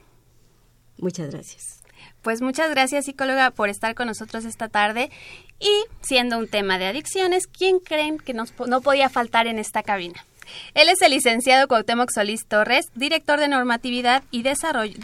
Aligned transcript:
Muchas 0.98 1.30
gracias. 1.30 1.82
Pues 2.22 2.40
muchas 2.40 2.70
gracias, 2.70 3.04
psicóloga, 3.06 3.50
por 3.50 3.68
estar 3.68 3.94
con 3.94 4.06
nosotros 4.06 4.44
esta 4.44 4.68
tarde. 4.68 5.10
Y 5.58 5.84
siendo 6.00 6.38
un 6.38 6.48
tema 6.48 6.78
de 6.78 6.86
adicciones, 6.86 7.46
¿quién 7.46 7.80
creen 7.80 8.18
que 8.18 8.32
nos, 8.32 8.52
no 8.66 8.80
podía 8.80 9.08
faltar 9.08 9.48
en 9.48 9.58
esta 9.58 9.82
cabina? 9.82 10.24
Él 10.74 10.88
es 10.88 11.02
el 11.02 11.12
licenciado 11.12 11.68
Cuauhtémoc 11.68 12.10
Solís 12.12 12.46
Torres, 12.46 12.86
director 12.94 13.40
de 13.40 13.48
normatividad 13.48 14.22
y 14.30 14.42
desarrollo, 14.42 14.98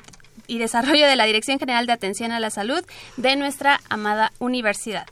y 0.47 0.59
desarrollo 0.59 1.07
de 1.07 1.17
la 1.17 1.25
Dirección 1.25 1.59
General 1.59 1.87
de 1.87 1.93
Atención 1.93 2.33
a 2.33 2.41
la 2.41 2.51
Salud 2.51 2.85
de 3.17 3.37
nuestra 3.37 3.81
amada 3.89 4.33
universidad. 4.39 5.07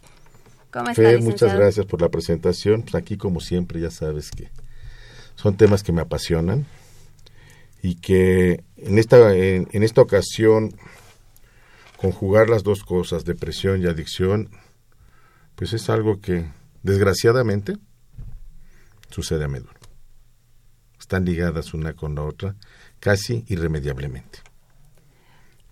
¿Cómo 0.76 0.90
está, 0.90 1.02
Fer, 1.02 1.20
licenciado? 1.20 1.30
muchas 1.30 1.58
gracias 1.58 1.86
por 1.86 2.02
la 2.02 2.10
presentación. 2.10 2.82
Pues 2.82 2.94
aquí, 2.96 3.16
como 3.16 3.40
siempre, 3.40 3.80
ya 3.80 3.90
sabes 3.90 4.30
que 4.30 4.50
son 5.34 5.56
temas 5.56 5.82
que 5.82 5.92
me 5.92 6.02
apasionan 6.02 6.66
y 7.82 7.94
que 7.94 8.62
en 8.76 8.98
esta, 8.98 9.34
en, 9.34 9.68
en 9.72 9.82
esta 9.82 10.02
ocasión 10.02 10.74
conjugar 11.96 12.50
las 12.50 12.62
dos 12.62 12.84
cosas, 12.84 13.24
depresión 13.24 13.80
y 13.80 13.86
adicción, 13.86 14.50
pues 15.54 15.72
es 15.72 15.88
algo 15.88 16.20
que 16.20 16.44
desgraciadamente 16.82 17.78
sucede 19.08 19.44
a 19.44 19.48
menudo. 19.48 19.72
Están 21.00 21.24
ligadas 21.24 21.72
una 21.72 21.94
con 21.94 22.14
la 22.14 22.22
otra 22.22 22.54
casi 23.00 23.46
irremediablemente. 23.48 24.40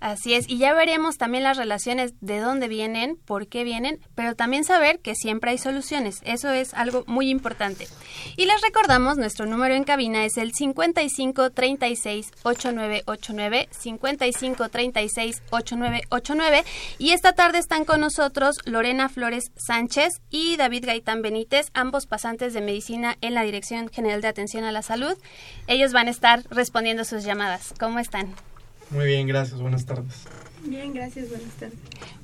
Así 0.05 0.35
es, 0.35 0.47
y 0.51 0.59
ya 0.59 0.75
veremos 0.75 1.17
también 1.17 1.45
las 1.45 1.57
relaciones 1.57 2.13
de 2.21 2.39
dónde 2.39 2.69
vienen, 2.69 3.17
por 3.25 3.49
qué 3.49 3.65
vienen, 3.65 4.01
pero 4.15 4.37
también 4.37 4.63
saber 4.63 5.01
que 5.01 5.15
siempre 5.15 5.53
hay 5.53 5.57
soluciones. 5.57 6.21
Eso 6.25 6.51
es 6.51 6.75
algo 6.75 7.05
muy 7.07 7.31
importante. 7.31 7.89
Y 8.37 8.45
les 8.45 8.61
recordamos, 8.61 9.17
nuestro 9.17 9.47
número 9.47 9.75
en 9.75 9.85
cabina 9.85 10.27
es 10.27 10.37
el 10.37 10.53
55 10.53 11.53
36 11.53 12.33
8989, 12.43 13.69
55 13.71 14.69
36 14.69 15.43
8989, 15.49 16.65
y 16.99 17.13
esta 17.13 17.33
tarde 17.33 17.59
están 17.59 17.87
con 17.87 18.01
nosotros 18.01 18.57
Lorena 18.67 19.09
Flores 19.09 19.53
Sánchez 19.57 20.21
y 20.29 20.59
David 20.59 20.85
Gaitán 20.85 21.23
Benítez, 21.23 21.69
ambos 21.73 22.05
pasantes 22.05 22.53
de 22.53 22.61
medicina 22.61 23.17
en 23.23 23.33
la 23.33 23.43
Dirección 23.43 23.89
General 23.89 24.21
de 24.21 24.29
Atención 24.29 24.65
a 24.65 24.73
la 24.73 24.83
Salud. 24.83 25.17
Ellos 25.67 25.95
van 25.95 26.09
a 26.09 26.11
estar 26.11 26.43
respondiendo 26.51 27.05
sus 27.05 27.25
llamadas. 27.25 27.73
¿Cómo 27.81 28.01
están? 28.01 28.35
Muy 28.95 29.07
bien, 29.07 29.27
gracias. 29.27 29.61
Buenas 29.61 29.85
tardes. 29.87 30.15
Bien, 30.63 30.95
gracias, 30.95 31.29
buenas 31.29 31.53
tardes. 31.59 31.79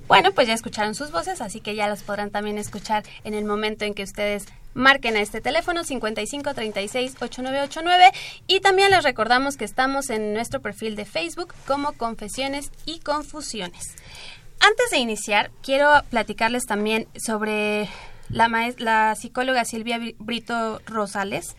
Bueno, 0.09 0.33
pues 0.33 0.49
ya 0.49 0.55
escucharon 0.55 0.95
sus 0.95 1.11
voces, 1.13 1.41
así 1.41 1.61
que 1.61 1.75
ya 1.75 1.87
las 1.89 2.03
podrán 2.03 2.31
también 2.31 2.59
escuchar 2.59 3.05
en 3.25 3.35
el 3.35 3.45
momento 3.45 3.85
en 3.85 3.95
que 3.95 4.03
ustedes 4.03 4.45
marquen 4.75 5.17
a 5.17 5.21
este 5.21 5.41
teléfono 5.41 5.85
55 5.85 6.53
36 6.55 7.15
8989 7.21 8.13
y 8.47 8.61
también 8.61 8.91
les 8.91 9.05
recordamos 9.05 9.57
que 9.57 9.65
estamos 9.65 10.11
en 10.11 10.33
nuestro 10.33 10.61
perfil 10.63 10.97
de 10.97 11.05
Facebook 11.05 11.55
como 11.67 11.93
Confesiones 11.93 12.71
y 12.87 13.01
Confusiones. 13.01 13.95
Antes 14.61 14.91
de 14.91 14.99
iniciar, 14.99 15.51
quiero 15.63 15.89
platicarles 16.11 16.65
también 16.67 17.07
sobre 17.25 17.89
la, 18.31 18.49
maes- 18.49 18.81
la 18.81 19.15
psicóloga 19.17 19.65
Silvia 19.65 19.99
Bri- 19.99 20.17
Brito 20.19 20.81
Rosales. 20.87 21.55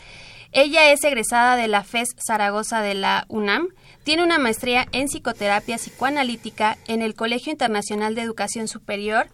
Ella 0.52 0.92
es 0.92 1.04
egresada 1.06 1.56
de 1.56 1.68
la 1.70 1.84
FES 1.86 2.10
Zaragoza 2.26 2.82
de 2.82 2.96
la 2.96 3.26
UNAM. 3.30 3.70
Tiene 4.04 4.24
una 4.24 4.40
maestría 4.40 4.88
en 4.94 5.08
psicoterapia 5.08 5.78
psicoanalítica 5.78 6.78
en 6.88 7.04
el 7.04 7.14
Colegio 7.14 7.52
Internacional 7.52 8.16
de 8.16 8.24
Educación 8.24 8.68
Superior. 8.68 9.28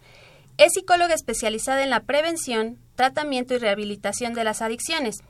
Es 0.58 0.74
psicóloga 0.74 1.14
especializada 1.14 1.82
en 1.82 1.90
la 1.90 2.00
prevención, 2.00 2.78
tratamiento 2.94 3.54
y 3.54 3.58
rehabilitación 3.58 4.34
de 4.34 4.44
las 4.44 4.60
adicciones. 4.60 5.20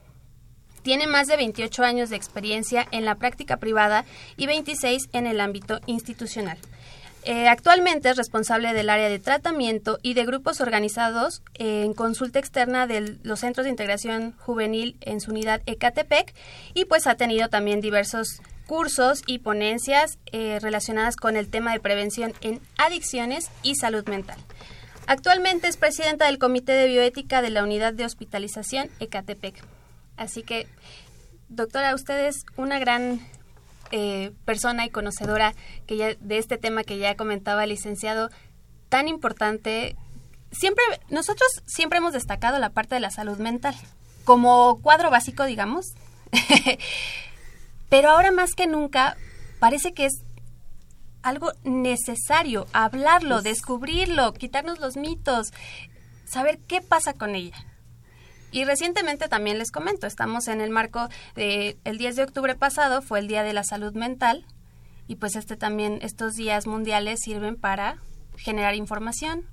Tiene 0.82 1.06
más 1.06 1.28
de 1.28 1.36
28 1.36 1.84
años 1.84 2.10
de 2.10 2.16
experiencia 2.16 2.88
en 2.90 3.04
la 3.04 3.14
práctica 3.14 3.58
privada 3.58 4.04
y 4.36 4.46
26 4.46 5.08
en 5.12 5.26
el 5.28 5.40
ámbito 5.40 5.80
institucional. 5.86 6.58
Eh, 7.22 7.46
actualmente 7.46 8.08
es 8.08 8.16
responsable 8.16 8.72
del 8.72 8.90
área 8.90 9.08
de 9.08 9.18
tratamiento 9.20 9.98
y 10.02 10.14
de 10.14 10.24
grupos 10.24 10.60
organizados 10.60 11.42
en 11.54 11.94
consulta 11.94 12.40
externa 12.40 12.86
de 12.88 13.18
los 13.22 13.40
centros 13.40 13.64
de 13.64 13.70
integración 13.70 14.34
juvenil 14.38 14.96
en 15.00 15.20
su 15.20 15.30
unidad 15.30 15.62
Ecatepec 15.66 16.34
y 16.74 16.86
pues 16.86 17.06
ha 17.06 17.16
tenido 17.16 17.48
también 17.48 17.80
diversos 17.80 18.40
cursos 18.68 19.22
y 19.26 19.38
ponencias 19.38 20.18
eh, 20.30 20.58
relacionadas 20.60 21.16
con 21.16 21.36
el 21.36 21.48
tema 21.48 21.72
de 21.72 21.80
prevención 21.80 22.34
en 22.42 22.60
adicciones 22.76 23.50
y 23.62 23.76
salud 23.76 24.06
mental. 24.06 24.36
Actualmente 25.06 25.68
es 25.68 25.78
presidenta 25.78 26.26
del 26.26 26.38
Comité 26.38 26.72
de 26.72 26.86
Bioética 26.86 27.40
de 27.40 27.48
la 27.48 27.62
Unidad 27.64 27.94
de 27.94 28.04
Hospitalización 28.04 28.90
Ecatepec. 29.00 29.64
Así 30.18 30.42
que, 30.42 30.66
doctora, 31.48 31.94
usted 31.94 32.26
es 32.26 32.44
una 32.58 32.78
gran 32.78 33.26
eh, 33.90 34.32
persona 34.44 34.84
y 34.84 34.90
conocedora 34.90 35.54
que 35.86 35.96
ya, 35.96 36.14
de 36.20 36.36
este 36.36 36.58
tema 36.58 36.84
que 36.84 36.98
ya 36.98 37.16
comentaba 37.16 37.64
el 37.64 37.70
licenciado, 37.70 38.28
tan 38.90 39.08
importante. 39.08 39.96
Siempre, 40.52 40.84
nosotros 41.08 41.48
siempre 41.64 41.98
hemos 41.98 42.12
destacado 42.12 42.58
la 42.58 42.68
parte 42.68 42.96
de 42.96 43.00
la 43.00 43.10
salud 43.10 43.38
mental 43.38 43.74
como 44.24 44.78
cuadro 44.82 45.08
básico, 45.10 45.46
digamos. 45.46 45.94
Pero 47.88 48.10
ahora 48.10 48.30
más 48.30 48.54
que 48.54 48.66
nunca 48.66 49.16
parece 49.58 49.92
que 49.92 50.06
es 50.06 50.24
algo 51.22 51.52
necesario, 51.64 52.66
hablarlo, 52.72 53.42
descubrirlo, 53.42 54.32
quitarnos 54.34 54.78
los 54.78 54.96
mitos, 54.96 55.48
saber 56.24 56.58
qué 56.58 56.80
pasa 56.80 57.12
con 57.12 57.34
ella. 57.34 57.56
Y 58.50 58.64
recientemente 58.64 59.28
también 59.28 59.58
les 59.58 59.70
comento, 59.70 60.06
estamos 60.06 60.48
en 60.48 60.60
el 60.60 60.70
marco 60.70 61.08
de 61.34 61.76
el 61.84 61.98
10 61.98 62.16
de 62.16 62.22
octubre 62.22 62.54
pasado 62.54 63.02
fue 63.02 63.18
el 63.18 63.28
Día 63.28 63.42
de 63.42 63.52
la 63.52 63.62
Salud 63.62 63.92
Mental 63.94 64.46
y 65.06 65.16
pues 65.16 65.36
este 65.36 65.56
también 65.56 65.98
estos 66.02 66.34
días 66.34 66.66
mundiales 66.66 67.20
sirven 67.22 67.56
para 67.56 67.98
generar 68.36 68.74
información, 68.74 69.44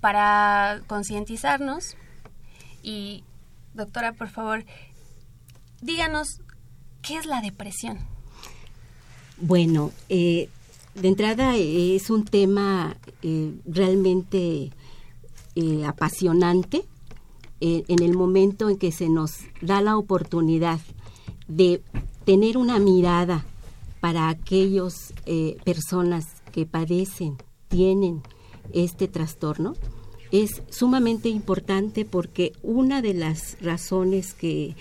para 0.00 0.82
concientizarnos 0.86 1.96
y 2.82 3.24
doctora, 3.74 4.12
por 4.12 4.28
favor, 4.28 4.64
díganos 5.80 6.40
qué 7.06 7.16
es 7.16 7.26
la 7.26 7.40
depresión. 7.40 7.98
Bueno, 9.38 9.92
eh, 10.08 10.48
de 10.94 11.08
entrada 11.08 11.56
es 11.56 12.10
un 12.10 12.24
tema 12.24 12.96
eh, 13.22 13.54
realmente 13.66 14.70
eh, 15.54 15.84
apasionante 15.84 16.84
en 17.58 18.02
el 18.02 18.12
momento 18.12 18.68
en 18.68 18.76
que 18.76 18.92
se 18.92 19.08
nos 19.08 19.38
da 19.62 19.80
la 19.80 19.96
oportunidad 19.96 20.78
de 21.48 21.82
tener 22.26 22.58
una 22.58 22.78
mirada 22.78 23.46
para 24.00 24.28
aquellas 24.28 25.14
personas 25.64 26.26
que 26.52 26.66
padecen, 26.66 27.38
tienen 27.68 28.20
este 28.74 29.08
trastorno, 29.08 29.72
es 30.32 30.62
sumamente 30.68 31.30
importante 31.30 32.04
porque 32.04 32.52
una 32.62 33.00
de 33.00 33.14
las 33.14 33.56
razones 33.62 34.34
que 34.34 34.76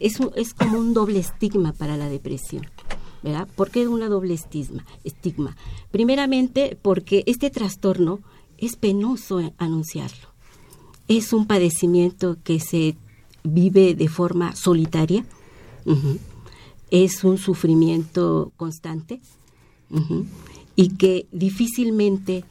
es, 0.00 0.18
es 0.36 0.54
como 0.54 0.78
un 0.78 0.94
doble 0.94 1.18
estigma 1.18 1.72
para 1.72 1.96
la 1.96 2.08
depresión. 2.08 2.66
¿verdad? 3.22 3.48
¿Por 3.54 3.70
qué 3.70 3.86
una 3.88 4.08
doble 4.08 4.34
estigma? 4.34 4.84
estigma? 5.04 5.56
Primeramente, 5.90 6.76
porque 6.80 7.22
este 7.26 7.50
trastorno 7.50 8.20
es 8.58 8.76
penoso 8.76 9.52
anunciarlo. 9.58 10.28
Es 11.08 11.32
un 11.32 11.46
padecimiento 11.46 12.36
que 12.42 12.60
se 12.60 12.96
vive 13.44 13.94
de 13.94 14.08
forma 14.08 14.54
solitaria. 14.54 15.24
Es 16.90 17.24
un 17.24 17.38
sufrimiento 17.38 18.52
constante 18.56 19.20
y 20.76 20.90
que 20.90 21.26
difícilmente 21.32 22.44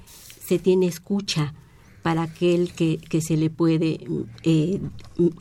se 0.46 0.60
tiene 0.60 0.88
escucha 0.88 1.54
para 2.02 2.24
aquel 2.24 2.74
que, 2.74 3.22
se 3.22 3.38
le 3.38 3.50
puede 3.50 4.00
eh, 4.44 4.80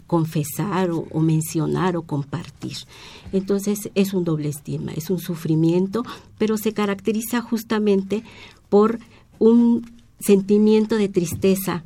confesar 0.07 0.91
o, 0.91 1.21
mencionar 1.21 1.97
o 1.97 2.03
compartir. 2.03 2.77
Entonces 3.33 3.91
es 3.95 4.13
un 4.13 4.25
doble 4.25 4.49
estima, 4.49 4.93
es 4.93 5.11
un 5.11 5.19
sufrimiento, 5.19 6.05
pero 6.39 6.57
se 6.59 6.73
caracteriza 6.73 7.41
justamente 7.41 8.23
por 8.69 8.99
un 9.39 9.91
sentimiento 10.19 10.97
de 10.97 11.09
tristeza 11.09 11.83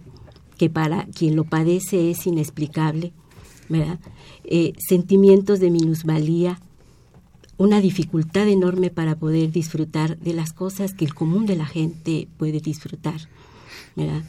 que 0.59 0.71
para 0.71 1.06
quien 1.06 1.37
lo 1.37 1.44
padece 1.44 2.11
es 2.11 2.27
inexplicable. 2.27 3.12
Eh, 4.44 4.73
sentimientos 4.79 5.59
de 5.59 5.70
minusvalía, 5.70 6.61
una 7.56 7.81
dificultad 7.81 8.49
enorme 8.49 8.91
para 8.91 9.17
poder 9.17 9.53
disfrutar 9.53 10.19
de 10.19 10.35
las 10.35 10.53
cosas 10.53 10.93
que 10.93 11.05
el 11.05 11.15
común 11.15 11.47
de 11.47 11.56
la 11.56 11.67
gente 11.67 12.29
puede 12.37 12.61
disfrutar, 12.61 13.20
¿verdad? 13.97 14.23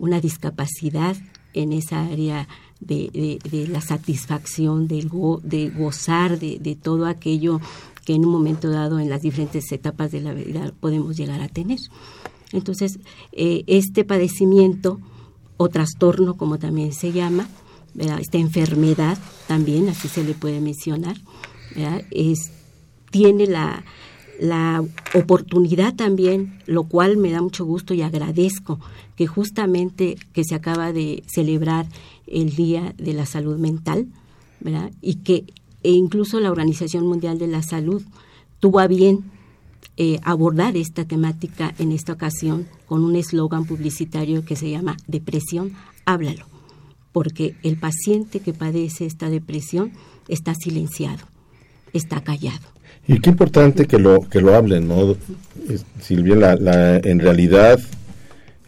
Una 0.00 0.20
discapacidad 0.20 1.16
en 1.52 1.72
esa 1.72 2.06
área 2.06 2.48
de, 2.80 3.68
la 3.70 3.80
satisfacción, 3.80 4.88
de, 4.88 5.06
de 5.42 5.70
gozar 5.70 6.38
de, 6.38 6.78
todo 6.80 7.06
aquello 7.06 7.60
que 8.04 8.14
en 8.14 8.24
un 8.24 8.32
momento 8.32 8.70
dado 8.70 8.98
en 8.98 9.10
las 9.10 9.20
diferentes 9.20 9.70
etapas 9.70 10.10
de 10.10 10.20
la 10.20 10.32
vida 10.32 10.72
podemos 10.80 11.16
llegar 11.16 11.40
a 11.42 11.48
tener. 11.48 11.78
Entonces, 12.52 12.98
eh, 13.32 13.62
este 13.66 14.04
padecimiento 14.04 14.98
o 15.56 15.68
trastorno, 15.68 16.36
como 16.36 16.58
también 16.58 16.92
se 16.92 17.12
llama, 17.12 17.46
esta 17.96 18.38
enfermedad 18.38 19.18
también, 19.46 19.88
así 19.88 20.08
se 20.08 20.24
le 20.24 20.32
puede 20.34 20.60
mencionar, 20.60 21.16
es, 22.10 22.50
tiene 23.10 23.46
la, 23.46 23.84
la 24.40 24.82
oportunidad 25.14 25.94
también, 25.94 26.58
lo 26.66 26.84
cual 26.84 27.18
me 27.18 27.30
da 27.30 27.42
mucho 27.42 27.64
gusto 27.64 27.92
y 27.92 28.02
agradezco 28.02 28.80
que 29.14 29.26
justamente 29.26 30.16
que 30.32 30.44
se 30.44 30.54
acaba 30.54 30.92
de 30.92 31.22
celebrar 31.26 31.86
el 32.26 32.56
Día 32.56 32.94
de 32.96 33.12
la 33.12 33.26
Salud 33.26 33.58
Mental, 33.58 34.06
¿verdad? 34.60 34.90
Y 35.02 35.16
que 35.16 35.44
e 35.82 35.92
incluso 35.92 36.40
la 36.40 36.50
Organización 36.50 37.06
Mundial 37.06 37.38
de 37.38 37.46
la 37.46 37.62
Salud 37.62 38.02
tuvo 38.60 38.80
a 38.80 38.86
bien 38.86 39.24
eh, 39.96 40.20
abordar 40.22 40.76
esta 40.76 41.04
temática 41.04 41.74
en 41.78 41.92
esta 41.92 42.12
ocasión 42.12 42.66
con 42.86 43.04
un 43.04 43.16
eslogan 43.16 43.64
publicitario 43.66 44.44
que 44.44 44.56
se 44.56 44.70
llama 44.70 44.96
Depresión, 45.06 45.72
háblalo, 46.06 46.46
porque 47.12 47.56
el 47.62 47.76
paciente 47.78 48.40
que 48.40 48.52
padece 48.52 49.06
esta 49.06 49.28
depresión 49.28 49.92
está 50.28 50.54
silenciado, 50.54 51.26
está 51.92 52.22
callado 52.22 52.80
y 53.06 53.18
qué 53.18 53.30
importante 53.30 53.86
que 53.86 53.98
lo 53.98 54.28
que 54.28 54.40
lo 54.40 54.54
hablen, 54.54 54.86
¿no? 54.86 55.16
Silvia, 56.00 56.36
la, 56.36 56.54
la, 56.54 56.96
en 56.98 57.18
realidad, 57.18 57.80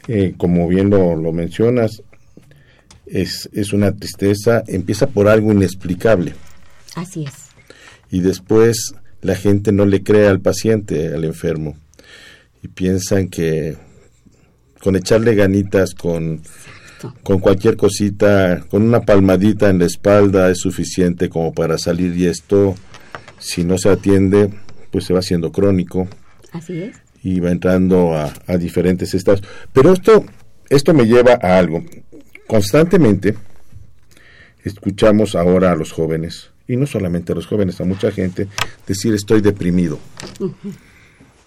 eh, 0.08 0.34
como 0.36 0.66
bien 0.66 0.90
lo, 0.90 1.14
lo 1.14 1.32
mencionas, 1.32 2.02
es, 3.06 3.48
es 3.52 3.72
una 3.72 3.92
tristeza, 3.92 4.64
empieza 4.66 5.06
por 5.06 5.28
algo 5.28 5.52
inexplicable. 5.52 6.34
Así 6.96 7.24
es. 7.24 7.34
Y 8.10 8.20
después 8.20 8.94
la 9.20 9.36
gente 9.36 9.70
no 9.70 9.86
le 9.86 10.02
cree 10.02 10.26
al 10.26 10.40
paciente, 10.40 11.14
al 11.14 11.25
enfermo, 11.25 11.76
y 12.64 12.68
piensan 12.68 13.28
que 13.28 13.76
con 14.80 14.96
echarle 14.96 15.36
ganitas, 15.36 15.94
con, 15.94 16.42
con 17.22 17.38
cualquier 17.38 17.76
cosita, 17.76 18.64
con 18.68 18.82
una 18.82 19.02
palmadita 19.02 19.70
en 19.70 19.78
la 19.78 19.86
espalda 19.86 20.50
es 20.50 20.58
suficiente 20.58 21.28
como 21.28 21.52
para 21.52 21.78
salir 21.78 22.16
y 22.16 22.26
esto 22.26 22.75
si 23.42 23.64
no 23.64 23.76
se 23.76 23.90
atiende, 23.90 24.50
pues 24.90 25.04
se 25.04 25.12
va 25.12 25.18
haciendo 25.18 25.50
crónico. 25.50 26.08
Así 26.52 26.80
es. 26.80 26.96
Y 27.22 27.40
va 27.40 27.50
entrando 27.50 28.14
a, 28.14 28.32
diferentes 28.56 29.14
estados. 29.14 29.42
Pero 29.72 29.92
esto, 29.92 30.24
esto 30.70 30.94
me 30.94 31.04
lleva 31.04 31.38
a 31.42 31.58
algo. 31.58 31.84
Constantemente 32.46 33.34
escuchamos 34.64 35.34
ahora 35.34 35.72
a 35.72 35.76
los 35.76 35.92
jóvenes, 35.92 36.50
y 36.68 36.76
no 36.76 36.86
solamente 36.86 37.32
a 37.32 37.34
los 37.34 37.46
jóvenes, 37.46 37.80
a 37.80 37.84
mucha 37.84 38.12
gente, 38.12 38.48
decir 38.86 39.12
estoy 39.14 39.40
deprimido. 39.40 39.98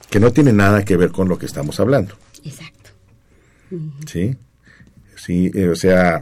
Que 0.10 0.20
no 0.20 0.32
tiene 0.32 0.52
nada 0.52 0.84
que 0.84 0.98
ver 0.98 1.12
con 1.12 1.30
lo 1.30 1.38
que 1.38 1.46
estamos 1.46 1.80
hablando. 1.80 2.16
Exacto. 2.44 2.92
¿Sí? 4.06 4.36
Sí, 5.16 5.50
eh, 5.54 5.70
o 5.70 5.76
sea, 5.76 6.22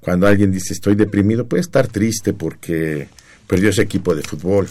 cuando 0.00 0.26
alguien 0.26 0.52
dice 0.52 0.74
estoy 0.74 0.94
deprimido, 0.94 1.46
puede 1.48 1.62
estar 1.62 1.88
triste 1.88 2.34
porque 2.34 3.08
perdió 3.46 3.70
ese 3.70 3.82
equipo 3.82 4.14
de 4.14 4.22
fútbol, 4.22 4.68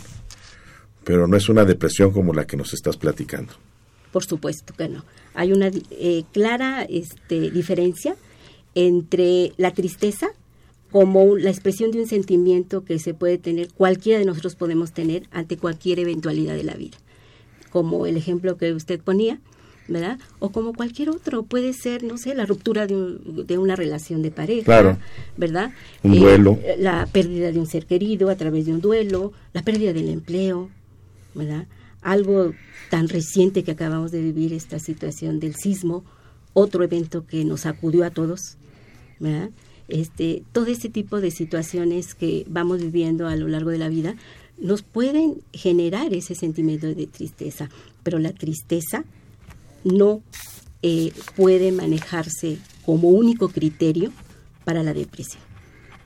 pero 1.08 1.26
no 1.26 1.38
es 1.38 1.48
una 1.48 1.64
depresión 1.64 2.12
como 2.12 2.34
la 2.34 2.46
que 2.46 2.58
nos 2.58 2.74
estás 2.74 2.98
platicando. 2.98 3.54
Por 4.12 4.26
supuesto 4.26 4.74
que 4.74 4.90
no. 4.90 5.06
Hay 5.36 5.54
una 5.54 5.72
eh, 5.92 6.24
clara 6.34 6.84
este, 6.84 7.50
diferencia 7.50 8.18
entre 8.76 9.54
la 9.56 9.72
tristeza 9.72 10.28
como 10.92 11.38
la 11.38 11.50
expresión 11.50 11.92
de 11.92 12.02
un 12.02 12.08
sentimiento 12.08 12.84
que 12.84 13.00
se 13.00 13.14
puede 13.14 13.38
tener, 13.38 13.70
cualquiera 13.70 14.20
de 14.20 14.26
nosotros 14.26 14.56
podemos 14.56 14.92
tener 14.92 15.24
ante 15.32 15.56
cualquier 15.56 16.00
eventualidad 16.00 16.56
de 16.56 16.64
la 16.64 16.74
vida, 16.74 16.98
como 17.72 18.06
el 18.06 18.18
ejemplo 18.18 18.58
que 18.58 18.74
usted 18.74 19.00
ponía, 19.00 19.40
¿verdad? 19.88 20.20
O 20.40 20.50
como 20.50 20.74
cualquier 20.74 21.10
otro, 21.10 21.44
puede 21.44 21.72
ser, 21.72 22.04
no 22.04 22.18
sé, 22.18 22.36
la 22.36 22.46
ruptura 22.46 22.86
de, 22.86 23.58
una 23.58 23.78
relación 23.78 24.22
de 24.22 24.32
pareja, 24.32 24.98
¿verdad? 25.38 25.72
Un 26.04 26.20
duelo. 26.20 26.60
Eh, 26.64 26.76
la 26.78 27.06
pérdida 27.06 27.52
de 27.54 27.60
un 27.60 27.68
ser 27.68 27.86
querido 27.86 28.30
a 28.30 28.36
través 28.36 28.66
de 28.66 28.74
un 28.74 28.82
duelo, 28.82 29.32
la 29.54 29.62
pérdida 29.62 29.94
del 29.94 30.10
empleo, 30.10 30.70
¿verdad? 31.38 31.68
Algo 32.02 32.54
tan 32.90 33.08
reciente 33.08 33.64
que 33.64 33.72
acabamos 33.72 34.12
de 34.12 34.22
vivir, 34.22 34.54
esta 34.54 34.80
situación 34.80 35.40
del 35.40 35.56
sismo, 35.56 36.04
otro 36.54 36.84
evento 36.84 37.26
que 37.26 37.46
nos 37.46 37.66
acudió 37.66 38.04
a 38.04 38.10
todos, 38.10 38.58
¿verdad? 39.20 39.52
Este, 39.88 40.44
todo 40.52 40.66
este 40.66 40.90
tipo 40.90 41.22
de 41.22 41.32
situaciones 41.32 42.14
que 42.14 42.46
vamos 42.50 42.82
viviendo 42.82 43.28
a 43.28 43.36
lo 43.36 43.48
largo 43.48 43.70
de 43.70 43.78
la 43.78 43.88
vida 43.88 44.16
nos 44.58 44.82
pueden 44.82 45.44
generar 45.54 46.14
ese 46.14 46.36
sentimiento 46.36 46.88
de 46.88 47.08
tristeza, 47.08 47.70
pero 48.04 48.20
la 48.20 48.34
tristeza 48.34 49.06
no 49.84 50.22
eh, 50.82 51.12
puede 51.36 51.72
manejarse 51.72 52.58
como 52.86 53.10
único 53.10 53.50
criterio 53.50 54.12
para 54.66 54.84
la 54.84 54.94
depresión. 54.94 55.44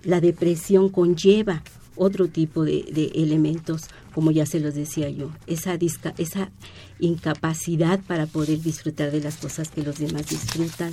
La 0.04 0.20
depresión 0.20 0.90
conlleva 0.90 1.64
otro 1.96 2.28
tipo 2.28 2.64
de, 2.64 3.12
elementos, 3.16 3.84
como 4.14 4.32
ya 4.32 4.46
se 4.46 4.60
los 4.60 4.76
decía 4.76 5.10
yo, 5.10 5.32
esa, 5.48 5.78
esa 6.18 6.52
incapacidad 7.00 8.00
para 8.02 8.26
poder 8.26 8.62
disfrutar 8.62 9.12
de 9.12 9.22
las 9.22 9.38
cosas 9.38 9.70
que 9.70 9.84
los 9.84 10.00
demás 10.00 10.28
disfrutan, 10.28 10.92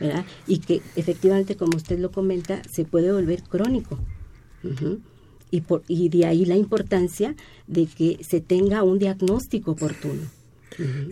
¿verdad? 0.00 0.24
Y 0.46 0.58
que 0.58 0.82
efectivamente, 0.96 1.56
como 1.56 1.76
usted 1.76 1.98
lo 1.98 2.10
comenta, 2.10 2.62
se 2.70 2.84
puede 2.84 3.12
volver 3.12 3.42
crónico. 3.42 3.98
y, 5.50 5.60
por, 5.60 5.82
y 5.88 6.08
de 6.08 6.26
ahí 6.26 6.44
la 6.44 6.56
importancia 6.56 7.34
de 7.66 7.86
que 7.86 8.18
se 8.22 8.40
tenga 8.40 8.82
un 8.82 8.98
diagnóstico 8.98 9.72
oportuno. 9.72 10.22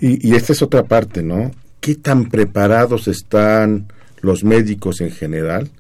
y, 0.01 0.29
y 0.29 0.35
esta 0.35 0.53
es 0.53 0.63
otra 0.63 0.85
parte, 0.85 1.23
¿no? 1.23 1.51
¿Qué 1.81 1.95
tan 1.95 2.29
preparados 2.31 3.09
están 3.09 3.89
los 4.21 4.43
médicos 4.43 5.01
en 5.01 5.11
general 5.11 5.71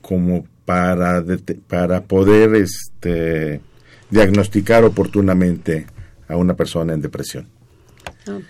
como 0.00 0.46
para, 0.68 1.24
para 1.66 2.02
poder 2.02 2.54
este, 2.56 3.62
diagnosticar 4.10 4.84
oportunamente 4.84 5.86
a 6.28 6.36
una 6.36 6.54
persona 6.56 6.92
en 6.92 7.00
depresión? 7.00 7.48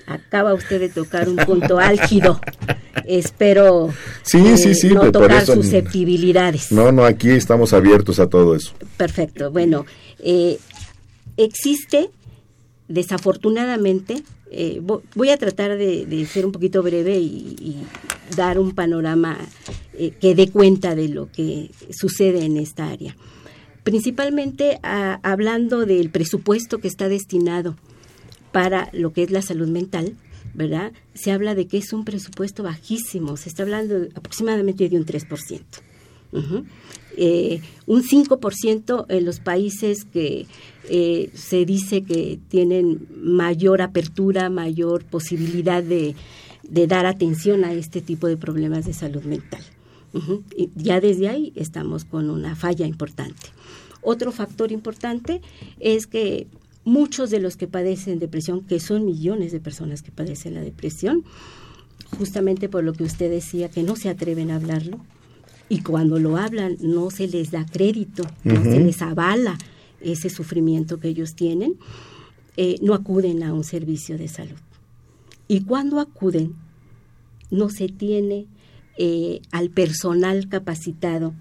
Acaba 0.06 0.52
usted 0.52 0.80
de 0.80 0.88
tocar 0.88 1.28
un 1.28 1.36
punto 1.36 1.78
álgido. 1.78 2.40
Espero 3.06 3.94
Sí, 4.24 4.38
eh, 4.44 4.56
sí, 4.56 4.74
sí, 4.74 4.88
no 4.88 5.12
tocar 5.12 5.42
eso- 5.44 5.54
susceptibilidades. 5.54 6.72
No, 6.72 6.90
no, 6.90 7.04
aquí 7.04 7.30
estamos 7.30 7.72
abiertos 7.72 8.18
a 8.18 8.26
todo 8.28 8.56
eso. 8.56 8.72
Perfecto. 8.96 9.52
Bueno, 9.52 9.86
eh, 10.18 10.58
existe, 11.36 12.10
desafortunadamente, 12.88 14.24
eh, 14.50 14.80
vo- 14.82 15.02
voy 15.14 15.30
a 15.30 15.36
tratar 15.36 15.76
de, 15.78 16.04
de 16.06 16.26
ser 16.26 16.44
un 16.46 16.50
poquito 16.52 16.82
breve 16.82 17.16
y, 17.18 17.54
y 17.60 17.76
dar 18.36 18.58
un 18.58 18.72
panorama 18.72 19.38
eh, 19.94 20.10
que 20.20 20.34
dé 20.34 20.48
cuenta 20.50 20.94
de 20.94 21.08
lo 21.08 21.30
que 21.30 21.70
sucede 21.90 22.44
en 22.44 22.56
esta 22.56 22.88
área. 22.88 23.16
Principalmente 23.84 24.78
a- 24.82 25.18
hablando 25.22 25.86
del 25.86 26.10
presupuesto 26.10 26.78
que 26.78 26.88
está 26.88 27.08
destinado 27.08 27.76
para 28.52 28.90
lo 28.92 29.12
que 29.12 29.22
es 29.22 29.30
la 29.30 29.42
salud 29.42 29.68
mental, 29.68 30.14
¿verdad? 30.54 30.92
Se 31.14 31.30
habla 31.32 31.54
de 31.54 31.66
que 31.66 31.78
es 31.78 31.92
un 31.92 32.04
presupuesto 32.04 32.62
bajísimo, 32.62 33.36
se 33.36 33.48
está 33.48 33.62
hablando 33.62 34.08
aproximadamente 34.14 34.88
de 34.88 34.96
un 34.96 35.04
3%. 35.06 35.62
Ujú. 36.32 36.64
Eh, 37.16 37.60
un 37.86 38.02
5% 38.02 39.06
en 39.08 39.24
los 39.24 39.40
países 39.40 40.04
que 40.04 40.46
eh, 40.90 41.30
se 41.34 41.64
dice 41.64 42.02
que 42.02 42.38
tienen 42.48 43.06
mayor 43.22 43.80
apertura, 43.80 44.50
mayor 44.50 45.04
posibilidad 45.04 45.82
de, 45.82 46.14
de 46.68 46.86
dar 46.86 47.06
atención 47.06 47.64
a 47.64 47.72
este 47.72 48.00
tipo 48.00 48.26
de 48.28 48.36
problemas 48.36 48.84
de 48.84 48.92
salud 48.92 49.22
mental. 49.22 49.62
Y 50.56 50.70
ya 50.74 51.00
desde 51.00 51.28
ahí 51.28 51.52
estamos 51.54 52.04
con 52.04 52.30
una 52.30 52.56
falla 52.56 52.86
importante. 52.86 53.48
Otro 54.02 54.32
factor 54.32 54.72
importante 54.72 55.40
es 55.80 56.06
que 56.06 56.46
muchos 56.84 57.30
de 57.30 57.40
los 57.40 57.56
que 57.56 57.66
padecen 57.66 58.18
depresión, 58.18 58.64
que 58.64 58.80
son 58.80 59.04
millones 59.04 59.52
de 59.52 59.60
personas 59.60 60.02
que 60.02 60.10
padecen 60.10 60.54
la 60.54 60.62
depresión, 60.62 61.24
justamente 62.16 62.68
por 62.68 62.84
lo 62.84 62.94
que 62.94 63.04
usted 63.04 63.30
decía, 63.30 63.68
que 63.68 63.82
no 63.82 63.96
se 63.96 64.08
atreven 64.08 64.50
a 64.50 64.56
hablarlo, 64.56 64.98
y 65.68 65.82
cuando 65.82 66.18
lo 66.18 66.38
hablan 66.38 66.78
no 66.80 67.10
se 67.10 67.28
les 67.28 67.50
da 67.50 67.66
crédito, 67.66 68.24
no 68.44 68.62
se 68.62 68.80
les 68.80 69.02
avala 69.02 69.58
ese 70.00 70.30
sufrimiento 70.30 70.98
que 70.98 71.08
ellos 71.08 71.34
tienen, 71.34 71.74
eh, 72.56 72.76
no 72.80 72.94
acuden 72.94 73.42
a 73.42 73.52
un 73.52 73.64
servicio 73.64 74.16
de 74.16 74.28
salud. 74.28 74.56
Y 75.48 75.62
cuando 75.62 75.98
acuden, 75.98 76.54
no 77.50 77.70
se 77.70 77.88
tiene 77.88 78.46
eh, 78.98 79.40
al 79.50 79.70
personal 79.70 80.48
capacitado 80.48 81.32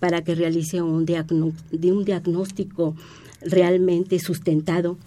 para 0.00 0.22
que 0.22 0.34
realice 0.34 0.82
un, 0.82 1.04
de 1.06 1.92
un 1.92 2.04
diagnóstico 2.04 2.94
realmente 3.40 4.18
sustentado, 4.18 4.98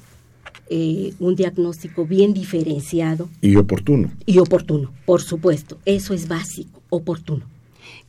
eh, 0.70 1.14
un 1.20 1.36
diagnóstico 1.36 2.06
bien 2.06 2.34
diferenciado 2.34 3.30
Y 3.42 3.56
oportuno. 3.56 4.12
y 4.26 4.40
oportuno, 4.40 4.92
por 5.06 5.22
supuesto. 5.22 5.78
Eso 5.86 6.14
es 6.14 6.28
básico, 6.28 6.82
oportuno. 6.90 7.46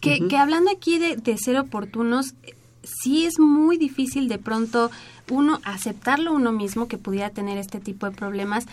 Que, 0.01 0.21
hablando 0.37 0.71
aquí 0.71 0.99
de, 0.99 1.17
de 1.17 1.39
ser 1.39 1.57
oportunos, 1.59 2.35
sí 2.83 3.25
es 3.25 3.39
muy 3.39 3.77
difícil 3.77 4.29
de 4.29 4.39
pronto 4.39 4.91
uno 5.31 5.61
aceptarlo 5.65 6.33
uno 6.33 6.53
mismo 6.53 6.89
que 6.89 6.99
pudiera 6.99 7.31
tener 7.31 7.57
este 7.59 7.81
tipo 7.81 8.07
de 8.07 8.13
problemas, 8.13 8.67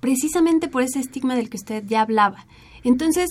precisamente 0.00 0.68
por 0.68 0.82
ese 0.82 0.98
estigma 0.98 1.36
del 1.36 1.50
que 1.50 1.58
usted 1.58 1.84
ya 1.86 2.02
hablaba. 2.02 2.46
Entonces, 2.82 3.30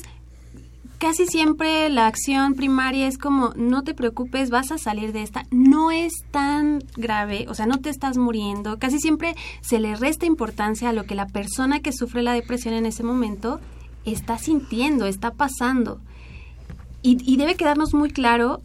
casi 1.00 1.26
siempre 1.26 1.90
la 1.90 2.08
acción 2.08 2.54
primaria 2.54 3.08
es 3.08 3.18
como, 3.18 3.54
no 3.56 3.84
te 3.84 3.94
preocupes, 3.94 4.50
vas 4.50 4.72
a 4.72 4.78
salir 4.78 5.14
de 5.14 5.24
esta, 5.24 5.46
no 5.50 5.92
es 5.92 6.12
tan 6.30 6.84
grave, 6.96 7.46
o 7.50 7.56
sea, 7.56 7.66
no 7.66 7.80
te 7.80 7.90
estás 7.90 8.18
muriendo, 8.18 8.78
casi 8.78 9.00
siempre 9.00 9.36
se 9.62 9.80
le 9.80 9.96
resta 9.96 10.26
importancia 10.26 10.90
a 10.90 10.94
lo 10.94 11.06
que 11.06 11.16
la 11.16 11.28
persona 11.28 11.80
que 11.80 11.94
sufre 11.94 12.22
la 12.22 12.34
depresión 12.34 12.74
en 12.74 12.86
ese 12.86 13.04
momento 13.04 13.60
está 14.06 14.38
sintiendo, 14.38 15.06
está 15.06 15.32
pasando. 15.32 16.00
Y, 17.02 17.18
y 17.26 17.38
debe 17.38 17.56
quedarnos 17.56 17.94
muy 17.94 18.12
claro 18.12 18.62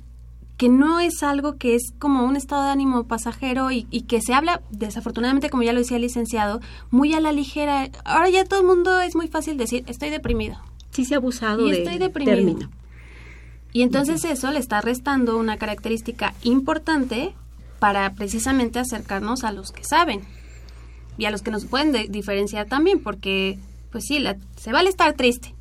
que 0.56 0.68
no 0.68 1.00
es 1.00 1.22
algo 1.22 1.56
que 1.56 1.74
es 1.74 1.92
como 1.98 2.24
un 2.24 2.36
estado 2.36 2.62
de 2.64 2.70
ánimo 2.70 3.04
pasajero 3.04 3.70
y, 3.72 3.86
y 3.90 4.02
que 4.02 4.20
se 4.20 4.34
habla, 4.34 4.62
desafortunadamente, 4.70 5.50
como 5.50 5.62
ya 5.64 5.72
lo 5.72 5.80
decía 5.80 5.96
el 5.96 6.02
licenciado, 6.02 6.60
muy 6.90 7.12
a 7.14 7.20
la 7.20 7.32
ligera. 7.32 7.90
Ahora 8.04 8.28
ya 8.30 8.44
todo 8.44 8.60
el 8.60 8.66
mundo 8.66 9.00
es 9.00 9.16
muy 9.16 9.26
fácil 9.28 9.56
decir, 9.56 9.82
estoy 9.88 10.10
deprimido. 10.10 10.56
Sí 10.90 11.04
se 11.04 11.14
ha 11.14 11.16
abusado 11.16 11.66
Y 11.66 11.72
de 11.72 11.78
estoy 11.78 11.98
deprimido. 11.98 12.36
término. 12.36 12.70
Y 13.72 13.82
entonces 13.82 14.24
eso 14.24 14.52
le 14.52 14.60
está 14.60 14.80
restando 14.80 15.36
una 15.36 15.56
característica 15.56 16.32
importante 16.44 17.34
para 17.80 18.12
precisamente 18.14 18.78
acercarnos 18.78 19.42
a 19.42 19.50
los 19.50 19.72
que 19.72 19.82
saben 19.82 20.20
y 21.18 21.24
a 21.24 21.32
los 21.32 21.42
que 21.42 21.50
nos 21.50 21.64
pueden 21.64 21.90
de- 21.90 22.06
diferenciar 22.08 22.66
también, 22.66 23.00
porque 23.02 23.58
pues 23.90 24.04
sí, 24.06 24.20
la- 24.20 24.36
se 24.56 24.70
vale 24.70 24.88
estar 24.90 25.12
triste. 25.14 25.54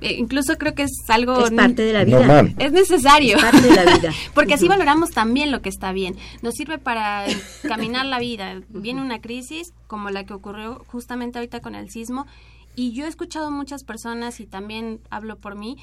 Eh, 0.00 0.14
incluso 0.18 0.56
creo 0.56 0.74
que 0.74 0.84
es 0.84 0.92
algo 1.08 1.44
Es 1.44 1.50
parte 1.50 1.82
de 1.82 1.92
la 1.92 2.04
vida. 2.04 2.18
Normal. 2.20 2.54
es 2.58 2.72
necesario. 2.72 3.36
Es 3.36 3.42
parte 3.42 3.60
de 3.60 3.74
la 3.74 3.84
vida. 3.84 4.12
Porque 4.34 4.54
así 4.54 4.68
valoramos 4.68 5.10
también 5.10 5.50
lo 5.50 5.60
que 5.60 5.68
está 5.68 5.92
bien. 5.92 6.16
Nos 6.42 6.54
sirve 6.54 6.78
para 6.78 7.26
caminar 7.68 8.06
la 8.06 8.18
vida. 8.18 8.60
Viene 8.68 9.02
una 9.02 9.20
crisis 9.20 9.74
como 9.86 10.10
la 10.10 10.24
que 10.24 10.32
ocurrió 10.32 10.84
justamente 10.86 11.38
ahorita 11.38 11.60
con 11.60 11.74
el 11.74 11.90
sismo. 11.90 12.26
Y 12.74 12.92
yo 12.92 13.04
he 13.04 13.08
escuchado 13.08 13.50
muchas 13.50 13.84
personas 13.84 14.40
y 14.40 14.46
también 14.46 15.00
hablo 15.10 15.36
por 15.36 15.56
mí, 15.56 15.76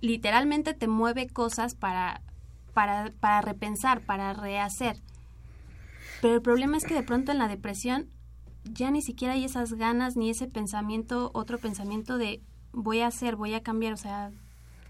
literalmente 0.00 0.74
te 0.74 0.88
mueve 0.88 1.28
cosas 1.28 1.74
para, 1.74 2.20
para, 2.74 3.12
para 3.20 3.40
repensar, 3.40 4.00
para 4.00 4.34
rehacer. 4.34 4.96
Pero 6.20 6.34
el 6.34 6.42
problema 6.42 6.76
es 6.76 6.84
que 6.84 6.94
de 6.94 7.02
pronto 7.02 7.32
en 7.32 7.38
la 7.38 7.48
depresión 7.48 8.08
ya 8.72 8.90
ni 8.90 9.02
siquiera 9.02 9.34
hay 9.34 9.44
esas 9.44 9.74
ganas 9.74 10.16
ni 10.16 10.30
ese 10.30 10.46
pensamiento, 10.46 11.30
otro 11.34 11.58
pensamiento 11.58 12.18
de 12.18 12.40
voy 12.72 13.00
a 13.00 13.08
hacer, 13.08 13.36
voy 13.36 13.54
a 13.54 13.62
cambiar. 13.62 13.92
O 13.92 13.96
sea, 13.96 14.30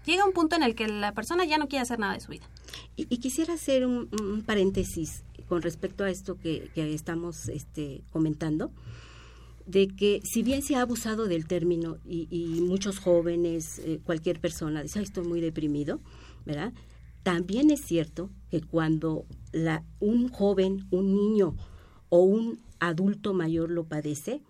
llega 0.05 0.25
un 0.25 0.33
punto 0.33 0.55
en 0.55 0.63
el 0.63 0.75
que 0.75 0.87
la 0.87 1.13
persona 1.13 1.45
ya 1.45 1.57
no 1.57 1.67
quiere 1.67 1.83
hacer 1.83 1.99
nada 1.99 2.13
de 2.13 2.19
su 2.19 2.31
vida. 2.31 2.47
Y, 2.95 3.05
quisiera 3.17 3.53
hacer 3.53 3.85
un, 3.85 4.43
paréntesis 4.45 5.23
con 5.47 5.61
respecto 5.61 6.03
a 6.03 6.09
esto 6.09 6.37
que, 6.37 6.69
estamos 6.75 7.49
este, 7.49 8.03
comentando, 8.11 8.71
de 9.65 9.87
que 9.87 10.21
si 10.23 10.43
bien 10.43 10.61
se 10.61 10.75
ha 10.75 10.81
abusado 10.81 11.25
del 11.25 11.47
término 11.47 11.97
y, 12.05 12.61
muchos 12.61 12.99
jóvenes, 12.99 13.79
eh, 13.79 13.99
cualquier 14.03 14.39
persona 14.39 14.83
dice, 14.83 14.99
"Ay, 14.99 15.05
estoy 15.05 15.25
muy 15.25 15.41
deprimido, 15.41 15.99
¿verdad? 16.45 16.73
También 17.23 17.69
es 17.69 17.81
cierto 17.81 18.29
que 18.49 18.61
cuando 18.61 19.25
la, 19.51 19.83
un 19.99 20.29
joven, 20.29 20.87
un 20.89 21.13
niño 21.13 21.55
o 22.09 22.21
un 22.21 22.59
adulto 22.79 23.33
mayor 23.33 23.69
lo 23.71 23.83
padece, 23.85 24.41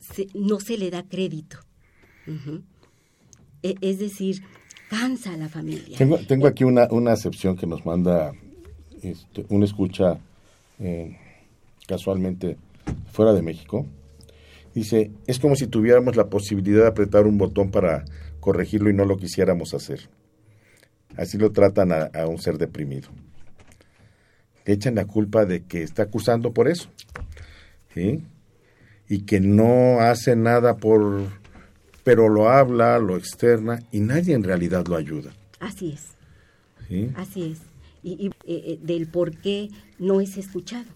se- 0.00 0.28
no 0.34 0.60
se 0.60 0.76
le 0.78 0.90
da 0.90 1.02
crédito. 1.04 1.58
E- 3.62 3.76
Es 3.80 3.98
decir, 3.98 4.42
cansa 4.90 5.34
a 5.34 5.36
la 5.36 5.48
familia. 5.48 5.98
Tengo, 5.98 6.18
tengo 6.18 6.46
aquí 6.46 6.64
una, 6.64 6.88
una 6.90 7.12
excepción 7.12 7.56
que 7.56 7.66
nos 7.66 7.84
manda 7.86 8.32
este, 9.02 9.46
un 9.48 9.62
escucha 9.62 10.18
eh, 10.78 11.16
casualmente 11.86 12.56
fuera 13.12 13.32
de 13.32 13.42
México. 13.42 13.86
Dice, 14.74 15.10
es 15.26 15.38
como 15.38 15.54
si 15.56 15.66
tuviéramos 15.66 16.16
la 16.16 16.28
posibilidad 16.28 16.82
de 16.82 16.88
apretar 16.88 17.26
un 17.26 17.36
botón 17.38 17.70
para 17.70 18.04
corregirlo 18.40 18.90
y 18.90 18.94
no 18.94 19.04
lo 19.04 19.16
quisiéramos 19.18 19.74
hacer. 19.74 20.08
Así 21.16 21.36
lo 21.36 21.52
tratan 21.52 21.92
a 21.92 22.26
un 22.26 22.38
ser 22.38 22.56
deprimido. 22.56 23.10
Le 24.64 24.74
echan 24.74 24.94
la 24.94 25.06
culpa 25.06 25.44
de 25.44 25.62
que 25.64 25.82
está 25.82 26.04
acusando 26.04 26.52
por 26.52 26.68
eso. 26.68 26.88
¿sí? 27.94 28.22
Y 29.08 29.20
que 29.22 29.40
no 29.40 30.00
hace 30.00 30.36
nada 30.36 30.76
por... 30.76 31.24
pero 32.04 32.28
lo 32.28 32.48
habla, 32.48 32.98
lo 32.98 33.16
externa 33.16 33.80
y 33.90 34.00
nadie 34.00 34.34
en 34.34 34.44
realidad 34.44 34.86
lo 34.86 34.96
ayuda. 34.96 35.32
Así 35.60 35.92
es. 35.92 36.08
¿sí? 36.88 37.10
Así 37.16 37.52
es. 37.52 37.58
Y, 38.02 38.12
y, 38.12 38.26
eh, 38.26 38.32
eh, 38.46 38.78
del 38.82 39.06
por 39.06 39.36
qué 39.36 39.70
no 39.98 40.20
es 40.20 40.36
escuchado. 40.36 40.86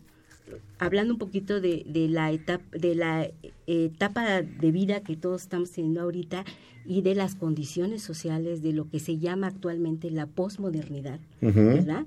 Hablando 0.78 1.14
un 1.14 1.18
poquito 1.18 1.60
de, 1.60 1.84
de 1.86 2.08
la 2.08 2.30
etapa 2.30 2.64
de 2.76 2.94
la 2.94 3.28
etapa 3.66 4.42
de 4.42 4.70
vida 4.70 5.00
que 5.00 5.16
todos 5.16 5.42
estamos 5.42 5.72
teniendo 5.72 6.02
ahorita 6.02 6.44
y 6.84 7.02
de 7.02 7.14
las 7.14 7.34
condiciones 7.34 8.02
sociales 8.02 8.62
de 8.62 8.72
lo 8.72 8.88
que 8.88 9.00
se 9.00 9.18
llama 9.18 9.48
actualmente 9.48 10.10
la 10.10 10.26
posmodernidad. 10.26 11.18
¿verdad? 11.40 12.06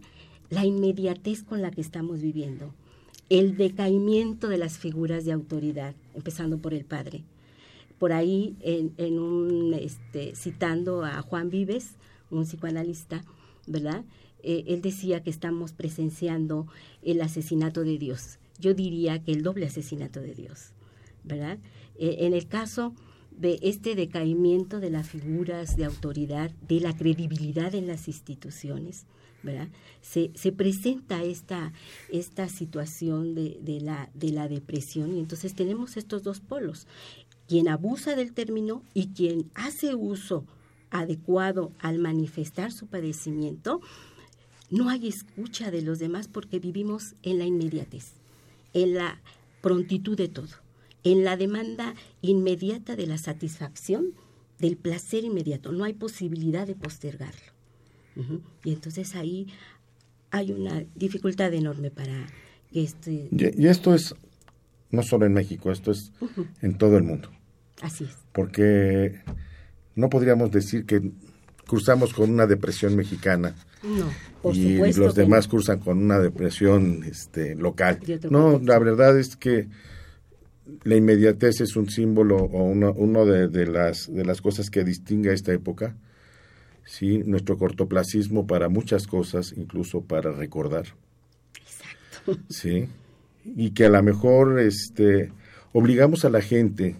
La 0.49 0.65
inmediatez 0.65 1.43
con 1.43 1.61
la 1.61 1.71
que 1.71 1.81
estamos 1.81 2.21
viviendo, 2.21 2.73
el 3.29 3.57
decaimiento 3.57 4.47
de 4.47 4.57
las 4.57 4.77
figuras 4.77 5.25
de 5.25 5.31
autoridad, 5.31 5.95
empezando 6.15 6.57
por 6.57 6.73
el 6.73 6.85
padre. 6.85 7.23
Por 7.99 8.13
ahí, 8.13 8.55
en, 8.61 9.73
este, 9.73 10.35
citando 10.35 11.03
a 11.03 11.21
Juan 11.21 11.49
Vives, 11.49 11.95
un 12.31 12.45
psicoanalista, 12.45 13.23
¿verdad? 13.67 14.03
Eh, 14.41 14.63
él 14.67 14.81
decía 14.81 15.21
que 15.21 15.29
estamos 15.29 15.73
presenciando 15.73 16.67
el 17.03 17.21
asesinato 17.21 17.83
de 17.83 17.97
Dios. 17.97 18.39
Yo 18.57 18.73
diría 18.73 19.21
que 19.23 19.33
el 19.33 19.43
doble 19.43 19.65
asesinato 19.65 20.21
de 20.21 20.33
Dios. 20.33 20.71
¿verdad? 21.23 21.59
Eh, 21.97 22.17
en 22.19 22.33
el 22.33 22.47
caso 22.47 22.93
de 23.31 23.59
este 23.61 23.95
decaimiento 23.95 24.79
de 24.79 24.89
las 24.89 25.09
figuras 25.09 25.77
de 25.77 25.85
autoridad, 25.85 26.51
de 26.67 26.81
la 26.81 26.95
credibilidad 26.95 27.73
en 27.75 27.87
las 27.87 28.07
instituciones, 28.07 29.05
Se, 30.01 30.31
se 30.35 30.51
presenta 30.51 31.23
esta, 31.23 31.73
esta 32.11 32.49
situación 32.49 33.35
de, 33.35 33.57
de, 33.61 33.81
la, 33.81 34.09
de 34.13 34.31
la 34.31 34.47
depresión 34.47 35.15
y 35.15 35.19
entonces 35.19 35.53
tenemos 35.55 35.97
estos 35.97 36.23
dos 36.23 36.39
polos, 36.39 36.87
quien 37.47 37.67
abusa 37.67 38.15
del 38.15 38.33
término 38.33 38.83
y 38.93 39.07
quien 39.09 39.49
hace 39.55 39.95
uso 39.95 40.45
adecuado 40.91 41.71
al 41.79 41.99
manifestar 41.99 42.71
su 42.71 42.87
padecimiento, 42.87 43.81
no 44.69 44.89
hay 44.89 45.07
escucha 45.07 45.71
de 45.71 45.81
los 45.81 45.99
demás 45.99 46.27
porque 46.27 46.59
vivimos 46.59 47.15
en 47.23 47.39
la 47.39 47.45
inmediatez, 47.45 48.13
en 48.73 48.95
la 48.95 49.21
prontitud 49.61 50.15
de 50.15 50.27
todo 50.27 50.49
en 51.03 51.23
la 51.23 51.37
demanda 51.37 51.95
inmediata 52.21 52.95
de 52.95 53.07
la 53.07 53.17
satisfacción 53.17 54.13
del 54.59 54.77
placer 54.77 55.23
inmediato. 55.23 55.71
No 55.71 55.83
hay 55.83 55.93
posibilidad 55.93 56.67
de 56.67 56.75
postergarlo. 56.75 57.58
Y 58.63 58.73
entonces 58.73 59.15
ahí 59.15 59.47
hay 60.31 60.51
una 60.51 60.83
dificultad 60.95 61.53
enorme 61.53 61.91
para 61.91 62.27
que 62.71 62.83
este... 62.83 63.29
Y, 63.31 63.67
esto 63.67 63.93
es 63.93 64.15
no 64.91 65.03
solo 65.03 65.25
en 65.25 65.33
México, 65.33 65.71
esto 65.71 65.91
es 65.91 66.11
en 66.61 66.77
todo 66.77 66.97
el 66.97 67.03
mundo. 67.03 67.29
Así 67.81 68.05
es. 68.05 68.17
Porque 68.33 69.21
no 69.95 70.09
podríamos 70.09 70.51
decir 70.51 70.85
que 70.85 71.11
cruzamos 71.67 72.13
con 72.13 72.29
una 72.29 72.47
depresión 72.47 72.95
mexicana. 72.95 73.55
No, 73.83 74.09
por 74.41 74.55
y 74.55 74.73
supuesto 74.73 75.01
los 75.01 75.15
demás 75.15 75.47
cruzan 75.47 75.79
con 75.79 75.99
una 75.99 76.19
depresión 76.19 77.03
este, 77.03 77.55
local. 77.55 77.99
No, 78.29 78.59
la 78.59 78.79
verdad 78.79 79.17
es 79.17 79.35
que 79.35 79.69
la 80.83 80.95
inmediatez 80.95 81.61
es 81.61 81.75
un 81.75 81.89
símbolo 81.89 82.37
o 82.37 82.63
uno, 82.63 82.93
uno 82.93 83.25
de, 83.25 83.65
las, 83.67 84.11
de 84.11 84.25
las 84.25 84.41
cosas 84.41 84.69
que 84.69 84.83
distingue 84.83 85.29
a 85.29 85.33
esta 85.33 85.53
época. 85.53 85.95
¿Sí? 86.89 87.19
Nuestro 87.19 87.57
cortoplacismo 87.57 88.47
para 88.47 88.67
muchas 88.67 89.05
cosas, 89.05 89.53
incluso 89.55 90.01
para 90.01 90.31
recordar. 90.31 90.85
Exacto. 91.55 92.41
¿sí? 92.49 92.89
Y 93.45 93.71
que 93.71 93.85
a 93.85 93.89
lo 93.89 94.01
mejor 94.01 94.59
este, 94.59 95.31
obligamos 95.71 96.25
a 96.25 96.29
la 96.29 96.41
gente, 96.41 96.95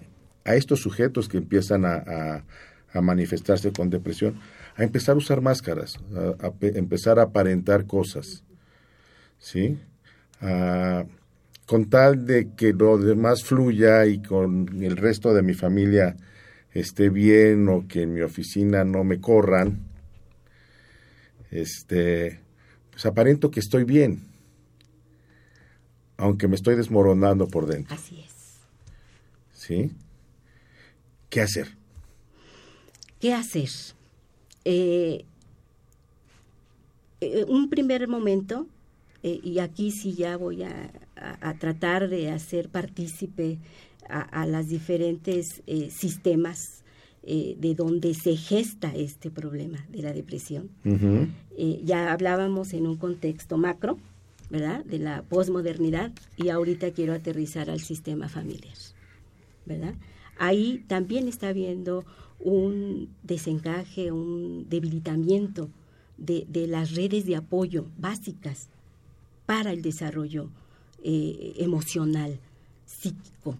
a 0.46 0.55
estos 0.55 0.79
sujetos 0.81 1.27
que 1.27 1.38
empiezan 1.38 1.86
a, 1.86 2.43
a, 2.93 3.01
manifestarse 3.01 3.72
con 3.72 3.89
depresión, 3.89 4.39
a 4.75 4.84
empezar 4.84 5.15
a 5.15 5.17
usar 5.17 5.41
máscaras, 5.41 5.98
a, 6.15 6.48
a 6.48 6.53
empezar 6.62 7.17
a 7.17 7.24
aparentar 7.24 7.88
cosas. 7.88 8.43
¿Sí? 9.39 9.79
A, 10.39 11.03
con 11.65 11.89
tal 11.89 12.25
de 12.25 12.50
que 12.55 12.74
lo 12.74 12.98
demás 12.98 13.43
fluya 13.43 14.05
y 14.05 14.22
con 14.22 14.84
el 14.84 14.98
resto 14.98 15.34
de 15.34 15.43
mi 15.43 15.53
familia 15.53 16.15
esté 16.73 17.09
bien 17.09 17.67
o 17.69 17.88
que 17.88 18.03
en 18.03 18.13
mi 18.13 18.21
oficina 18.21 18.83
no 18.83 19.03
me 19.03 19.19
corran, 19.19 19.79
este, 21.51 22.39
pues 22.91 23.05
aparento 23.05 23.51
que 23.51 23.59
estoy 23.59 23.83
bien, 23.83 24.23
aunque 26.17 26.47
me 26.47 26.55
estoy 26.55 26.75
desmoronando 26.75 27.47
por 27.47 27.65
dentro. 27.65 27.95
Así 27.95 28.19
es. 28.19 28.59
¿Sí? 29.53 29.91
¿Qué 31.29 31.41
hacer? 31.41 31.75
¿Qué 33.19 33.33
hacer? 33.33 33.69
Eh, 34.65 35.25
eh, 37.21 37.45
un 37.47 37.69
primer 37.69 38.07
momento 38.07 38.67
eh, 39.23 39.39
y 39.43 39.59
aquí 39.59 39.91
sí 39.91 40.13
ya 40.13 40.38
voy 40.38 40.63
a, 40.63 40.91
tratar 41.59 42.07
de 42.07 42.31
hacer 42.31 42.69
partícipe 42.69 43.57
a, 44.10 44.46
las 44.46 44.68
diferentes 44.68 45.62
eh, 45.68 45.89
sistemas 45.92 46.84
eh, 47.24 47.56
de 47.60 47.75
donde 47.75 48.13
se 48.13 48.36
gesta 48.36 48.94
este 48.96 49.30
problema 49.30 49.86
de 49.89 50.01
la 50.01 50.13
depresión. 50.13 50.70
ya 51.84 52.12
hablábamos 52.12 52.74
en 52.74 52.88
un 52.88 52.98
contexto 52.98 53.58
macro, 53.58 53.98
¿verdad? 54.50 54.84
De 54.86 55.00
la 55.00 55.22
posmodernidad 55.24 56.12
y 56.38 56.50
ahorita 56.50 56.91
quiero 56.91 57.13
aterrizar 57.13 57.69
al 57.69 57.82
sistema 57.82 58.30
familiar, 58.30 58.76
¿verdad? 59.65 59.93
Ahí 60.38 60.84
también 60.88 61.28
está 61.28 61.50
habiendo 61.50 62.06
un 62.39 63.10
desencaje, 63.24 64.12
un 64.12 64.67
debilitamiento 64.69 65.69
de, 66.17 66.45
de 66.50 66.67
las 66.67 66.95
redes 66.95 67.26
de 67.26 67.36
apoyo 67.36 67.86
básicas 67.98 68.69
para 69.45 69.72
el 69.72 69.82
desarrollo 69.82 70.50
eh, 71.02 71.54
emocional, 71.58 72.39
psíquico, 72.86 73.58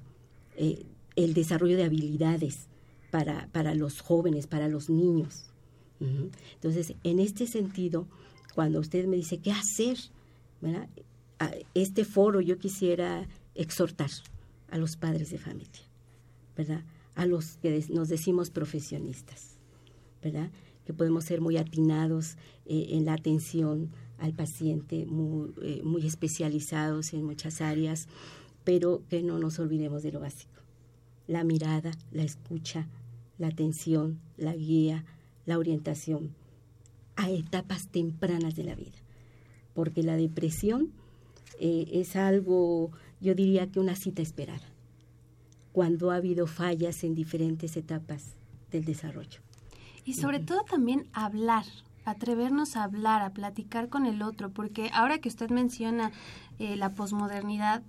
eh, 0.62 0.86
el 1.16 1.34
desarrollo 1.34 1.78
de 1.78 1.86
habilidades 1.86 2.68
para, 3.12 3.48
para, 3.54 3.74
los 3.76 4.02
jóvenes, 4.02 4.46
para 4.46 4.68
los 4.68 4.90
niños. 4.90 5.46
Entonces, 6.02 6.96
en 7.04 7.20
este 7.20 7.48
sentido, 7.48 8.08
cuando 8.56 8.80
usted 8.80 9.06
me 9.06 9.16
dice 9.16 9.40
qué 9.40 9.52
hacer, 9.52 9.98
este 11.74 12.04
foro 12.06 12.42
yo 12.42 12.58
quisiera 12.58 13.28
exhortar 13.56 14.10
a 14.70 14.78
los 14.78 14.98
padres 14.98 15.30
de 15.30 15.38
familia, 15.38 15.82
¿verdad? 16.56 16.84
A 17.16 17.26
los 17.26 17.58
que 17.58 17.86
nos 17.90 18.10
decimos 18.10 18.50
profesionistas, 18.50 19.58
¿verdad? 20.22 20.52
Que 20.86 20.94
podemos 20.94 21.24
ser 21.24 21.42
muy 21.42 21.58
atinados 21.58 22.36
eh, 22.66 22.88
en 22.92 23.06
la 23.06 23.14
atención 23.14 23.92
al 24.18 24.34
paciente, 24.34 25.02
eh, 25.02 25.82
muy 25.84 26.06
especializados 26.06 27.14
en 27.14 27.24
muchas 27.24 27.62
áreas, 27.62 28.08
pero 28.64 29.04
que 29.10 29.22
no 29.22 29.40
nos 29.40 29.60
olvidemos 29.60 30.04
de 30.04 30.12
lo 30.12 30.20
básico. 30.20 30.62
La 31.28 31.44
mirada, 31.44 31.92
la 32.12 32.24
escucha, 32.24 32.88
la 33.38 33.48
atención, 33.48 34.20
la 34.38 34.56
guía, 34.56 35.06
la 35.46 35.58
orientación 35.58 36.36
a 37.16 37.30
etapas 37.30 37.88
tempranas 37.88 38.56
de 38.56 38.64
la 38.64 38.76
vida. 38.76 38.98
Porque 39.74 40.04
la 40.04 40.16
depresión 40.16 40.92
eh, 41.60 41.88
es 41.92 42.16
algo, 42.16 42.92
yo 43.20 43.36
diría 43.36 43.68
que 43.68 43.80
una 43.80 43.96
cita 43.96 44.22
esperada, 44.22 44.68
cuando 45.72 46.12
ha 46.12 46.16
habido 46.16 46.48
fallas 46.48 47.04
en 47.04 47.16
diferentes 47.16 47.76
etapas 47.78 48.36
del 48.72 48.86
desarrollo. 48.86 49.42
Y 50.06 50.14
sobre 50.14 50.40
todo 50.40 50.64
también 50.64 51.08
hablar, 51.14 51.66
atrevernos 52.06 52.76
a 52.76 52.84
hablar, 52.84 53.22
a 53.22 53.32
platicar 53.32 53.90
con 53.90 54.06
el 54.06 54.22
otro, 54.22 54.50
porque 54.50 54.90
ahora 54.94 55.20
que 55.20 55.30
usted 55.30 55.50
menciona 55.50 56.12
eh, 56.58 56.76
la 56.78 56.94
posmodernidad, 56.94 57.84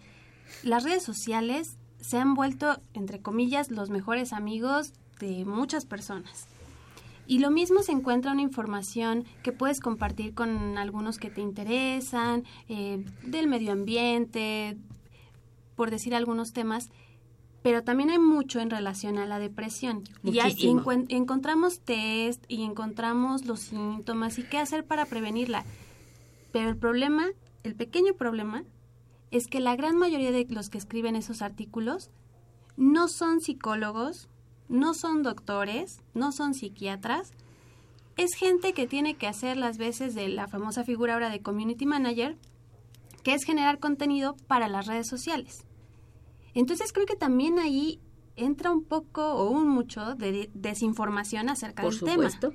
las 0.62 0.84
redes 0.84 1.02
sociales 1.02 1.76
se 2.00 2.18
han 2.18 2.34
vuelto, 2.34 2.80
entre 2.94 3.20
comillas, 3.20 3.70
los 3.70 3.90
mejores 3.90 4.32
amigos 4.32 4.92
de 5.18 5.44
muchas 5.44 5.84
personas. 5.84 6.46
Y 7.26 7.38
lo 7.38 7.50
mismo 7.50 7.82
se 7.82 7.92
encuentra 7.92 8.32
una 8.32 8.42
información 8.42 9.24
que 9.42 9.52
puedes 9.52 9.80
compartir 9.80 10.34
con 10.34 10.78
algunos 10.78 11.18
que 11.18 11.30
te 11.30 11.40
interesan, 11.40 12.44
eh, 12.68 13.04
del 13.22 13.46
medio 13.46 13.72
ambiente, 13.72 14.76
por 15.76 15.90
decir 15.90 16.14
algunos 16.14 16.52
temas, 16.52 16.90
pero 17.62 17.84
también 17.84 18.10
hay 18.10 18.18
mucho 18.18 18.58
en 18.60 18.70
relación 18.70 19.18
a 19.18 19.26
la 19.26 19.38
depresión. 19.38 20.04
Y, 20.24 20.38
encontramos 21.10 21.80
test 21.80 22.42
y 22.48 22.62
encontramos 22.62 23.44
los 23.44 23.60
síntomas 23.60 24.38
y 24.38 24.42
qué 24.42 24.58
hacer 24.58 24.84
para 24.84 25.06
prevenirla. 25.06 25.64
Pero 26.52 26.68
el 26.68 26.76
problema, 26.76 27.28
el 27.62 27.74
pequeño 27.74 28.14
problema, 28.14 28.64
es 29.30 29.46
que 29.46 29.60
la 29.60 29.76
gran 29.76 29.96
mayoría 29.96 30.32
de 30.32 30.46
los 30.50 30.70
que 30.70 30.78
escriben 30.78 31.16
esos 31.16 31.42
artículos 31.42 32.10
no 32.76 33.08
son 33.08 33.40
psicólogos, 33.40 34.28
no 34.68 34.94
son 34.94 35.22
doctores, 35.22 36.02
no 36.14 36.32
son 36.32 36.54
psiquiatras. 36.54 37.32
Es 38.16 38.34
gente 38.34 38.72
que 38.72 38.86
tiene 38.86 39.14
que 39.14 39.26
hacer 39.26 39.56
las 39.56 39.78
veces 39.78 40.14
de 40.14 40.28
la 40.28 40.48
famosa 40.48 40.84
figura 40.84 41.14
ahora 41.14 41.30
de 41.30 41.42
community 41.42 41.86
manager, 41.86 42.36
que 43.22 43.34
es 43.34 43.44
generar 43.44 43.78
contenido 43.78 44.36
para 44.46 44.68
las 44.68 44.86
redes 44.86 45.08
sociales. 45.08 45.64
Entonces 46.54 46.92
creo 46.92 47.06
que 47.06 47.16
también 47.16 47.58
ahí 47.58 48.00
entra 48.36 48.72
un 48.72 48.82
poco 48.82 49.34
o 49.34 49.50
un 49.50 49.68
mucho 49.68 50.14
de 50.14 50.50
desinformación 50.54 51.48
acerca 51.48 51.82
Por 51.82 51.92
del 51.92 52.00
supuesto, 52.00 52.52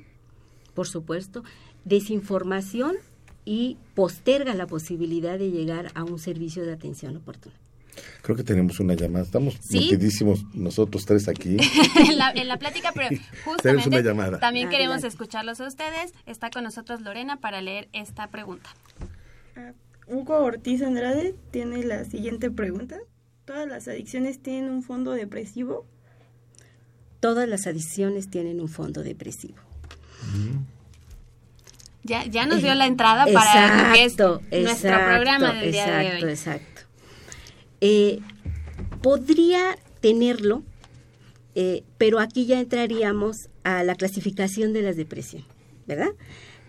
Por 0.73 0.87
supuesto, 0.87 1.43
desinformación 1.85 2.95
y 3.45 3.77
posterga 3.93 4.53
la 4.55 4.67
posibilidad 4.67 5.37
de 5.37 5.51
llegar 5.51 5.91
a 5.93 6.03
un 6.03 6.19
servicio 6.19 6.65
de 6.65 6.73
atención 6.73 7.15
oportuna. 7.15 7.55
Creo 8.21 8.35
que 8.35 8.43
tenemos 8.43 8.79
una 8.79 8.95
llamada. 8.95 9.23
Estamos 9.23 9.57
¿Sí? 9.61 9.97
nosotros 10.53 11.05
tres 11.05 11.27
aquí. 11.27 11.57
en, 12.35 12.47
la, 12.47 12.57
plática, 12.57 12.91
pero 12.93 13.15
justamente 13.45 13.87
una 13.87 14.01
llamada. 14.01 14.39
también 14.39 14.69
queremos 14.69 15.03
escucharlos 15.03 15.61
a 15.61 15.67
ustedes. 15.67 16.13
Está 16.25 16.49
con 16.49 16.63
nosotros 16.63 17.01
Lorena 17.01 17.37
para 17.37 17.61
leer 17.61 17.87
esta 17.93 18.27
pregunta. 18.27 18.69
Ah, 19.55 19.71
Hugo 20.07 20.37
Ortiz 20.39 20.81
Andrade 20.81 21.35
tiene 21.51 21.83
la 21.83 22.03
siguiente 22.05 22.51
pregunta. 22.51 22.97
¿Todas 23.45 23.67
las 23.67 23.87
adicciones 23.87 24.39
tienen 24.39 24.71
un 24.71 24.83
fondo 24.83 25.11
depresivo? 25.11 25.85
Todas 27.19 27.47
las 27.47 27.67
adicciones 27.67 28.29
tienen 28.29 28.59
un 28.59 28.67
fondo 28.67 29.03
depresivo. 29.03 29.57
Ya, 32.05 32.23
ya 32.25 32.45
nos 32.45 32.61
dio 32.61 32.75
la 32.75 32.85
entrada 32.85 33.25
para 33.33 33.87
nuestro 33.89 34.41
programa 34.51 35.53
del 35.53 35.71
día 35.71 35.85
de 35.87 36.11
hoy. 36.11 36.29
Exacto, 36.29 36.29
exacto. 36.29 36.81
Eh, 37.81 38.19
podría 39.01 39.75
tenerlo, 40.01 40.61
eh, 41.55 41.83
pero 41.97 42.19
aquí 42.19 42.45
ya 42.45 42.59
entraríamos 42.59 43.49
a 43.63 43.83
la 43.83 43.95
clasificación 43.95 44.71
de 44.71 44.83
las 44.83 44.97
depresiones, 44.97 45.47
¿verdad? 45.87 46.11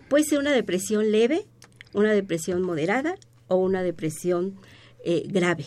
Puede 0.08 0.24
ser 0.24 0.38
una 0.38 0.52
depresión 0.52 1.12
leve, 1.12 1.44
una 1.92 2.12
depresión 2.12 2.62
moderada 2.62 3.16
o 3.48 3.56
una 3.56 3.82
depresión 3.82 4.58
eh, 5.04 5.24
grave. 5.26 5.66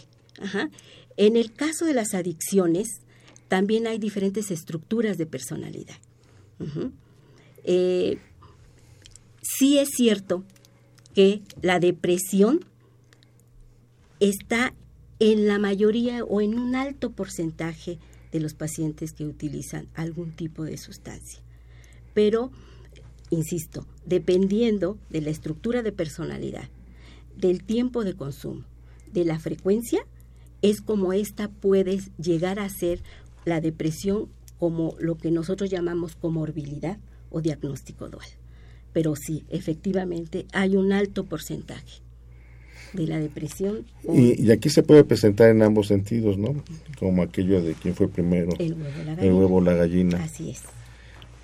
En 1.15 1.35
el 1.35 1.53
caso 1.53 1.85
de 1.85 1.93
las 1.93 2.15
adicciones, 2.15 3.01
también 3.49 3.85
hay 3.85 3.99
diferentes 3.99 4.49
estructuras 4.49 5.19
de 5.19 5.27
personalidad. 5.27 5.97
Eh, 7.65 8.17
sí 9.57 9.79
es 9.79 9.89
cierto 9.95 10.43
que 11.13 11.41
la 11.61 11.79
depresión 11.79 12.59
está 14.19 14.73
en 15.19 15.47
la 15.47 15.59
mayoría 15.59 16.23
o 16.23 16.41
en 16.41 16.57
un 16.57 16.75
alto 16.75 17.11
porcentaje 17.11 17.99
de 18.31 18.39
los 18.39 18.53
pacientes 18.53 19.11
que 19.11 19.25
utilizan 19.25 19.87
algún 19.95 20.31
tipo 20.31 20.63
de 20.63 20.77
sustancia. 20.77 21.41
Pero, 22.13 22.51
insisto, 23.29 23.85
dependiendo 24.05 24.97
de 25.09 25.21
la 25.21 25.29
estructura 25.29 25.81
de 25.81 25.91
personalidad, 25.91 26.69
del 27.35 27.63
tiempo 27.63 28.03
de 28.03 28.13
consumo, 28.13 28.65
de 29.11 29.25
la 29.25 29.39
frecuencia, 29.39 30.05
es 30.61 30.81
como 30.81 31.13
esta 31.13 31.49
puede 31.49 31.99
llegar 32.21 32.59
a 32.59 32.69
ser 32.69 33.01
la 33.45 33.61
depresión 33.61 34.29
como 34.59 34.95
lo 34.99 35.17
que 35.17 35.31
nosotros 35.31 35.69
llamamos 35.69 36.15
comorbilidad 36.15 36.99
o 37.29 37.41
diagnóstico 37.41 38.09
dual. 38.09 38.27
Pero 38.93 39.15
sí, 39.15 39.43
efectivamente, 39.49 40.45
hay 40.51 40.75
un 40.75 40.91
alto 40.93 41.25
porcentaje 41.25 42.01
de 42.93 43.07
la 43.07 43.19
depresión. 43.19 43.85
Y, 44.11 44.49
aquí 44.51 44.69
se 44.69 44.83
puede 44.83 45.03
presentar 45.03 45.49
en 45.49 45.61
ambos 45.61 45.87
sentidos, 45.87 46.37
¿no? 46.37 46.63
Como 46.97 47.21
aquello 47.21 47.61
de 47.61 47.73
quién 47.73 47.95
fue 47.95 48.07
primero, 48.07 48.49
el 48.57 48.73
huevo, 48.73 48.81
la 48.81 49.03
gallina. 49.03 49.21
El 49.21 49.33
huevo, 49.33 49.61
la 49.61 49.73
gallina. 49.73 50.23
Así 50.23 50.49
es. 50.51 50.61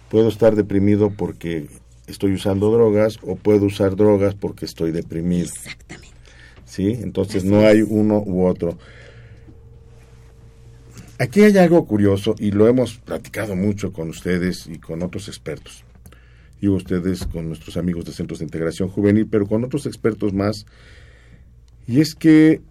Puedo 0.10 0.30
estar 0.30 0.56
deprimido 0.56 1.12
porque 1.12 1.68
estoy 2.08 2.34
usando 2.34 2.72
drogas 2.72 3.20
o 3.24 3.36
puedo 3.36 3.66
usar 3.66 3.96
drogas 3.96 4.36
porque 4.36 4.66
estoy 4.66 4.92
deprimido. 4.92 5.46
Exactamente. 5.46 6.16
¿Sí? 6.66 6.90
Entonces 7.02 7.44
no 7.44 7.60
hay 7.60 7.82
uno 7.82 8.24
u 8.26 8.46
otro. 8.46 8.78
Aquí 11.18 11.44
hay 11.44 11.58
algo 11.58 11.86
curioso 11.86 12.36
y 12.38 12.52
lo 12.52 12.68
hemos 12.68 12.98
platicado 12.98 13.56
mucho 13.56 13.94
con 13.94 14.10
ustedes 14.10 14.68
y 14.68 14.80
con 14.80 15.02
otros 15.02 15.30
expertos. 15.30 15.85
Y 16.66 16.68
ustedes 16.68 17.28
con 17.28 17.48
nuestros 17.48 17.78
amigos 17.78 18.06
de 18.06 18.12
Centros 18.12 18.40
de 18.40 18.46
Integración 18.46 18.90
Juvenil, 18.90 19.28
pero 19.30 19.46
con 19.46 19.64
otros 19.64 19.86
expertos 19.86 20.34
más 20.34 20.66
y 21.88 22.02
es 22.02 22.16
que 22.16 22.62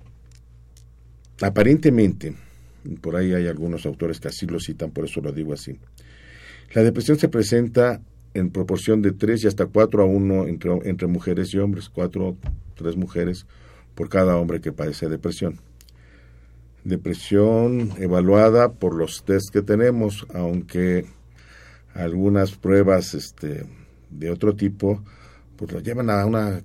aparentemente, 1.40 2.34
por 3.00 3.16
ahí 3.16 3.32
hay 3.32 3.46
algunos 3.46 3.86
autores 3.86 4.18
que 4.18 4.28
así 4.28 4.46
lo 4.46 4.58
citan, 4.58 4.90
por 4.90 5.04
eso 5.04 5.20
lo 5.20 5.32
digo 5.32 5.52
así, 5.52 5.78
la 6.72 6.82
depresión 6.82 7.18
se 7.18 7.28
presenta 7.28 8.00
en 8.34 8.50
proporción 8.50 9.00
de 9.02 9.12
3 9.12 9.44
y 9.44 9.46
hasta 9.46 9.66
4 9.66 10.02
a 10.02 10.06
1 10.06 10.48
entre, 10.48 10.72
entre 10.88 11.06
mujeres 11.06 11.54
y 11.54 11.58
hombres, 11.58 11.88
4 11.88 12.36
3 12.74 12.96
mujeres 12.96 13.46
por 13.94 14.08
cada 14.08 14.36
hombre 14.36 14.60
que 14.60 14.72
padece 14.72 15.08
depresión. 15.08 15.60
Depresión 16.82 17.92
evaluada 17.98 18.72
por 18.72 18.96
los 18.96 19.24
test 19.24 19.50
que 19.52 19.62
tenemos, 19.62 20.26
aunque 20.34 21.06
algunas 21.94 22.56
pruebas 22.56 23.14
este, 23.14 23.64
de 24.18 24.30
otro 24.30 24.54
tipo 24.54 25.02
pues 25.56 25.72
lo 25.72 25.80
llevan 25.80 26.10
a 26.10 26.24
una 26.26 26.62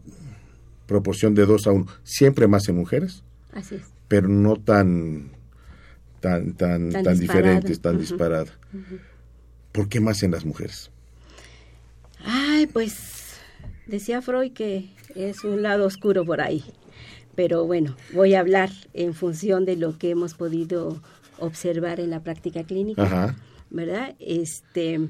proporción 0.88 1.35
de 1.35 1.45
2 1.45 1.67
a 1.67 1.71
1, 1.71 1.85
siempre 2.03 2.47
más 2.47 2.67
en 2.67 2.75
mujeres, 2.75 3.23
Así 3.51 3.75
es. 3.75 3.83
pero 4.07 4.27
no 4.27 4.55
tan 4.55 5.31
tan 6.19 6.53
tan 6.53 6.89
tan, 6.91 7.19
diferentes, 7.19 7.79
tan 7.79 7.97
disparadas. 7.99 8.51
¿Por 9.71 9.88
qué 9.88 9.99
más 9.99 10.23
en 10.23 10.31
las 10.31 10.45
mujeres? 10.45 10.91
Ay, 12.25 12.67
pues 12.67 13.35
decía 13.85 14.21
Freud 14.21 14.51
que 14.53 14.89
es 15.15 15.43
un 15.43 15.62
lado 15.62 15.85
oscuro 15.85 16.25
por 16.25 16.41
ahí. 16.41 16.63
Pero 17.35 17.65
bueno, 17.65 17.95
voy 18.13 18.33
a 18.33 18.41
hablar 18.41 18.69
en 18.93 19.13
función 19.13 19.63
de 19.65 19.77
lo 19.77 19.97
que 19.97 20.09
hemos 20.09 20.33
podido 20.33 21.01
observar 21.38 21.99
en 21.99 22.09
la 22.09 22.21
práctica 22.21 22.63
clínica, 22.63 23.38
¿verdad? 23.69 24.15
Este, 24.19 25.09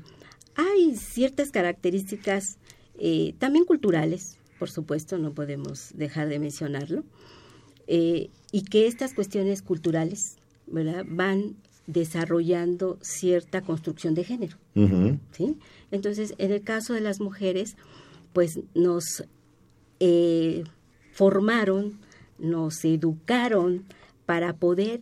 hay 0.60 0.96
ciertas 0.96 1.52
características 1.52 2.58
eh, 3.00 3.34
también 3.40 3.66
culturales, 3.66 4.38
por 4.58 4.70
supuesto, 4.70 5.18
no 5.18 5.34
podemos 5.34 5.92
dejar 5.94 6.28
de 6.28 6.40
mencionarlo, 6.40 7.04
eh, 7.88 8.30
y 8.52 8.64
que 8.64 8.88
estas 8.88 9.14
cuestiones 9.14 9.62
culturales 9.62 10.36
¿verdad? 10.68 11.06
van 11.08 11.56
desarrollando 11.88 13.00
cierta 13.02 13.62
construcción 13.62 14.14
de 14.14 14.24
género. 14.24 14.58
¿sí? 15.32 15.58
Entonces, 15.92 16.36
en 16.38 16.52
el 16.52 16.62
caso 16.62 16.94
de 16.94 17.02
las 17.02 17.20
mujeres, 17.20 17.78
pues 18.34 18.60
nos 18.76 19.24
eh, 20.00 20.64
formaron, 21.14 22.00
nos 22.38 22.86
educaron 22.86 23.86
para 24.26 24.54
poder 24.58 25.02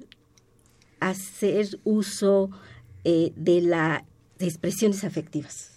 hacer 1.00 1.80
uso 1.84 2.52
eh, 3.04 3.34
de 3.36 3.62
las 4.40 4.48
expresiones 4.48 5.04
afectivas. 5.04 5.72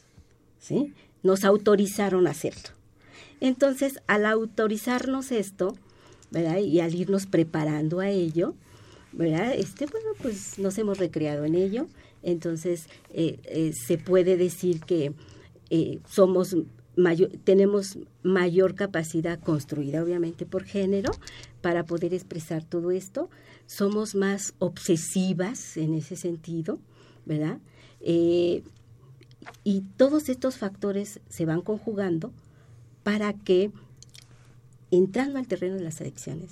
¿sí? 0.59 0.93
Nos 1.23 1.45
autorizaron 1.45 2.27
a 2.27 2.31
hacerlo. 2.31 2.71
Entonces, 3.41 4.01
al 4.07 4.27
autorizarnos 4.27 5.33
esto, 5.33 5.77
¿verdad? 6.31 6.59
Y 6.59 6.81
al 6.81 6.95
irnos 6.95 7.27
preparando 7.27 8.01
a 8.01 8.09
ello, 8.09 8.55
¿verdad? 9.13 9.55
Este, 9.55 9.87
bueno, 9.87 10.11
pues 10.21 10.59
nos 10.59 10.77
hemos 10.79 10.99
recreado 10.99 11.45
en 11.45 11.55
ello. 11.55 11.87
Entonces, 12.23 12.87
eh, 13.13 13.39
eh, 13.45 13.73
se 13.73 13.97
puede 13.99 14.37
decir 14.37 14.81
que 14.81 15.13
eh, 15.71 16.01
somos 16.09 16.57
mayor, 16.97 17.31
tenemos 17.45 17.99
mayor 18.23 18.75
capacidad 18.75 19.41
construida, 19.41 20.03
obviamente, 20.03 20.45
por 20.45 20.65
género, 20.65 21.13
para 21.63 21.87
poder 21.87 22.13
expresar 22.13 22.63
todo 22.63 22.91
esto. 22.91 23.31
Somos 23.67 24.15
más 24.15 24.55
obsesivas 24.59 25.77
en 25.77 25.95
ese 25.95 26.17
sentido, 26.17 26.79
¿verdad? 27.25 27.59
Y 28.03 28.63
todos 29.97 30.29
estos 30.29 30.57
factores 30.57 31.21
se 31.29 31.45
van 31.45 31.61
conjugando 31.61 32.33
para 33.03 33.33
que, 33.33 33.71
entrando 34.91 35.39
al 35.39 35.47
terreno 35.47 35.77
de 35.77 35.83
las 35.83 36.01
adicciones, 36.01 36.51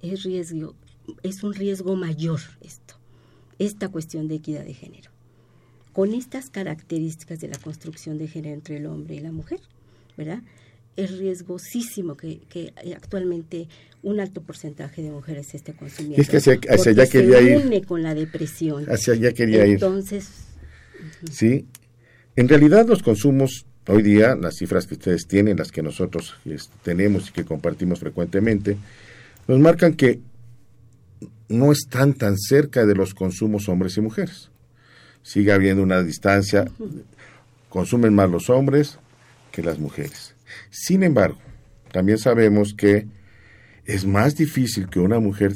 es, 0.00 0.22
riesgo, 0.22 0.74
es 1.22 1.42
un 1.42 1.54
riesgo 1.54 1.96
mayor 1.96 2.40
esto, 2.60 2.94
esta 3.58 3.88
cuestión 3.88 4.28
de 4.28 4.36
equidad 4.36 4.64
de 4.64 4.74
género. 4.74 5.10
Con 5.92 6.14
estas 6.14 6.48
características 6.48 7.40
de 7.40 7.48
la 7.48 7.58
construcción 7.58 8.18
de 8.18 8.26
género 8.26 8.54
entre 8.54 8.78
el 8.78 8.86
hombre 8.86 9.16
y 9.16 9.20
la 9.20 9.32
mujer, 9.32 9.60
¿verdad? 10.16 10.42
Es 10.96 11.18
riesgosísimo 11.18 12.16
que, 12.16 12.40
que 12.48 12.72
actualmente 12.96 13.68
un 14.02 14.20
alto 14.20 14.42
porcentaje 14.42 15.02
de 15.02 15.10
mujeres 15.10 15.54
esté 15.54 15.74
consumiendo. 15.74 16.20
Es 16.20 16.28
que 16.28 16.38
hacia, 16.38 16.54
allá 16.54 17.06
quería 17.06 17.38
se 17.38 17.44
ir. 17.44 17.56
une 17.58 17.82
con 17.82 18.02
la 18.02 18.14
depresión. 18.14 18.84
Hacia 18.90 19.14
allá 19.14 19.32
quería 19.32 19.66
ir. 19.66 19.74
Entonces. 19.74 20.51
Sí. 21.30 21.66
En 22.36 22.48
realidad 22.48 22.86
los 22.86 23.02
consumos 23.02 23.66
Hoy 23.88 24.02
día 24.02 24.36
las 24.36 24.58
cifras 24.58 24.86
que 24.86 24.94
ustedes 24.94 25.26
tienen, 25.26 25.56
las 25.56 25.72
que 25.72 25.82
nosotros 25.82 26.36
tenemos 26.84 27.28
y 27.28 27.32
que 27.32 27.44
compartimos 27.44 27.98
frecuentemente, 27.98 28.76
nos 29.48 29.58
marcan 29.58 29.94
que 29.94 30.20
no 31.48 31.72
están 31.72 32.14
tan 32.14 32.38
cerca 32.38 32.86
de 32.86 32.94
los 32.94 33.12
consumos 33.12 33.68
hombres 33.68 33.96
y 33.96 34.00
mujeres. 34.00 34.50
Sigue 35.24 35.50
habiendo 35.50 35.82
una 35.82 36.00
distancia, 36.00 36.70
consumen 37.68 38.14
más 38.14 38.30
los 38.30 38.50
hombres 38.50 39.00
que 39.50 39.64
las 39.64 39.80
mujeres. 39.80 40.36
Sin 40.70 41.02
embargo, 41.02 41.38
también 41.90 42.18
sabemos 42.18 42.74
que 42.74 43.08
es 43.84 44.06
más 44.06 44.36
difícil 44.36 44.88
que 44.88 45.00
una 45.00 45.18
mujer 45.18 45.54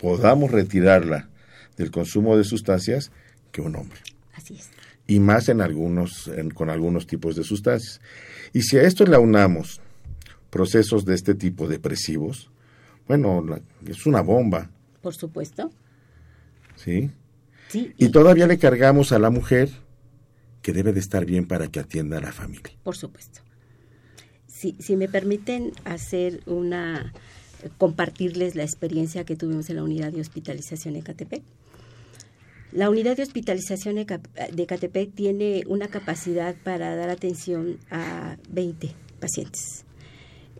podamos 0.00 0.50
retirarla 0.50 1.28
del 1.76 1.90
consumo 1.90 2.38
de 2.38 2.44
sustancias 2.44 3.12
que 3.52 3.60
un 3.60 3.76
hombre. 3.76 4.00
Así 4.34 4.54
es 4.54 4.70
y 5.06 5.20
más 5.20 5.48
en 5.48 5.60
algunos, 5.60 6.30
con 6.54 6.70
algunos 6.70 7.06
tipos 7.06 7.36
de 7.36 7.44
sustancias. 7.44 8.00
Y 8.52 8.62
si 8.62 8.78
a 8.78 8.82
esto 8.82 9.04
le 9.04 9.16
aunamos 9.16 9.80
procesos 10.50 11.04
de 11.04 11.14
este 11.14 11.34
tipo 11.34 11.68
depresivos, 11.68 12.50
bueno, 13.06 13.44
es 13.86 14.06
una 14.06 14.20
bomba. 14.20 14.70
Por 15.00 15.14
supuesto. 15.14 15.70
¿Sí? 16.76 17.10
Sí. 17.68 17.92
Y, 17.96 18.10
todavía 18.10 18.46
le 18.46 18.58
cargamos 18.58 19.12
a 19.12 19.18
la 19.18 19.30
mujer 19.30 19.70
que 20.60 20.72
debe 20.72 20.92
de 20.92 21.00
estar 21.00 21.24
bien 21.24 21.46
para 21.46 21.68
que 21.68 21.80
atienda 21.80 22.18
a 22.18 22.20
la 22.20 22.32
familia. 22.32 22.72
Por 22.82 22.96
supuesto. 22.96 23.40
Si, 24.46 24.76
si 24.78 24.96
me 24.96 25.08
permiten 25.08 25.72
hacer 25.84 26.42
una 26.46 27.12
compartirles 27.78 28.54
la 28.54 28.64
experiencia 28.64 29.24
que 29.24 29.36
tuvimos 29.36 29.70
en 29.70 29.76
la 29.76 29.84
unidad 29.84 30.12
de 30.12 30.20
hospitalización 30.20 30.96
en 30.96 31.02
Catepec. 31.02 31.42
La 32.72 32.88
unidad 32.88 33.16
de 33.16 33.22
hospitalización 33.22 33.96
de 33.96 34.66
Catepec 34.66 35.14
tiene 35.14 35.64
una 35.66 35.88
capacidad 35.88 36.54
para 36.64 36.96
dar 36.96 37.10
atención 37.10 37.78
a 37.90 38.36
20 38.50 38.90
pacientes. 39.20 39.84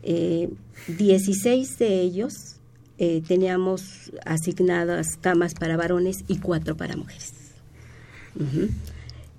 Eh, 0.02 0.50
16 0.88 1.78
de 1.78 2.00
ellos 2.00 2.56
eh, 2.98 3.22
teníamos 3.26 4.12
asignadas 4.24 5.16
camas 5.16 5.54
para 5.54 5.76
varones 5.76 6.24
y 6.28 6.38
cuatro 6.38 6.76
para 6.76 6.96
mujeres. 6.96 7.32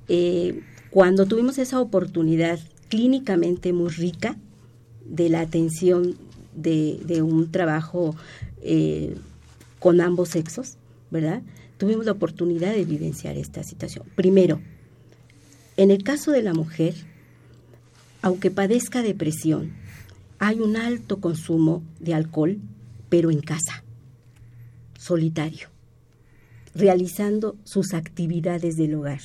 Eh, 0.09 0.61
cuando 0.89 1.25
tuvimos 1.25 1.57
esa 1.57 1.79
oportunidad 1.79 2.59
clínicamente 2.89 3.73
muy 3.73 3.89
rica 3.89 4.35
de 5.05 5.29
la 5.29 5.41
atención 5.41 6.15
de, 6.55 7.21
un 7.21 7.51
trabajo 7.51 8.15
eh, 8.61 9.15
con 9.79 10.01
ambos 10.01 10.29
sexos, 10.29 10.77
¿verdad? 11.09 11.41
Tuvimos 11.83 12.05
la 12.05 12.13
oportunidad 12.13 12.71
de 12.71 12.85
vivenciar 12.85 13.35
esta 13.35 13.61
situación. 13.61 14.05
Primero, 14.15 14.61
en 15.75 15.91
el 15.91 16.01
caso 16.01 16.31
de 16.31 16.41
la 16.41 16.53
mujer, 16.53 16.93
aunque 18.21 18.51
padezca 18.51 19.01
depresión, 19.01 19.73
hay 20.39 20.61
un 20.61 20.77
alto 20.77 21.19
consumo 21.19 21.83
de 21.99 22.13
alcohol, 22.13 22.57
pero 23.09 23.31
en 23.31 23.41
casa, 23.41 23.83
solitario, 24.97 25.67
realizando 26.73 27.57
sus 27.65 27.93
actividades 27.93 28.77
del 28.77 28.95
hogar. 28.95 29.19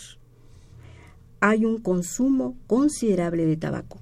Hay 1.39 1.65
un 1.65 1.79
consumo 1.79 2.57
considerable 2.67 3.47
de 3.47 3.57
tabaco, 3.57 4.01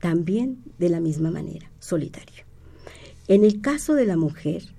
también 0.00 0.58
de 0.76 0.88
la 0.88 0.98
misma 0.98 1.30
manera, 1.30 1.70
solitario. 1.78 2.42
En 3.28 3.44
el 3.44 3.60
caso 3.60 3.94
de 3.94 4.06
la 4.06 4.16
mujer, 4.16 4.71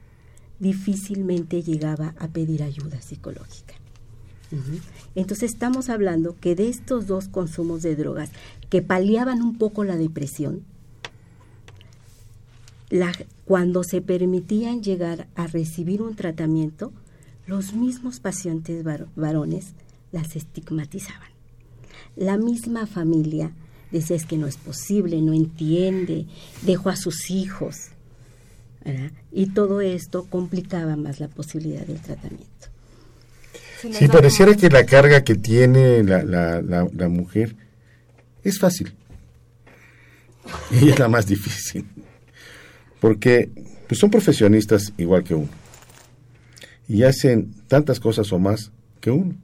difícilmente 0.63 1.61
llegaba 1.61 2.15
a 2.17 2.27
pedir 2.29 2.63
ayuda 2.63 2.99
psicológica. 3.01 3.75
Entonces 5.15 5.51
estamos 5.51 5.89
hablando 5.89 6.35
que 6.39 6.55
de 6.55 6.69
estos 6.69 7.07
dos 7.07 7.27
consumos 7.27 7.81
de 7.81 7.95
drogas 7.95 8.29
que 8.69 8.81
paliaban 8.83 9.41
un 9.41 9.57
poco 9.57 9.83
la 9.83 9.97
depresión, 9.97 10.63
la- 12.89 13.11
cuando 13.45 13.83
se 13.83 14.01
permitían 14.01 14.83
llegar 14.83 15.27
a 15.35 15.47
recibir 15.47 16.01
un 16.01 16.15
tratamiento, 16.15 16.91
los 17.47 17.73
mismos 17.73 18.19
pacientes 18.19 18.83
var- 18.83 19.07
varones 19.15 19.73
las 20.11 20.35
estigmatizaban. 20.35 21.29
La 22.15 22.37
misma 22.37 22.85
familia 22.85 23.51
decía 23.91 24.15
es 24.15 24.25
que 24.25 24.37
no 24.37 24.45
es 24.47 24.57
posible, 24.57 25.19
no 25.21 25.33
entiende, 25.33 26.27
dejó 26.61 26.89
a 26.89 26.95
sus 26.95 27.31
hijos. 27.31 27.89
¿Verdad? 28.83 29.11
Y 29.31 29.47
todo 29.47 29.81
esto 29.81 30.25
complicaba 30.29 30.95
más 30.95 31.19
la 31.19 31.27
posibilidad 31.27 31.85
del 31.85 32.01
tratamiento. 32.01 32.67
da 33.83 34.07
pareciera 34.11 34.55
que 34.55 34.69
la 34.69 34.85
carga 34.85 35.23
que 35.23 35.35
tiene 35.35 36.03
la, 36.03 36.23
la, 36.23 36.61
la, 36.61 36.87
la 36.93 37.07
mujer 37.09 37.55
es 38.43 38.59
fácil. 38.59 38.93
Y 40.71 40.89
es 40.89 40.99
la 40.99 41.07
más 41.07 41.25
difícil. 41.25 41.85
Porque 42.99 43.49
pues, 43.87 43.99
son 43.99 44.09
profesionistas 44.09 44.93
igual 44.97 45.23
que 45.23 45.35
uno. 45.35 45.49
Y 46.87 47.03
hacen 47.03 47.53
tantas 47.67 47.99
cosas 47.99 48.31
o 48.33 48.39
más 48.39 48.71
que 48.99 49.11
uno. 49.11 49.35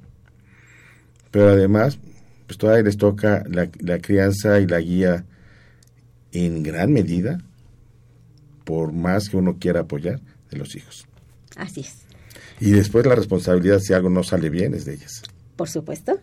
Pero 1.31 1.49
además, 1.49 1.97
pues 2.47 2.57
todavía 2.57 2.83
les 2.83 2.97
toca 2.97 3.43
la, 3.49 3.69
la 3.79 3.99
crianza 3.99 4.59
y 4.59 4.67
la 4.67 4.79
guía 4.79 5.23
en 6.31 6.63
gran 6.63 6.91
medida, 6.91 7.39
por 8.69 8.93
más 8.93 9.29
que 9.29 9.35
uno 9.35 9.57
quiera 9.57 9.79
apoyar, 9.79 10.21
de 10.51 10.57
los 10.59 10.75
hijos. 10.75 11.07
Así 11.55 11.79
es, 11.81 11.95
Y 12.59 12.69
después 12.69 13.03
la 13.07 13.15
responsabilidad 13.15 13.79
si 13.79 13.93
algo 13.93 14.11
no 14.11 14.21
sale 14.21 14.51
bien 14.51 14.75
es 14.75 14.85
de 14.85 14.93
ellas. 14.93 15.23
por 15.55 15.67
supuesto. 15.67 16.19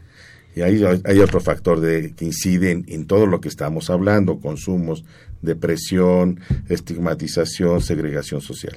Y 0.55 0.63
ahí 0.63 0.81
hay 1.05 1.19
otro 1.19 1.41
factor 1.41 1.81
de, 1.81 2.15
que 2.15 2.25
incide 2.25 2.71
en, 2.71 2.85
en 2.87 3.09
todo 3.09 3.27
lo 3.27 3.41
que 3.41 3.49
estamos 3.49 3.91
hablando, 3.91 4.39
consumos, 4.39 5.05
depresión, 5.43 6.39
estigmatización, 6.69 7.81
segregación 7.81 8.41
social. 8.41 8.77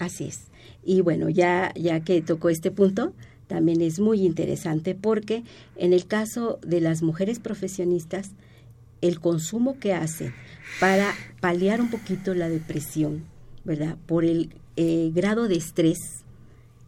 Así 0.00 0.24
es. 0.24 0.48
Y 0.84 1.00
bueno, 1.00 1.28
ya, 1.28 1.72
ya 1.76 2.00
que 2.00 2.20
tocó 2.22 2.50
este 2.50 2.72
punto, 2.72 3.14
también 3.46 3.82
es 3.82 4.00
muy 4.00 4.22
interesante 4.26 4.96
porque 4.96 5.44
en 5.76 5.92
el 5.92 6.06
caso 6.06 6.58
de 6.66 6.80
las 6.80 7.02
mujeres 7.02 7.38
profesionistas, 7.38 8.32
el 9.00 9.20
consumo 9.20 9.78
que 9.78 9.94
hacen 9.94 10.34
para 10.78 11.14
paliar 11.40 11.80
un 11.80 11.90
poquito 11.90 12.34
la 12.34 12.48
depresión, 12.48 13.24
¿verdad? 13.64 13.96
Por 14.06 14.24
el 14.24 14.50
eh, 14.76 15.10
grado 15.14 15.48
de 15.48 15.56
estrés 15.56 16.24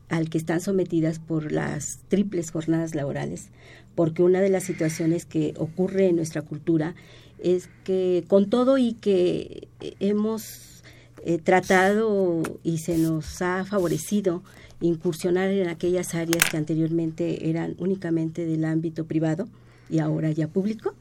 al 0.09 0.29
que 0.29 0.39
están 0.39 0.61
sometidas 0.61 1.19
por 1.19 1.53
las 1.53 2.01
triples 2.09 2.51
jornadas 2.51 2.95
laborales, 2.95 3.49
porque 3.95 4.23
una 4.23 4.41
de 4.41 4.51
las 4.51 4.65
situaciones 4.65 5.25
que 5.25 5.55
ocurre 5.57 6.09
en 6.09 6.17
nuestra 6.17 6.43
cultura 6.43 6.95
es 7.39 7.69
que 7.85 8.25
con 8.29 8.51
todo 8.51 8.79
y 8.79 8.93
que 8.93 9.69
hemos 10.01 10.83
eh, 11.25 11.39
tratado 11.39 12.43
y 12.63 12.79
se 12.79 12.99
nos 12.99 13.41
ha 13.43 13.65
favorecido 13.65 14.43
incursionar 14.81 15.51
en 15.51 15.69
aquellas 15.69 16.15
áreas 16.15 16.45
que 16.51 16.57
anteriormente 16.57 17.49
eran 17.49 17.75
únicamente 17.79 18.45
del 18.45 18.65
ámbito 18.65 19.07
privado 19.07 19.49
y 19.89 19.99
ahora 20.01 20.31
ya 20.31 20.49
público, 20.49 20.95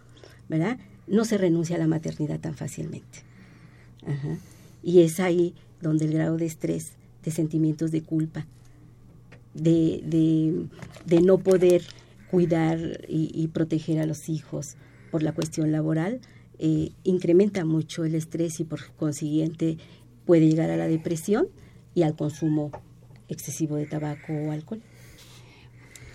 ¿verdad? 0.47 0.77
No 1.11 1.25
se 1.25 1.37
renuncia 1.37 1.75
a 1.75 1.79
la 1.79 1.87
maternidad 1.87 2.39
tan 2.39 2.55
fácilmente. 2.55 3.19
Ajá. 4.05 4.37
Y 4.81 5.01
es 5.01 5.19
ahí 5.19 5.53
donde 5.81 6.05
el 6.05 6.13
grado 6.13 6.37
de 6.37 6.45
estrés, 6.45 6.93
de 7.23 7.31
sentimientos 7.31 7.91
de 7.91 8.01
culpa, 8.01 8.47
de, 9.53 10.69
de, 11.05 11.21
no 11.21 11.37
poder 11.37 11.83
cuidar 12.29 12.79
y, 13.07 13.31
y, 13.33 13.47
proteger 13.49 13.99
a 13.99 14.05
los 14.05 14.29
hijos 14.29 14.77
por 15.11 15.23
la 15.23 15.33
cuestión 15.33 15.71
laboral, 15.71 16.21
eh, 16.57 16.91
incrementa 17.03 17.65
mucho 17.65 18.05
el 18.05 18.15
estrés 18.15 18.59
y 18.59 18.63
por 18.63 18.91
consiguiente 18.93 19.77
puede 20.25 20.47
llegar 20.47 20.69
a 20.69 20.77
la 20.77 20.87
depresión 20.87 21.47
y 21.95 22.03
al 22.03 22.15
consumo 22.15 22.71
excesivo 23.27 23.75
de 23.75 23.87
tabaco 23.87 24.31
o 24.33 24.51
alcohol. 24.51 24.81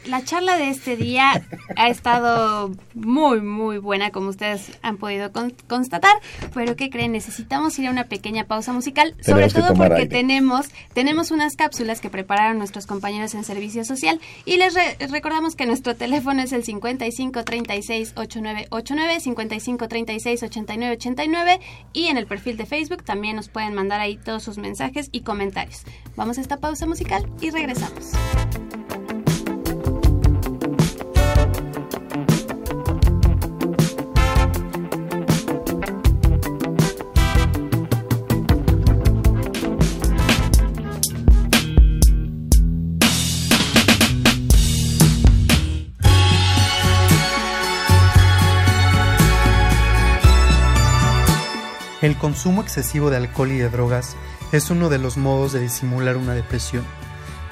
La 0.07 0.23
charla 0.23 0.57
de 0.57 0.71
este 0.71 0.97
día 0.97 1.43
ha 1.77 1.89
estado 1.89 2.71
muy, 2.95 3.41
muy 3.41 3.79
buena, 3.79 4.11
como 4.11 4.29
ustedes 4.29 4.79
han 4.83 4.99
podido 4.99 5.33
con 5.33 5.51
constatar. 5.67 6.15
Pero 6.55 6.77
¿qué 6.77 6.91
creen? 6.91 7.13
Necesitamos 7.13 7.79
ir 7.79 7.89
a 7.89 7.91
una 7.91 8.05
pequeña 8.05 8.45
pausa 8.45 8.73
musical, 8.73 9.15
sobre 9.21 9.49
todo 9.49 9.75
porque 9.75 9.95
aire. 9.95 10.07
tenemos 10.07 10.69
tenemos 10.95 11.31
unas 11.31 11.57
cápsulas 11.57 12.01
que 12.01 12.11
prepararon 12.11 12.59
nuestros 12.59 12.87
compañeros 12.87 13.35
en 13.35 13.45
servicio 13.45 13.85
social 13.85 14.21
y 14.45 14.57
les 14.57 14.75
re 14.75 14.97
recordamos 15.09 15.57
que 15.57 15.67
nuestro 15.67 15.97
teléfono 15.97 16.43
es 16.43 16.53
el 16.53 16.65
55 16.65 17.45
36 17.45 18.13
8989, 18.17 19.21
55 19.21 19.89
36 19.89 20.43
89 20.43 20.95
89 20.95 21.61
y 21.93 22.07
en 22.07 22.17
el 22.17 22.27
perfil 22.27 22.57
de 22.57 22.67
Facebook 22.67 23.03
también 23.03 23.37
nos 23.37 23.49
pueden 23.49 23.75
mandar 23.75 24.01
ahí 24.01 24.17
todos 24.17 24.43
sus 24.43 24.59
mensajes 24.59 25.09
y 25.13 25.21
comentarios. 25.21 25.83
Vamos 26.15 26.39
a 26.39 26.41
esta 26.41 26.59
pausa 26.59 26.87
musical 26.87 27.29
y 27.41 27.51
regresamos. 27.51 28.13
Consumo 52.27 52.61
excesivo 52.61 53.09
de 53.09 53.19
alcohol 53.19 53.53
y 53.53 53.59
de 53.59 53.69
drogas 53.69 54.17
es 54.51 54.69
uno 54.71 54.89
de 54.89 54.99
los 54.99 55.17
modos 55.17 55.53
de 55.53 55.61
disimular 55.61 56.17
una 56.17 56.35
depresión, 56.35 56.85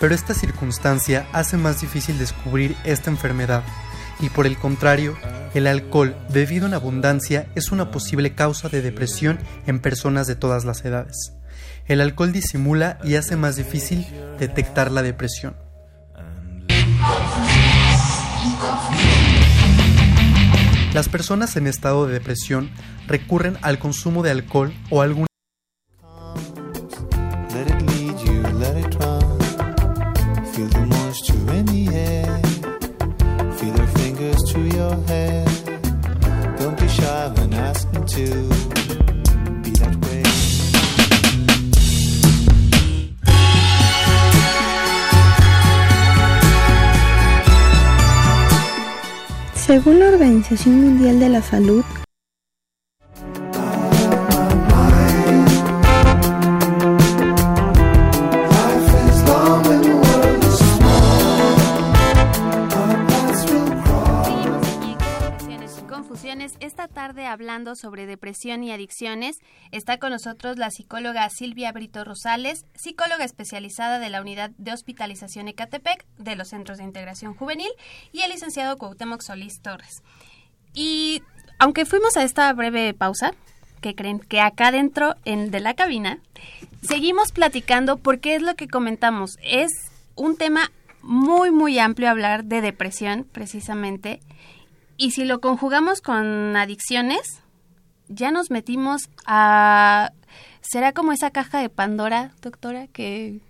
pero 0.00 0.16
esta 0.16 0.34
circunstancia 0.34 1.28
hace 1.32 1.56
más 1.56 1.80
difícil 1.80 2.18
descubrir 2.18 2.76
esta 2.82 3.08
enfermedad 3.08 3.62
y 4.18 4.30
por 4.30 4.48
el 4.48 4.58
contrario, 4.58 5.16
el 5.54 5.68
alcohol 5.68 6.16
bebido 6.28 6.66
en 6.66 6.74
abundancia 6.74 7.46
es 7.54 7.70
una 7.70 7.92
posible 7.92 8.34
causa 8.34 8.68
de 8.68 8.82
depresión 8.82 9.38
en 9.68 9.78
personas 9.78 10.26
de 10.26 10.34
todas 10.34 10.64
las 10.64 10.84
edades. 10.84 11.34
El 11.86 12.00
alcohol 12.00 12.32
disimula 12.32 12.98
y 13.04 13.14
hace 13.14 13.36
más 13.36 13.54
difícil 13.54 14.04
detectar 14.40 14.90
la 14.90 15.02
depresión. 15.02 15.54
Las 20.94 21.08
personas 21.08 21.56
en 21.56 21.66
estado 21.66 22.06
de 22.06 22.12
depresión 22.12 22.70
recurren 23.08 23.58
al 23.62 23.80
consumo 23.80 24.22
de 24.22 24.30
alcohol 24.30 24.72
o 24.90 25.02
algún 25.02 25.26
Organización 50.54 50.80
Mundial 50.82 51.18
de 51.18 51.28
la 51.28 51.42
Salud 51.42 51.84
esta 66.60 66.88
tarde 66.88 67.26
hablando 67.26 67.74
sobre 67.76 68.06
depresión 68.06 68.64
y 68.64 68.72
adicciones. 68.72 69.38
Está 69.70 69.98
con 69.98 70.10
nosotros 70.10 70.56
la 70.56 70.70
psicóloga 70.70 71.28
Silvia 71.30 71.72
Brito 71.72 72.04
Rosales, 72.04 72.66
psicóloga 72.74 73.24
especializada 73.24 73.98
de 73.98 74.10
la 74.10 74.20
Unidad 74.20 74.50
de 74.58 74.72
Hospitalización 74.72 75.48
Ecatepec 75.48 76.04
de 76.18 76.36
los 76.36 76.48
Centros 76.48 76.78
de 76.78 76.84
Integración 76.84 77.34
Juvenil 77.34 77.70
y 78.12 78.22
el 78.22 78.30
licenciado 78.30 78.76
Cuauhtémoc 78.76 79.22
Solís 79.22 79.60
Torres. 79.62 80.02
Y 80.74 81.22
aunque 81.58 81.86
fuimos 81.86 82.16
a 82.16 82.24
esta 82.24 82.52
breve 82.52 82.92
pausa, 82.94 83.32
que 83.80 83.94
creen 83.94 84.18
que 84.18 84.40
acá 84.40 84.72
dentro 84.72 85.14
en, 85.24 85.50
de 85.50 85.60
la 85.60 85.74
cabina 85.74 86.18
seguimos 86.82 87.32
platicando 87.32 87.96
porque 87.96 88.34
es 88.34 88.42
lo 88.42 88.54
que 88.54 88.68
comentamos. 88.68 89.36
Es 89.42 89.70
un 90.16 90.36
tema 90.36 90.70
muy, 91.02 91.50
muy 91.50 91.78
amplio 91.78 92.10
hablar 92.10 92.44
de 92.44 92.60
depresión, 92.60 93.26
precisamente. 93.30 94.20
Y 94.96 95.10
si 95.10 95.24
lo 95.24 95.40
conjugamos 95.40 96.00
con 96.00 96.56
adicciones, 96.56 97.40
ya 98.08 98.30
nos 98.30 98.50
metimos 98.50 99.08
a... 99.26 100.12
¿Será 100.60 100.92
como 100.92 101.12
esa 101.12 101.30
caja 101.30 101.58
de 101.58 101.68
Pandora, 101.68 102.32
doctora, 102.40 102.86
que 102.86 103.40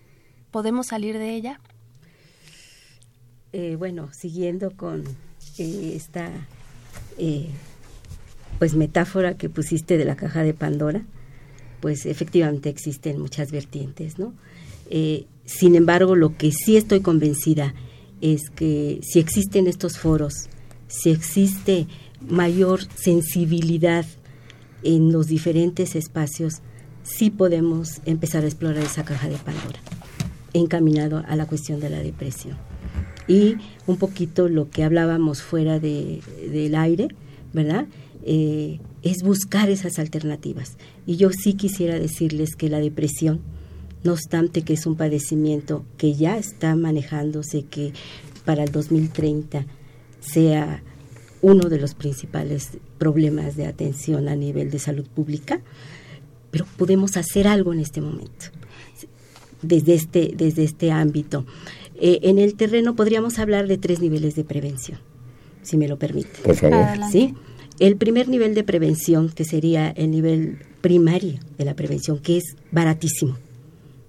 podemos 0.51 0.89
salir 0.89 1.17
de 1.19 1.31
ella? 1.35 1.61
Eh, 3.53 3.77
bueno, 3.79 4.13
siguiendo 4.13 4.73
con 4.73 5.05
eh, 5.59 5.93
esta 5.95 6.29
eh, 7.19 7.49
pues 8.59 8.75
metáfora 8.75 9.37
que 9.37 9.49
pusiste 9.49 9.97
de 9.97 10.05
la 10.05 10.17
caja 10.17 10.43
de 10.43 10.55
Pandora, 10.55 11.05
pues 11.81 12.07
efectivamente 12.07 12.69
existen 12.71 13.21
muchas 13.21 13.51
vertientes, 13.51 14.19
¿no? 14.19 14.33
Eh, 14.91 15.27
sin 15.45 15.75
embargo, 15.75 16.17
lo 16.17 16.37
que 16.37 16.53
sí 16.53 16.77
estoy 16.77 17.01
convencida 17.01 17.75
es 18.21 18.49
que 18.51 19.01
si 19.03 19.19
existen 19.19 19.67
estos 19.67 19.99
foros, 19.99 20.49
si 20.87 21.11
existe 21.11 21.87
mayor 22.27 22.81
sensibilidad 22.95 24.07
en 24.83 25.13
los 25.13 25.27
diferentes 25.27 25.95
espacios, 25.95 26.63
sí 27.03 27.31
podemos 27.31 28.01
empezar 28.07 28.45
a 28.45 28.47
explorar 28.47 28.83
esa 28.83 29.05
caja 29.05 29.29
de 29.29 29.37
Pandora, 29.37 29.79
encaminado 30.53 31.23
a 31.27 31.37
la 31.37 31.47
cuestión 31.47 31.81
de 31.81 31.91
la 31.91 31.99
depresión. 31.99 32.57
Y 33.27 33.57
un 33.87 33.97
poquito 33.97 34.49
lo 34.49 34.69
que 34.71 34.85
hablábamos 34.85 35.43
fuera 35.43 35.81
de, 35.81 36.21
del 36.51 36.75
aire, 36.75 37.09
¿verdad? 37.53 37.87
Eh, 38.25 38.81
es 39.03 39.23
buscar 39.23 39.71
esas 39.71 39.99
alternativas. 39.99 40.77
Y 41.07 41.17
yo 41.17 41.31
sí 41.31 41.55
quisiera 41.55 41.99
decirles 41.99 42.57
que 42.57 42.69
la 42.69 42.81
depresión, 42.81 43.41
no 44.03 44.13
obstante 44.13 44.63
que 44.63 44.75
es 44.75 44.87
un 44.87 44.97
padecimiento 44.97 45.85
que 45.97 46.15
ya 46.15 46.37
está 46.37 46.75
manejándose, 46.77 47.63
que 47.63 47.93
para 48.45 48.65
el 48.65 48.73
2030 48.73 49.67
sea 50.21 50.83
uno 51.43 51.69
de 51.69 51.79
los 51.79 51.95
principales 51.95 52.71
problemas 52.99 53.57
de 53.57 53.67
atención 53.67 54.29
a 54.29 54.37
nivel 54.37 54.71
de 54.71 54.79
salud 54.79 55.07
pública, 55.07 55.61
pero 56.51 56.67
podemos 56.79 57.17
hacer 57.19 57.47
algo 57.47 57.73
en 57.73 57.81
este 57.81 58.01
momento, 58.01 58.47
desde 59.61 59.95
este, 59.95 60.33
desde 60.35 60.65
este 60.65 60.91
ámbito. 60.91 61.45
Eh, 62.07 62.29
en 62.29 62.39
el 62.39 62.55
terreno 62.55 62.95
podríamos 62.95 63.39
hablar 63.39 63.67
de 63.67 63.79
tres 63.79 64.01
niveles 64.01 64.35
de 64.35 64.45
prevención, 64.45 64.99
si 65.63 65.79
me 65.79 65.89
lo 65.89 65.99
permite. 65.99 66.39
Por 66.43 66.55
favor. 66.55 66.87
¿Sí? 67.11 67.35
El 67.79 67.97
primer 67.97 68.29
nivel 68.29 68.55
de 68.55 68.63
prevención, 68.63 69.31
que 69.31 69.47
sería 69.47 69.89
el 69.89 70.11
nivel 70.11 70.59
primario 70.83 71.41
de 71.57 71.65
la 71.65 71.75
prevención, 71.75 72.19
que 72.19 72.37
es 72.37 72.57
baratísimo, 72.71 73.39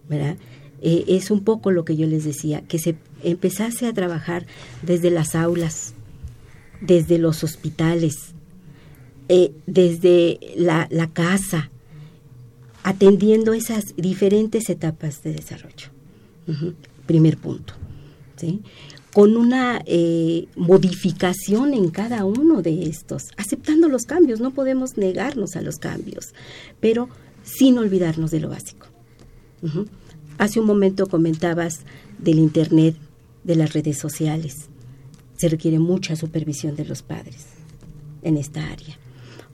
¿verdad? 0.09 0.35
Eh, 0.81 1.05
es 1.07 1.31
un 1.31 1.45
poco 1.45 1.71
lo 1.71 1.85
que 1.85 1.95
yo 1.95 2.05
les 2.05 2.25
decía, 2.25 2.63
que 2.67 2.79
se 2.79 2.97
empezase 3.23 3.87
a 3.87 3.93
trabajar 3.93 4.45
desde 4.81 5.09
las 5.09 5.33
aulas, 5.33 5.93
desde 6.81 7.17
los 7.17 7.45
hospitales, 7.45 8.33
eh, 9.29 9.53
desde 9.67 10.37
la, 10.57 10.89
la 10.91 11.13
casa, 11.13 11.71
atendiendo 12.83 13.53
esas 13.53 13.95
diferentes 13.95 14.69
etapas 14.69 15.23
de 15.23 15.31
desarrollo. 15.31 15.95
Primer 17.05 17.37
punto. 17.37 17.73
¿sí? 18.35 18.61
Con 19.13 19.37
una 19.37 19.81
eh, 19.85 20.47
modificación 20.55 21.73
en 21.73 21.89
cada 21.89 22.25
uno 22.25 22.61
de 22.61 22.83
estos, 22.83 23.23
aceptando 23.37 23.87
los 23.87 24.03
cambios, 24.03 24.39
no 24.39 24.51
podemos 24.51 24.97
negarnos 24.97 25.55
a 25.55 25.61
los 25.61 25.77
cambios, 25.77 26.33
pero 26.79 27.09
sin 27.43 27.77
olvidarnos 27.77 28.31
de 28.31 28.39
lo 28.39 28.49
básico. 28.49 28.87
Hace 30.37 30.59
un 30.59 30.67
momento 30.67 31.07
comentabas 31.07 31.79
del 32.19 32.39
Internet, 32.39 32.95
de 33.43 33.55
las 33.55 33.73
redes 33.73 33.97
sociales. 33.97 34.67
Se 35.37 35.49
requiere 35.49 35.79
mucha 35.79 36.15
supervisión 36.15 36.75
de 36.75 36.85
los 36.85 37.01
padres 37.01 37.47
en 38.21 38.37
esta 38.37 38.69
área 38.69 38.99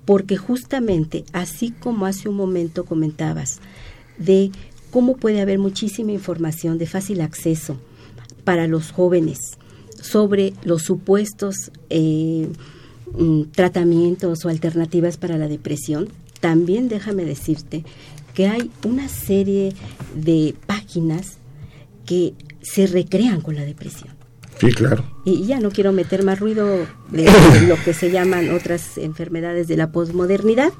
porque 0.05 0.37
justamente 0.37 1.25
así 1.33 1.71
como 1.71 2.05
hace 2.05 2.29
un 2.29 2.35
momento 2.35 2.85
comentabas 2.85 3.59
de 4.17 4.51
cómo 4.91 5.15
puede 5.17 5.41
haber 5.41 5.57
muchísima 5.57 6.11
información 6.11 6.77
de 6.77 6.85
fácil 6.85 7.21
acceso 7.21 7.77
para 8.43 8.67
los 8.67 8.91
jóvenes 8.91 9.39
sobre 10.01 10.53
los 10.63 10.83
supuestos 10.83 11.71
eh, 11.89 12.47
mm, 13.13 13.43
tratamientos 13.51 14.45
o 14.45 14.49
alternativas 14.49 15.17
para 15.17 15.37
la 15.37 15.47
depresión, 15.47 16.09
también 16.39 16.89
déjame 16.89 17.23
decirte 17.23 17.83
que 18.33 18.47
hay 18.47 18.71
una 18.83 19.07
serie 19.07 19.73
de 20.15 20.55
páginas 20.65 21.37
que 22.05 22.33
se 22.61 22.87
recrean 22.87 23.41
con 23.41 23.55
la 23.55 23.63
depresión. 23.63 24.13
Sí, 24.59 24.71
claro. 24.71 25.03
Y 25.25 25.45
ya 25.45 25.59
no 25.59 25.71
quiero 25.71 25.91
meter 25.91 26.23
más 26.23 26.39
ruido 26.39 26.85
de 27.11 27.25
lo 27.67 27.81
que 27.83 27.93
se 27.93 28.11
llaman 28.11 28.51
otras 28.51 28.97
enfermedades 28.97 29.67
de 29.67 29.77
la 29.77 29.91
posmodernidad, 29.91 30.71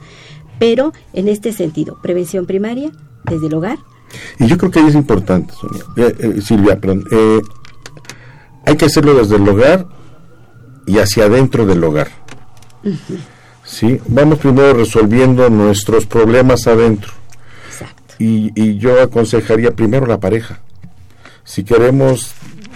pero 0.59 0.93
en 1.13 1.27
este 1.27 1.51
sentido, 1.51 1.99
prevención 2.01 2.45
primaria 2.45 2.91
desde 3.25 3.47
el 3.47 3.53
hogar. 3.53 3.79
Y 4.39 4.47
yo 4.47 4.57
creo 4.57 4.71
que 4.71 4.79
ahí 4.79 4.87
es 4.87 4.95
importante, 4.95 5.53
Sonia. 5.53 5.83
Eh, 5.97 6.15
eh, 6.19 6.41
Silvia, 6.41 6.79
perdón. 6.79 7.05
Eh, 7.11 7.41
hay 8.65 8.75
que 8.75 8.85
hacerlo 8.85 9.13
desde 9.13 9.35
el 9.35 9.47
hogar 9.47 9.87
y 10.85 10.97
hacia 10.99 11.25
adentro 11.25 11.65
del 11.65 11.83
hogar. 11.83 12.09
¿Sí? 13.63 13.99
Vamos 14.07 14.39
primero 14.39 14.73
resolviendo 14.73 15.49
nuestros 15.49 16.05
problemas 16.05 16.67
adentro. 16.67 17.11
Exacto. 17.67 18.15
Y, 18.19 18.51
y 18.55 18.77
yo 18.77 19.01
aconsejaría 19.01 19.71
primero 19.71 20.05
la 20.05 20.19
pareja. 20.19 20.59
Si 21.43 21.63
queremos 21.63 22.33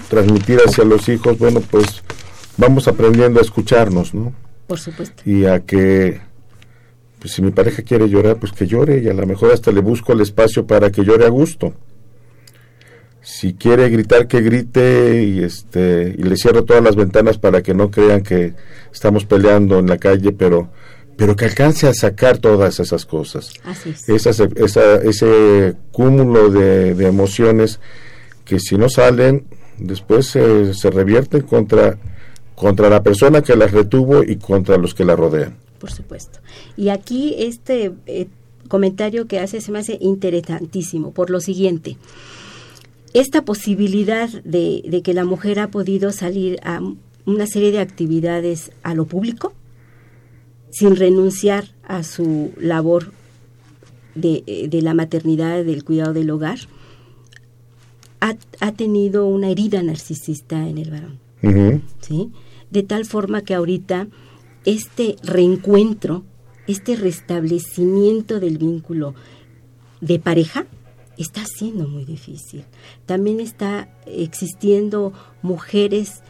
transmitir 0.10 0.60
hacia 0.65 0.84
los 0.84 1.08
hijos, 1.10 1.38
bueno, 1.38 1.62
pues 1.62 2.04
vamos 2.58 2.88
aprendiendo 2.88 3.39
a 3.39 3.43
escucharnos, 3.43 4.13
¿no? 4.13 4.34
Por 4.67 4.80
supuesto. 4.80 5.21
Y 5.26 5.45
a 5.45 5.60
que, 5.62 6.21
pues 7.25 7.33
si 7.33 7.41
mi 7.41 7.49
pareja 7.49 7.81
quiere 7.81 8.07
llorar, 8.07 8.38
pues 8.38 8.51
que 8.51 8.67
llore 8.67 8.99
y 8.99 9.09
a 9.09 9.13
lo 9.15 9.25
mejor 9.25 9.51
hasta 9.51 9.71
le 9.71 9.81
busco 9.81 10.13
el 10.13 10.21
espacio 10.21 10.67
para 10.67 10.91
que 10.91 11.03
llore 11.03 11.25
a 11.25 11.29
gusto. 11.29 11.73
Si 13.23 13.55
quiere 13.55 13.89
gritar, 13.89 14.27
que 14.27 14.41
grite 14.41 15.23
y 15.23 15.43
este 15.43 16.13
y 16.15 16.21
le 16.21 16.38
cierro 16.38 16.65
todas 16.65 16.83
las 16.83 16.95
ventanas 16.95 17.39
para 17.39 17.63
que 17.63 17.73
no 17.73 17.89
crean 17.89 18.21
que 18.21 18.53
estamos 18.93 19.25
peleando 19.25 19.79
en 19.79 19.88
la 19.88 19.97
calle, 19.97 20.33
pero 20.33 20.69
pero 21.17 21.35
que 21.35 21.45
alcance 21.45 21.88
a 21.88 21.95
sacar 21.95 22.38
todas 22.38 22.79
esas 22.79 23.07
cosas. 23.07 23.53
Así 23.63 23.89
es. 23.89 24.07
Esas, 24.07 24.39
esa, 24.39 24.97
ese 24.97 25.73
cúmulo 25.91 26.51
de, 26.51 26.93
de 26.93 27.07
emociones 27.07 27.79
que 28.43 28.59
si 28.59 28.77
no 28.77 28.88
salen, 28.88 29.47
después 29.79 30.27
se, 30.27 30.75
se 30.75 30.91
revierten 30.91 31.41
contra, 31.41 31.97
contra 32.53 32.88
la 32.88 33.01
persona 33.01 33.41
que 33.41 33.55
las 33.55 33.71
retuvo 33.71 34.21
y 34.23 34.35
contra 34.35 34.77
los 34.77 34.93
que 34.93 35.05
la 35.05 35.15
rodean. 35.15 35.64
Por 35.79 35.91
supuesto. 35.91 36.39
Y 36.77 36.89
aquí 36.89 37.35
este 37.38 37.93
eh, 38.05 38.27
comentario 38.67 39.27
que 39.27 39.39
hace 39.39 39.61
se 39.61 39.71
me 39.71 39.79
hace 39.79 39.97
interesantísimo 40.01 41.11
por 41.11 41.29
lo 41.29 41.39
siguiente. 41.39 41.97
Esta 43.13 43.43
posibilidad 43.43 44.30
de, 44.43 44.84
de 44.88 45.01
que 45.01 45.13
la 45.13 45.26
mujer 45.26 45.59
ha 45.59 45.69
podido 45.69 46.11
salir 46.11 46.59
a 46.63 46.82
una 47.26 47.47
serie 47.47 47.71
de 47.71 47.80
actividades 47.80 48.71
a 48.84 48.93
lo 48.93 49.05
público 49.05 49.53
sin 50.69 50.95
renunciar 50.97 51.69
a 51.88 52.03
su 52.03 52.51
labor 52.59 53.13
de, 54.13 54.43
eh, 54.45 54.67
de 54.67 54.82
la 54.82 54.93
maternidad, 54.93 55.63
del 55.63 55.86
cuidado 55.86 56.13
del 56.13 56.30
hogar, 56.30 56.59
ha, 58.19 58.36
ha 58.59 58.71
tenido 58.73 59.26
una 59.26 59.49
herida 59.49 59.82
narcisista 59.84 60.67
en 60.67 60.78
el 60.78 60.91
varón. 60.91 61.82
¿sí? 62.01 62.32
De 62.71 62.84
tal 62.84 63.05
forma 63.05 63.41
que 63.41 63.53
ahorita 63.53 64.07
este 64.66 65.16
reencuentro, 65.24 66.24
este 66.68 66.95
restablecimiento 66.95 68.39
del 68.39 68.57
vínculo 68.57 69.13
de 70.01 70.20
pareja 70.20 70.66
está 71.18 71.45
siendo 71.45 71.88
muy 71.88 72.05
difícil. 72.05 72.63
También 73.05 73.39
está 73.39 73.89
existiendo 74.05 75.13
mujeres 75.41 76.22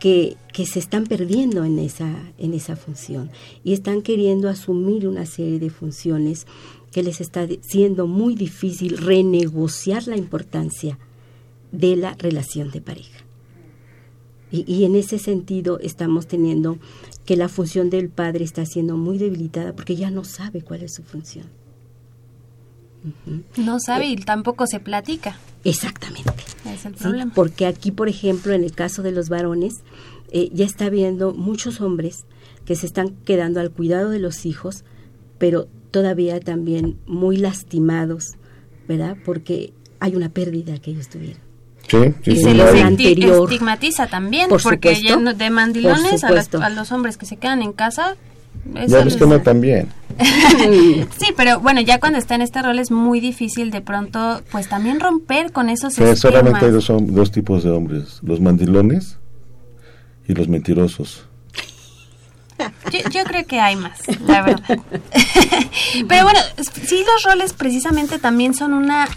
que, 0.00 0.36
que 0.52 0.66
se 0.66 0.78
están 0.78 1.06
perdiendo 1.06 1.64
en 1.64 1.78
esa, 1.78 2.14
en 2.38 2.52
esa 2.54 2.76
función 2.76 3.30
y 3.62 3.72
están 3.72 4.02
queriendo 4.02 4.48
asumir 4.48 5.06
una 5.06 5.26
serie 5.26 5.58
de 5.58 5.70
funciones 5.70 6.46
que 6.92 7.02
les 7.02 7.20
está 7.20 7.46
siendo 7.60 8.06
muy 8.06 8.34
difícil 8.34 8.98
renegociar 8.98 10.06
la 10.06 10.16
importancia 10.16 10.98
de 11.72 11.96
la 11.96 12.14
relación 12.14 12.70
de 12.70 12.80
pareja. 12.80 13.18
Y, 14.52 14.70
y 14.72 14.84
en 14.84 14.94
ese 14.94 15.18
sentido 15.18 15.80
estamos 15.80 16.28
teniendo 16.28 16.78
que 17.24 17.36
la 17.36 17.48
función 17.48 17.90
del 17.90 18.08
padre 18.08 18.44
está 18.44 18.66
siendo 18.66 18.96
muy 18.96 19.18
debilitada 19.18 19.74
porque 19.74 19.96
ya 19.96 20.10
no 20.10 20.24
sabe 20.24 20.62
cuál 20.62 20.82
es 20.82 20.94
su 20.94 21.02
función. 21.02 21.46
No 23.56 23.80
sabe 23.80 24.06
y 24.06 24.16
tampoco 24.16 24.66
se 24.66 24.80
platica. 24.80 25.38
Exactamente. 25.64 26.32
Es 26.64 26.86
el 26.86 26.94
¿sí? 26.96 27.02
problema. 27.02 27.32
Porque 27.34 27.66
aquí, 27.66 27.90
por 27.90 28.08
ejemplo, 28.08 28.52
en 28.52 28.64
el 28.64 28.72
caso 28.72 29.02
de 29.02 29.12
los 29.12 29.28
varones, 29.28 29.82
eh, 30.30 30.50
ya 30.52 30.64
está 30.64 30.86
habiendo 30.86 31.32
muchos 31.34 31.80
hombres 31.80 32.24
que 32.64 32.76
se 32.76 32.86
están 32.86 33.10
quedando 33.24 33.60
al 33.60 33.70
cuidado 33.70 34.10
de 34.10 34.18
los 34.18 34.46
hijos, 34.46 34.84
pero 35.38 35.68
todavía 35.90 36.40
también 36.40 36.98
muy 37.06 37.36
lastimados, 37.36 38.36
¿verdad? 38.88 39.16
Porque 39.24 39.74
hay 40.00 40.16
una 40.16 40.30
pérdida 40.30 40.78
que 40.78 40.90
ellos 40.90 41.08
tuvieron. 41.08 41.43
Sí, 42.02 42.14
sí, 42.24 42.30
Y 42.32 42.36
sí, 42.36 42.42
se 42.42 42.54
les 42.54 42.82
anterior. 42.82 43.44
estigmatiza 43.44 44.06
también, 44.06 44.48
Por 44.48 44.62
porque 44.62 44.94
supuesto. 44.96 45.08
ya 45.18 45.22
no- 45.22 45.34
de 45.34 45.50
mandilones 45.50 46.20
Por 46.22 46.30
a, 46.30 46.34
las- 46.34 46.54
a 46.54 46.68
los 46.70 46.90
hombres 46.92 47.16
que 47.16 47.26
se 47.26 47.36
quedan 47.36 47.62
en 47.62 47.72
casa. 47.72 48.16
Ya 48.86 49.04
ves 49.04 49.16
que 49.16 49.20
les- 49.26 49.28
no 49.28 49.40
también. 49.42 49.88
Sí, 51.18 51.32
pero 51.36 51.60
bueno, 51.60 51.80
ya 51.80 51.98
cuando 52.00 52.18
está 52.18 52.34
en 52.36 52.42
este 52.42 52.62
rol 52.62 52.78
es 52.78 52.90
muy 52.90 53.20
difícil 53.20 53.70
de 53.70 53.80
pronto, 53.80 54.42
pues 54.52 54.68
también 54.68 55.00
romper 55.00 55.52
con 55.52 55.68
esos 55.68 55.94
Que 55.96 56.14
solamente 56.16 56.64
hay 56.66 56.74
esquemas. 56.76 56.86
dos, 57.04 57.14
dos 57.14 57.30
tipos 57.32 57.64
de 57.64 57.70
hombres, 57.70 58.20
los 58.22 58.40
mandilones 58.40 59.18
y 60.28 60.34
los 60.34 60.48
mentirosos. 60.48 61.24
Yo, 62.92 63.00
yo 63.10 63.24
creo 63.24 63.44
que 63.46 63.58
hay 63.60 63.74
más, 63.74 63.98
la 64.26 64.42
verdad. 64.42 64.78
Pero 66.08 66.22
bueno, 66.24 66.38
sí 66.86 67.04
los 67.04 67.24
roles 67.24 67.52
precisamente 67.52 68.18
también 68.20 68.54
son 68.54 68.72
una 68.74 69.08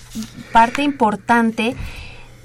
parte 0.51 0.81
importante 0.81 1.75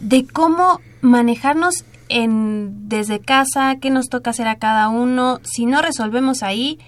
de 0.02 0.26
cómo 0.26 0.80
manejarnos 1.00 1.84
en 2.08 2.88
desde 2.88 3.20
casa, 3.20 3.76
qué 3.80 3.88
nos 3.88 4.08
toca 4.10 4.30
hacer 4.30 4.48
a 4.48 4.58
cada 4.58 4.88
uno. 4.90 5.40
Si 5.42 5.64
no 5.64 5.80
resolvemos 5.80 6.42
ahí, 6.42 6.78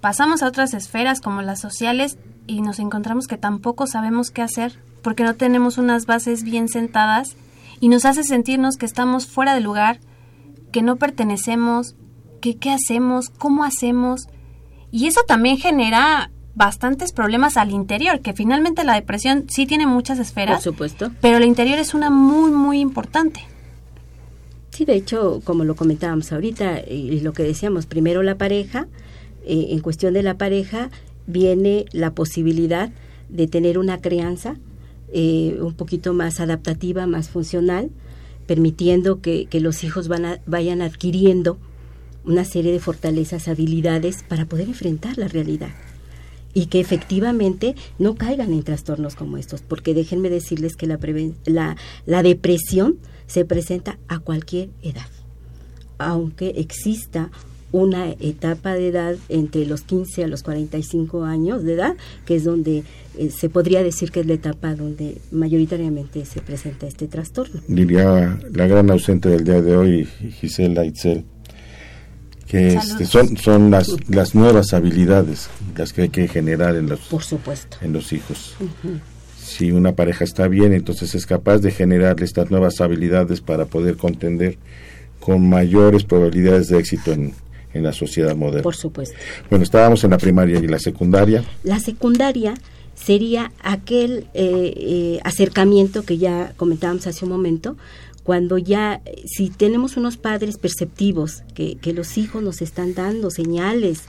pasamos 0.00 0.42
a 0.42 0.46
otras 0.46 0.74
esferas 0.74 1.20
como 1.20 1.42
las 1.42 1.60
sociales 1.60 2.18
y 2.46 2.60
nos 2.60 2.78
encontramos 2.78 3.26
que 3.26 3.38
tampoco 3.38 3.86
sabemos 3.86 4.30
qué 4.30 4.42
hacer 4.42 4.78
porque 5.02 5.24
no 5.24 5.34
tenemos 5.34 5.78
unas 5.78 6.06
bases 6.06 6.44
bien 6.44 6.68
sentadas 6.68 7.36
y 7.80 7.88
nos 7.88 8.04
hace 8.04 8.22
sentirnos 8.22 8.76
que 8.76 8.86
estamos 8.86 9.26
fuera 9.26 9.54
de 9.54 9.60
lugar, 9.60 9.98
que 10.72 10.82
no 10.82 10.96
pertenecemos, 10.96 11.96
que 12.40 12.56
qué 12.56 12.70
hacemos, 12.70 13.30
cómo 13.30 13.64
hacemos. 13.64 14.28
Y 14.90 15.06
eso 15.06 15.22
también 15.26 15.56
genera 15.56 16.30
bastantes 16.54 17.12
problemas 17.12 17.56
al 17.56 17.70
interior, 17.70 18.20
que 18.20 18.32
finalmente 18.32 18.84
la 18.84 18.94
depresión 18.94 19.44
sí 19.48 19.66
tiene 19.66 19.86
muchas 19.86 20.18
esferas, 20.18 20.56
Por 20.56 20.62
supuesto. 20.72 21.10
pero 21.20 21.38
el 21.38 21.44
interior 21.44 21.78
es 21.78 21.94
una 21.94 22.10
muy, 22.10 22.50
muy 22.52 22.80
importante. 22.80 23.40
Sí, 24.70 24.84
de 24.84 24.94
hecho, 24.94 25.40
como 25.44 25.64
lo 25.64 25.76
comentábamos 25.76 26.32
ahorita, 26.32 26.80
y 26.88 27.20
lo 27.20 27.32
que 27.32 27.42
decíamos, 27.44 27.86
primero 27.86 28.22
la 28.22 28.36
pareja, 28.36 28.86
eh, 29.44 29.66
en 29.70 29.80
cuestión 29.80 30.14
de 30.14 30.22
la 30.22 30.36
pareja, 30.36 30.90
viene 31.26 31.84
la 31.92 32.12
posibilidad 32.12 32.90
de 33.28 33.46
tener 33.46 33.78
una 33.78 34.00
crianza 34.00 34.56
eh, 35.12 35.58
un 35.60 35.74
poquito 35.74 36.12
más 36.12 36.40
adaptativa, 36.40 37.06
más 37.06 37.28
funcional, 37.28 37.90
permitiendo 38.46 39.20
que, 39.20 39.46
que 39.46 39.60
los 39.60 39.84
hijos 39.84 40.08
van 40.08 40.24
a- 40.24 40.38
vayan 40.46 40.82
adquiriendo 40.82 41.56
una 42.24 42.44
serie 42.44 42.72
de 42.72 42.80
fortalezas, 42.80 43.46
habilidades 43.48 44.24
para 44.24 44.44
poder 44.46 44.68
enfrentar 44.68 45.18
la 45.18 45.28
realidad 45.28 45.70
y 46.54 46.66
que 46.66 46.80
efectivamente 46.80 47.74
no 47.98 48.14
caigan 48.14 48.52
en 48.52 48.62
trastornos 48.62 49.16
como 49.16 49.36
estos, 49.36 49.60
porque 49.62 49.92
déjenme 49.92 50.30
decirles 50.30 50.76
que 50.76 50.86
la, 50.86 50.98
preven- 50.98 51.34
la, 51.44 52.22
depresión 52.22 52.96
se 53.26 53.44
presenta 53.44 53.98
a 54.08 54.20
cualquier 54.20 54.70
edad, 54.82 55.08
aunque 55.98 56.50
exista 56.56 57.30
una 57.72 58.10
etapa 58.20 58.74
de 58.74 58.88
edad 58.88 59.16
entre 59.28 59.66
los 59.66 59.82
15 59.82 60.22
a 60.22 60.28
los 60.28 60.44
45 60.44 61.24
años 61.24 61.64
de 61.64 61.74
edad, 61.74 61.96
que 62.24 62.36
es 62.36 62.44
donde 62.44 62.84
eh, 63.18 63.30
se 63.30 63.48
podría 63.48 63.82
decir 63.82 64.12
que 64.12 64.20
es 64.20 64.26
la 64.26 64.34
etapa 64.34 64.76
donde 64.76 65.18
mayoritariamente 65.32 66.24
se 66.24 66.40
presenta 66.40 66.86
este 66.86 67.08
trastorno. 67.08 67.60
Diría 67.66 68.38
la 68.52 68.66
gran 68.68 68.90
ausente 68.92 69.28
del 69.28 69.42
día 69.42 69.60
de 69.60 69.76
hoy, 69.76 70.04
Gisela 70.04 70.84
Itzel, 70.84 71.24
que 72.46 72.74
este, 72.74 73.06
son, 73.06 73.36
son 73.36 73.70
las, 73.70 73.94
las 74.08 74.34
nuevas 74.34 74.74
habilidades 74.74 75.48
las 75.76 75.92
que 75.92 76.02
hay 76.02 76.08
que 76.08 76.28
generar 76.28 76.76
en 76.76 76.88
los, 76.88 77.00
Por 77.00 77.22
supuesto. 77.22 77.76
en 77.80 77.92
los 77.92 78.12
hijos. 78.12 78.54
Si 79.36 79.72
una 79.72 79.92
pareja 79.92 80.24
está 80.24 80.48
bien, 80.48 80.72
entonces 80.72 81.14
es 81.14 81.26
capaz 81.26 81.58
de 81.58 81.70
generar 81.70 82.22
estas 82.22 82.50
nuevas 82.50 82.80
habilidades 82.80 83.40
para 83.40 83.66
poder 83.66 83.96
contender 83.96 84.58
con 85.20 85.48
mayores 85.48 86.04
probabilidades 86.04 86.68
de 86.68 86.78
éxito 86.78 87.12
en, 87.12 87.34
en 87.72 87.82
la 87.82 87.92
sociedad 87.92 88.34
moderna. 88.36 88.62
Por 88.62 88.76
supuesto. 88.76 89.16
Bueno, 89.50 89.64
estábamos 89.64 90.04
en 90.04 90.10
la 90.10 90.18
primaria 90.18 90.58
y 90.58 90.66
la 90.66 90.78
secundaria. 90.78 91.44
La 91.62 91.80
secundaria 91.80 92.54
sería 92.94 93.52
aquel 93.62 94.26
eh, 94.34 94.72
eh, 94.76 95.20
acercamiento 95.24 96.04
que 96.04 96.18
ya 96.18 96.52
comentábamos 96.56 97.06
hace 97.06 97.24
un 97.24 97.32
momento, 97.32 97.76
cuando 98.24 98.58
ya, 98.58 99.02
si 99.26 99.50
tenemos 99.50 99.96
unos 99.96 100.16
padres 100.16 100.58
perceptivos, 100.58 101.42
que, 101.54 101.76
que 101.76 101.92
los 101.92 102.18
hijos 102.18 102.42
nos 102.42 102.62
están 102.62 102.94
dando 102.94 103.30
señales, 103.30 104.04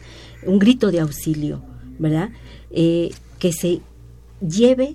un 0.45 0.57
grito 0.57 0.89
de 0.89 1.01
auxilio, 1.01 1.61
¿verdad? 1.99 2.30
Eh, 2.72 3.11
que 3.39 3.51
se 3.51 3.82
lleve 4.41 4.93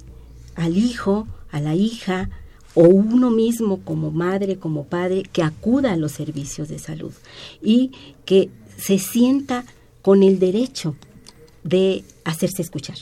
al 0.55 0.77
hijo, 0.77 1.29
a 1.51 1.61
la 1.61 1.75
hija, 1.75 2.31
o 2.75 2.85
uno 2.85 3.31
mismo 3.31 3.81
como 3.85 4.11
madre, 4.11 4.57
como 4.57 4.85
padre, 4.85 5.25
que 5.31 5.43
acuda 5.43 5.93
a 5.93 5.97
los 5.97 6.13
servicios 6.13 6.69
de 6.69 6.79
salud 6.79 7.13
y 7.63 7.93
que 8.25 8.49
se 8.77 8.99
sienta 8.99 9.65
con 10.03 10.23
el 10.23 10.39
derecho 10.39 10.97
de 11.63 12.05
hacerse 12.25 12.63
escuchar. 12.63 12.97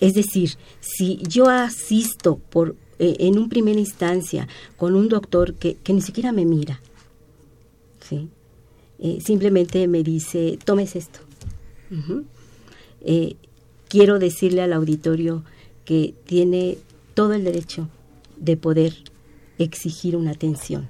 Es 0.00 0.14
decir, 0.14 0.56
si 0.80 1.18
yo 1.28 1.48
asisto 1.48 2.38
por 2.50 2.76
eh, 3.02 3.16
en 3.18 3.36
un 3.36 3.48
primera 3.48 3.80
instancia 3.80 4.46
con 4.76 4.94
un 4.94 5.08
doctor 5.08 5.54
que, 5.54 5.74
que 5.74 5.92
ni 5.92 6.00
siquiera 6.00 6.30
me 6.30 6.44
mira, 6.44 6.80
¿sí? 8.08 8.28
Eh, 9.00 9.18
simplemente 9.20 9.88
me 9.88 10.04
dice, 10.04 10.56
tomes 10.64 10.94
esto. 10.94 11.18
Eh, 13.00 13.34
quiero 13.88 14.20
decirle 14.20 14.62
al 14.62 14.72
auditorio 14.72 15.42
que 15.84 16.14
tiene 16.26 16.78
todo 17.14 17.32
el 17.32 17.42
derecho 17.42 17.88
de 18.36 18.56
poder 18.56 18.94
exigir 19.58 20.14
una 20.14 20.30
atención 20.30 20.88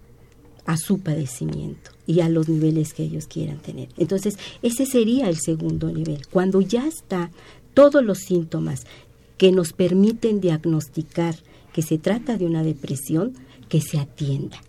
a 0.66 0.76
su 0.76 0.98
padecimiento 0.98 1.92
y 2.06 2.20
a 2.20 2.28
los 2.28 2.46
niveles 2.46 2.92
que 2.92 3.04
ellos 3.04 3.26
quieran 3.26 3.56
tener. 3.62 3.88
Entonces, 3.96 4.36
ese 4.60 4.84
sería 4.84 5.30
el 5.30 5.38
segundo 5.38 5.90
nivel. 5.90 6.26
Cuando 6.30 6.60
ya 6.60 6.86
está 6.86 7.30
todos 7.72 8.04
los 8.04 8.18
síntomas 8.18 8.84
que 9.38 9.50
nos 9.50 9.72
permiten 9.72 10.42
diagnosticar 10.42 11.36
que 11.72 11.82
se 11.82 11.98
trata 11.98 12.36
de 12.36 12.46
una 12.46 12.62
depresión, 12.62 13.32
que 13.68 13.80
se 13.80 13.98
atienda. 13.98 14.60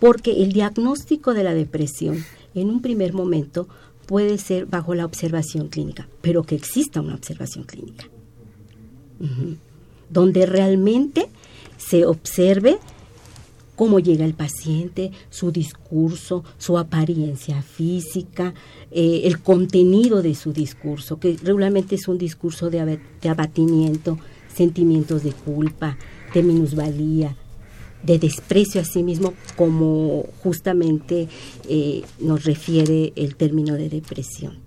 Porque 0.00 0.42
el 0.42 0.52
diagnóstico 0.52 1.34
de 1.34 1.44
la 1.44 1.54
depresión 1.54 2.24
en 2.54 2.68
un 2.68 2.82
primer 2.82 3.12
momento 3.12 3.68
puede 4.06 4.38
ser 4.38 4.66
bajo 4.66 4.94
la 4.94 5.04
observación 5.04 5.68
clínica, 5.68 6.08
pero 6.20 6.42
que 6.42 6.56
exista 6.56 7.00
una 7.00 7.14
observación 7.14 7.64
clínica. 7.64 8.08
Donde 10.08 10.46
realmente 10.46 11.28
se 11.76 12.04
observe 12.06 12.78
cómo 13.76 13.98
llega 13.98 14.24
el 14.24 14.34
paciente, 14.34 15.12
su 15.30 15.52
discurso, 15.52 16.44
su 16.58 16.76
apariencia 16.76 17.62
física, 17.62 18.52
eh, 18.90 19.22
el 19.24 19.40
contenido 19.40 20.20
de 20.20 20.34
su 20.34 20.52
discurso, 20.52 21.18
que 21.18 21.38
regularmente 21.42 21.94
es 21.94 22.08
un 22.08 22.18
discurso 22.18 22.68
de 22.68 23.00
abatimiento, 23.26 24.18
sentimientos 24.60 25.22
de 25.22 25.32
culpa, 25.32 25.96
de 26.34 26.42
minusvalía, 26.42 27.34
de 28.02 28.18
desprecio 28.18 28.82
a 28.82 28.84
sí 28.84 29.02
mismo, 29.02 29.32
como 29.56 30.26
justamente 30.42 31.28
eh, 31.66 32.02
nos 32.18 32.44
refiere 32.44 33.14
el 33.16 33.36
término 33.36 33.76
de 33.76 33.88
depresión, 33.88 34.58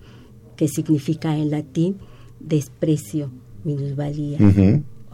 que 0.55 0.67
significa 0.67 1.37
en 1.37 1.51
latín 1.51 1.97
desprecio, 2.39 3.29
minusvalía, 3.63 4.39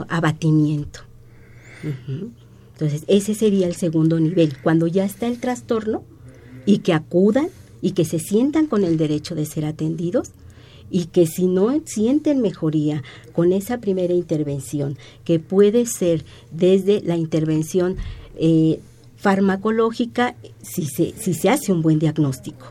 abatimiento. 0.08 1.02
Entonces, 2.72 3.04
ese 3.08 3.36
sería 3.36 3.68
el 3.68 3.76
segundo 3.76 4.18
nivel, 4.18 4.56
cuando 4.64 4.88
ya 4.88 5.04
está 5.04 5.28
el 5.28 5.42
trastorno 5.42 6.06
y 6.66 6.78
que 6.78 6.94
acudan 6.94 7.50
y 7.82 7.92
que 7.92 8.06
se 8.06 8.20
sientan 8.20 8.68
con 8.68 8.86
el 8.86 8.96
derecho 8.96 9.36
de 9.36 9.46
ser 9.46 9.66
atendidos 9.66 10.32
y 10.90 11.06
que 11.06 11.28
si 11.28 11.48
no 11.48 11.80
sienten 11.86 12.42
mejoría 12.42 13.04
con 13.34 13.54
esa 13.54 13.80
primera 13.80 14.14
intervención, 14.14 14.98
que 15.24 15.40
puede 15.40 15.86
ser 15.86 16.24
desde 16.52 17.02
la 17.02 17.18
intervención 17.18 17.98
eh, 18.36 18.80
farmacológica, 19.18 20.36
si 20.62 20.86
se, 20.86 21.14
si 21.18 21.34
se 21.34 21.50
hace 21.50 21.72
un 21.72 21.82
buen 21.82 22.00
diagnóstico. 22.00 22.68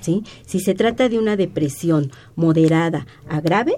¿sí? 0.00 0.24
Si 0.44 0.60
se 0.60 0.74
trata 0.74 1.08
de 1.08 1.18
una 1.18 1.36
depresión 1.36 2.10
moderada 2.34 3.06
a 3.28 3.40
grave, 3.40 3.76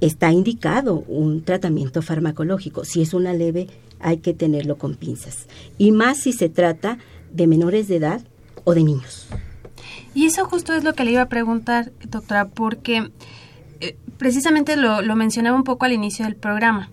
está 0.00 0.32
indicado 0.32 1.04
un 1.06 1.42
tratamiento 1.42 2.02
farmacológico. 2.02 2.84
Si 2.84 3.02
es 3.02 3.14
una 3.14 3.34
leve, 3.34 3.68
hay 4.00 4.18
que 4.18 4.34
tenerlo 4.34 4.78
con 4.78 4.94
pinzas. 4.94 5.46
Y 5.78 5.92
más 5.92 6.18
si 6.18 6.32
se 6.32 6.48
trata 6.48 6.98
de 7.32 7.46
menores 7.46 7.88
de 7.88 7.96
edad 7.96 8.22
o 8.64 8.74
de 8.74 8.82
niños. 8.82 9.28
Y 10.14 10.26
eso 10.26 10.44
justo 10.44 10.74
es 10.74 10.84
lo 10.84 10.94
que 10.94 11.04
le 11.04 11.12
iba 11.12 11.22
a 11.22 11.28
preguntar, 11.28 11.92
doctora, 12.04 12.48
porque 12.48 13.10
eh, 13.80 13.96
precisamente 14.18 14.76
lo, 14.76 15.02
lo, 15.02 15.16
mencionaba 15.16 15.56
un 15.56 15.64
poco 15.64 15.84
al 15.84 15.92
inicio 15.92 16.24
del 16.24 16.36
programa. 16.36 16.90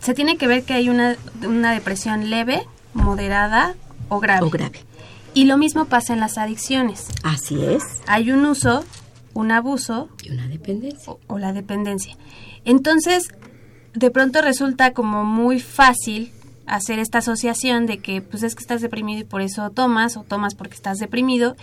Se 0.00 0.12
tiene 0.12 0.36
que 0.36 0.46
ver 0.46 0.64
que 0.64 0.74
hay 0.74 0.88
una, 0.88 1.16
una 1.46 1.72
depresión 1.72 2.28
leve, 2.30 2.66
moderada 2.92 3.74
o 4.08 4.20
grave. 4.20 4.46
O 4.46 4.50
grave. 4.50 4.84
Y 5.32 5.44
lo 5.44 5.56
mismo 5.56 5.86
pasa 5.86 6.12
en 6.12 6.20
las 6.20 6.36
adicciones. 6.36 7.08
Así 7.22 7.64
es. 7.64 7.82
Hay 8.06 8.30
un 8.30 8.44
uso, 8.44 8.84
un 9.32 9.50
abuso. 9.50 10.08
Y 10.22 10.30
una 10.30 10.46
dependencia. 10.48 11.12
O, 11.12 11.20
o 11.26 11.38
la 11.38 11.52
dependencia. 11.52 12.16
Entonces, 12.64 13.32
de 13.94 14.10
pronto 14.10 14.42
resulta 14.42 14.92
como 14.92 15.24
muy 15.24 15.60
fácil 15.60 16.32
hacer 16.66 16.98
esta 16.98 17.18
asociación 17.18 17.86
de 17.86 17.98
que 17.98 18.22
pues 18.22 18.42
es 18.42 18.54
que 18.54 18.62
estás 18.62 18.80
deprimido 18.80 19.20
y 19.20 19.24
por 19.24 19.42
eso 19.42 19.70
tomas 19.70 20.16
o 20.16 20.22
tomas 20.22 20.54
porque 20.54 20.74
estás 20.74 20.98
deprimido 20.98 21.56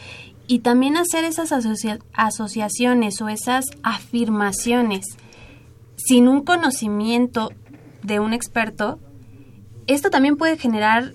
y 0.47 0.60
también 0.60 0.97
hacer 0.97 1.24
esas 1.24 1.52
asocia 1.52 1.99
asociaciones 2.14 3.22
o 3.22 3.30
esas 3.30 3.66
afirmaciones 3.84 5.06
sin 5.95 6.28
un 6.28 6.43
conocimiento 6.43 7.52
de 8.04 8.20
un 8.20 8.34
experto, 8.34 8.99
esto 9.88 10.10
también 10.10 10.36
puede 10.36 10.58
generar 10.58 11.14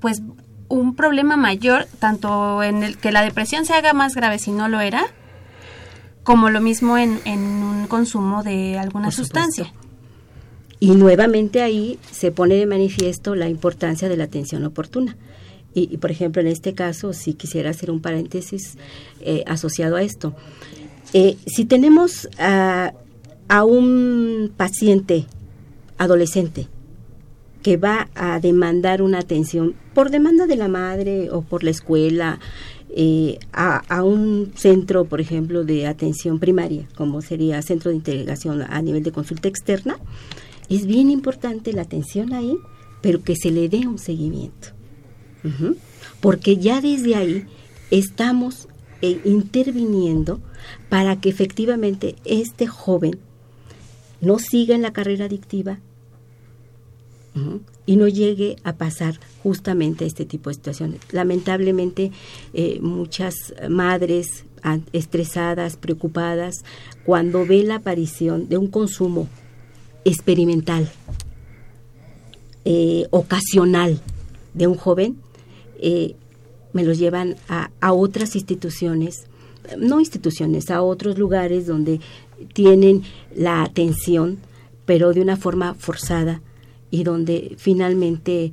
pues 0.00 0.22
un 0.68 0.94
problema 0.94 1.36
mayor, 1.36 1.86
tanto 1.98 2.62
en 2.62 2.82
el 2.82 2.98
que 2.98 3.12
la 3.12 3.22
depresión 3.22 3.64
se 3.64 3.74
haga 3.74 3.92
más 3.92 4.14
grave 4.14 4.38
si 4.38 4.52
no 4.52 4.68
lo 4.68 4.80
era, 4.80 5.04
como 6.22 6.50
lo 6.50 6.60
mismo 6.60 6.98
en, 6.98 7.20
en 7.24 7.40
un 7.40 7.86
consumo 7.86 8.42
de 8.42 8.78
alguna 8.78 9.10
sustancia. 9.10 9.72
Y 10.78 10.90
nuevamente 10.90 11.62
ahí 11.62 11.98
se 12.10 12.30
pone 12.30 12.56
de 12.56 12.66
manifiesto 12.66 13.34
la 13.34 13.48
importancia 13.48 14.08
de 14.08 14.16
la 14.16 14.24
atención 14.24 14.64
oportuna. 14.64 15.16
Y, 15.74 15.98
por 15.98 16.10
ejemplo, 16.10 16.40
en 16.40 16.48
este 16.48 16.72
caso, 16.72 17.12
si 17.12 17.34
quisiera 17.34 17.70
hacer 17.70 17.90
un 17.90 18.00
paréntesis 18.00 18.78
eh, 19.20 19.44
asociado 19.46 19.96
a 19.96 20.02
esto. 20.02 20.34
Eh, 21.12 21.36
si 21.46 21.66
tenemos 21.66 22.28
a, 22.38 22.94
a 23.48 23.64
un 23.64 24.52
paciente 24.56 25.26
adolescente 25.98 26.68
que 27.62 27.76
va 27.76 28.08
a 28.14 28.40
demandar 28.40 29.02
una 29.02 29.18
atención 29.18 29.74
por 29.92 30.10
demanda 30.10 30.46
de 30.46 30.56
la 30.56 30.68
madre 30.68 31.30
o 31.30 31.42
por 31.42 31.64
la 31.64 31.70
escuela, 31.70 32.38
eh, 32.90 33.38
a, 33.52 33.78
a, 33.94 34.04
un 34.04 34.52
centro, 34.54 35.04
por 35.04 35.20
ejemplo, 35.20 35.64
de 35.64 35.86
atención 35.86 36.38
primaria, 36.38 36.88
como 36.96 37.20
sería 37.20 37.60
centro 37.60 37.90
de 37.90 37.96
integración 37.96 38.62
a 38.62 38.80
nivel 38.80 39.02
de 39.02 39.12
consulta 39.12 39.48
externa, 39.48 39.98
es 40.68 40.86
bien 40.86 41.10
importante 41.10 41.72
la 41.72 41.82
atención 41.82 42.32
ahí, 42.32 42.58
pero 43.00 43.22
que 43.22 43.36
se 43.36 43.50
le 43.50 43.68
dé 43.68 43.86
un 43.86 43.98
seguimiento. 43.98 44.68
Porque 46.20 46.56
ya 46.56 46.80
desde 46.80 47.14
ahí 47.14 47.46
estamos 47.92 48.68
eh, 49.00 49.20
interviniendo 49.24 50.40
para 50.88 51.20
que 51.20 51.28
efectivamente 51.28 52.16
este 52.24 52.66
joven 52.66 53.20
no 54.20 54.40
siga 54.40 54.74
en 54.74 54.82
la 54.82 54.92
carrera 54.92 55.26
adictiva 55.26 55.78
y 57.84 57.96
no 57.96 58.08
llegue 58.08 58.56
a 58.64 58.72
pasar 58.72 59.20
justamente 59.42 60.06
este 60.06 60.24
tipo 60.24 60.48
de 60.48 60.54
situaciones. 60.54 61.00
Lamentablemente, 61.12 62.10
eh, 62.54 62.80
muchas 62.80 63.34
madres 63.68 64.46
estresadas, 64.92 65.76
preocupadas, 65.76 66.64
cuando 67.04 67.46
ve 67.46 67.62
la 67.62 67.76
aparición 67.76 68.48
de 68.48 68.56
un 68.56 68.68
consumo 68.68 69.28
experimental, 70.06 70.88
eh, 72.64 73.06
ocasional 73.10 74.00
de 74.54 74.68
un 74.68 74.76
joven, 74.76 75.16
eh, 75.80 76.14
me 76.72 76.84
los 76.84 76.98
llevan 76.98 77.36
a, 77.48 77.70
otras 77.92 78.36
instituciones, 78.36 79.24
no 79.78 79.98
instituciones, 79.98 80.70
a 80.70 80.82
otros 80.82 81.18
lugares 81.18 81.66
donde 81.66 82.00
tienen 82.52 83.02
la 83.34 83.62
atención, 83.62 84.38
pero 84.84 85.12
de 85.12 85.22
una 85.22 85.36
forma 85.36 85.74
forzada 85.74 86.40
y 86.90 87.02
donde 87.02 87.56
finalmente 87.58 88.52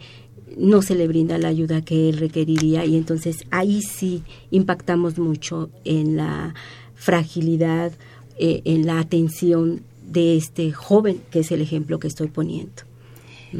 no 0.58 0.82
se 0.82 0.96
le 0.96 1.08
brinda 1.08 1.38
la 1.38 1.50
ayuda 1.50 1.82
que 1.82 2.10
él 2.10 2.18
requeriría 2.18 2.86
y 2.86 2.96
entonces 2.96 3.46
ahí 3.52 3.82
sí 3.82 4.24
impactamos 4.50 5.20
mucho 5.20 5.70
en 5.84 6.16
la 6.16 6.56
fragilidad, 6.96 7.92
eh, 8.40 8.62
en 8.66 8.86
la 8.86 9.00
atención 9.00 9.84
de 10.06 10.38
este 10.38 10.72
joven, 10.72 11.22
que 11.32 11.40
es 11.40 11.52
el 11.52 11.62
ejemplo 11.62 12.00
que 12.00 12.08
estoy 12.08 12.28
poniendo. 12.28 12.84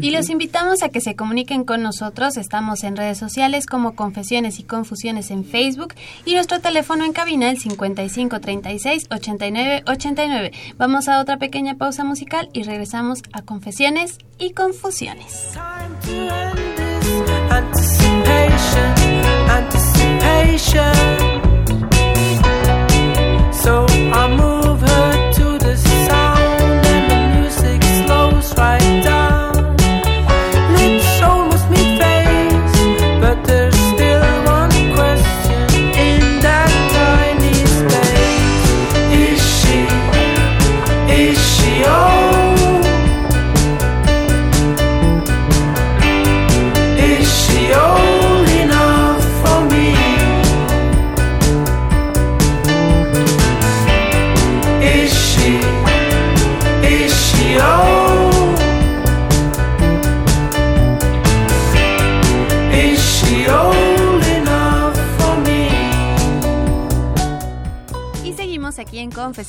Y 0.02 0.12
los 0.12 0.30
invitamos 0.30 0.82
a 0.82 0.90
que 0.90 1.02
se 1.02 1.16
comuniquen 1.16 1.66
con 1.66 1.84
nosotros. 1.84 2.38
Estamos 2.38 2.84
en 2.84 2.98
redes 2.98 3.18
sociales 3.18 3.66
como 3.68 3.96
Confesiones 3.96 4.60
y 4.60 4.64
Confusiones 4.64 5.30
en 5.30 5.46
Facebook 5.46 5.94
y 6.26 6.34
nuestro 6.34 6.60
teléfono 6.60 7.06
en 7.06 7.14
cabina 7.14 7.50
el 7.50 7.60
5536 7.60 9.08
89 9.12 9.84
89. 9.86 10.52
Vamos 10.78 11.08
a 11.08 11.20
otra 11.20 11.38
pequeña 11.38 11.76
pausa 11.76 12.04
musical 12.04 12.50
y 12.54 12.64
regresamos 12.64 13.20
a 13.34 13.44
Confesiones 13.44 14.18
y 14.40 14.52
Confusiones. 14.54 15.52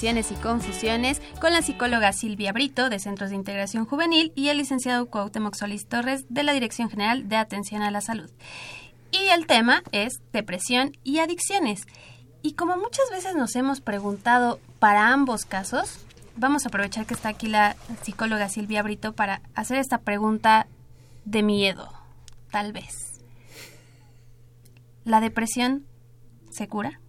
Y 0.03 0.35
Confusiones 0.43 1.23
con 1.41 1.53
la 1.53 1.63
psicóloga 1.63 2.13
Silvia 2.13 2.53
Brito 2.53 2.91
de 2.91 2.99
Centros 2.99 3.31
de 3.31 3.37
Integración 3.37 3.85
Juvenil 3.87 4.33
y 4.35 4.49
el 4.49 4.57
licenciado 4.57 5.07
Cuauhtémoc 5.07 5.55
Solís 5.55 5.87
Torres 5.87 6.25
de 6.29 6.43
la 6.43 6.53
Dirección 6.53 6.91
General 6.91 7.29
de 7.29 7.37
Atención 7.37 7.81
a 7.81 7.93
la 7.93 8.01
Salud. 8.01 8.29
Y 9.13 9.29
el 9.29 9.47
tema 9.47 9.85
es 9.93 10.15
depresión 10.33 10.97
y 11.05 11.21
adicciones. 11.21 11.83
Y 12.43 12.55
como 12.55 12.77
muchas 12.77 13.09
veces 13.13 13.37
nos 13.37 13.55
hemos 13.55 13.81
preguntado 13.81 14.59
para 14.81 15.13
ambos 15.13 15.45
casos, 15.45 16.05
vamos 16.37 16.65
a 16.65 16.69
aprovechar 16.71 17.07
que 17.07 17.15
está 17.15 17.29
aquí 17.29 17.47
la 17.47 17.77
psicóloga 18.03 18.49
Silvia 18.49 18.83
Brito 18.83 19.13
para 19.13 19.43
hacer 19.55 19.79
esta 19.79 19.99
pregunta 19.99 20.67
de 21.25 21.45
miedo, 21.45 21.89
tal 22.51 22.73
vez. 22.73 23.21
¿La 25.05 25.21
depresión 25.21 25.87
se 26.51 26.67
cura? 26.67 27.01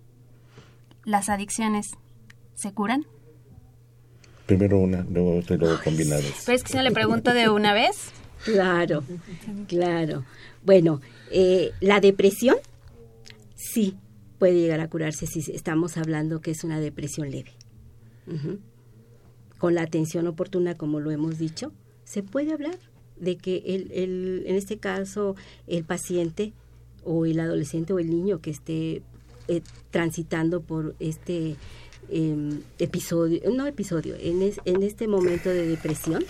¿Las 1.04 1.30
adicciones 1.30 1.88
se 2.56 2.74
curan? 2.74 3.06
Primero 4.46 4.80
una, 4.80 5.06
luego 5.10 5.38
otra 5.38 5.56
y 5.56 5.60
luego 5.60 5.78
combinadas. 5.84 6.44
Pues 6.46 6.64
que 6.64 6.70
si 6.70 6.78
no 6.78 6.84
le 6.84 6.92
pregunto 6.92 7.34
de 7.34 7.50
una 7.50 7.74
vez. 7.74 8.12
Claro, 8.44 9.04
claro. 9.68 10.24
Bueno, 10.64 11.02
eh, 11.32 11.72
la 11.80 12.00
depresión 12.00 12.58
sí 13.56 13.98
puede 14.38 14.54
llegar 14.54 14.80
a 14.82 14.90
curarse 14.90 15.26
si 15.26 15.40
estamos 15.52 15.98
hablando 15.98 16.42
que 16.42 16.52
es 16.52 16.64
una 16.64 16.80
depresión 16.80 17.32
leve. 17.32 17.52
Uh 18.28 18.34
-huh. 18.34 18.60
Con 19.58 19.74
la 19.74 19.82
atención 19.82 20.28
oportuna, 20.28 20.76
como 20.76 21.00
lo 21.00 21.12
hemos 21.12 21.40
dicho, 21.40 21.72
se 22.04 22.22
puede 22.22 22.54
hablar 22.54 22.78
de 23.18 23.38
que 23.38 23.64
el, 23.66 23.92
el, 23.92 24.44
en 24.46 24.56
este 24.56 24.78
caso 24.78 25.36
el 25.68 25.84
paciente 25.86 26.54
o 27.04 27.26
el 27.26 27.40
adolescente 27.40 27.94
o 27.94 28.00
el 28.00 28.10
niño 28.10 28.42
que 28.42 28.52
esté 28.52 29.02
eh, 29.48 29.62
transitando 29.92 30.62
por 30.62 30.96
este 31.00 31.56
eh, 32.10 32.60
episodio, 32.80 33.42
no 33.52 33.66
episodio, 33.68 34.16
en, 34.20 34.42
es, 34.42 34.60
en, 34.66 34.84
este 34.84 35.08
momento 35.08 35.50
de 35.50 35.68
depresión, 35.68 36.24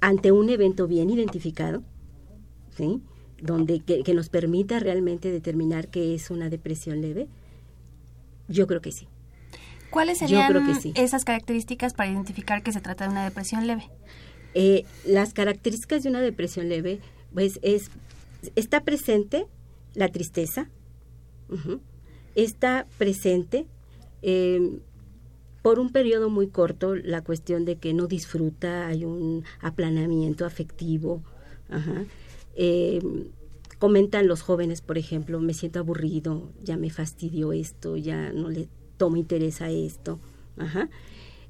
ante 0.00 0.32
un 0.32 0.48
evento 0.48 0.86
bien 0.86 1.10
identificado, 1.10 1.82
¿sí? 2.76 3.00
donde 3.40 3.80
que, 3.80 4.02
que, 4.02 4.14
nos 4.14 4.28
permita 4.28 4.78
realmente 4.78 5.30
determinar 5.30 5.88
que 5.88 6.14
es 6.14 6.30
una 6.30 6.50
depresión 6.50 7.00
leve, 7.00 7.28
yo 8.48 8.66
creo 8.66 8.80
que 8.80 8.92
sí. 8.92 9.08
¿Cuáles 9.90 10.18
serían 10.18 10.80
sí. 10.80 10.92
esas 10.94 11.24
características 11.24 11.94
para 11.94 12.10
identificar 12.10 12.62
que 12.62 12.72
se 12.72 12.80
trata 12.80 13.04
de 13.04 13.10
una 13.10 13.24
depresión 13.24 13.66
leve? 13.66 13.90
Eh, 14.54 14.84
las 15.04 15.32
características 15.34 16.02
de 16.02 16.08
una 16.08 16.20
depresión 16.20 16.68
leve, 16.68 17.00
pues 17.34 17.58
es, 17.62 17.90
está 18.54 18.82
presente 18.82 19.46
la 19.94 20.08
tristeza, 20.08 20.68
está 22.36 22.86
presente 22.98 23.66
eh, 24.22 24.78
por 25.62 25.78
un 25.78 25.90
periodo 25.90 26.30
muy 26.30 26.48
corto 26.48 26.94
la 26.94 27.22
cuestión 27.22 27.64
de 27.64 27.76
que 27.76 27.92
no 27.92 28.06
disfruta, 28.06 28.86
hay 28.86 29.04
un 29.04 29.44
aplanamiento 29.60 30.44
afectivo. 30.46 31.22
Eh, 32.54 33.00
comentan 33.78 34.26
los 34.26 34.42
jóvenes, 34.42 34.80
por 34.80 34.98
ejemplo, 34.98 35.40
me 35.40 35.54
siento 35.54 35.78
aburrido, 35.78 36.50
ya 36.62 36.76
me 36.76 36.90
fastidió 36.90 37.52
esto, 37.52 37.96
ya 37.96 38.32
no 38.32 38.50
le 38.50 38.68
tomo 38.96 39.16
interés 39.16 39.60
a 39.60 39.70
esto. 39.70 40.18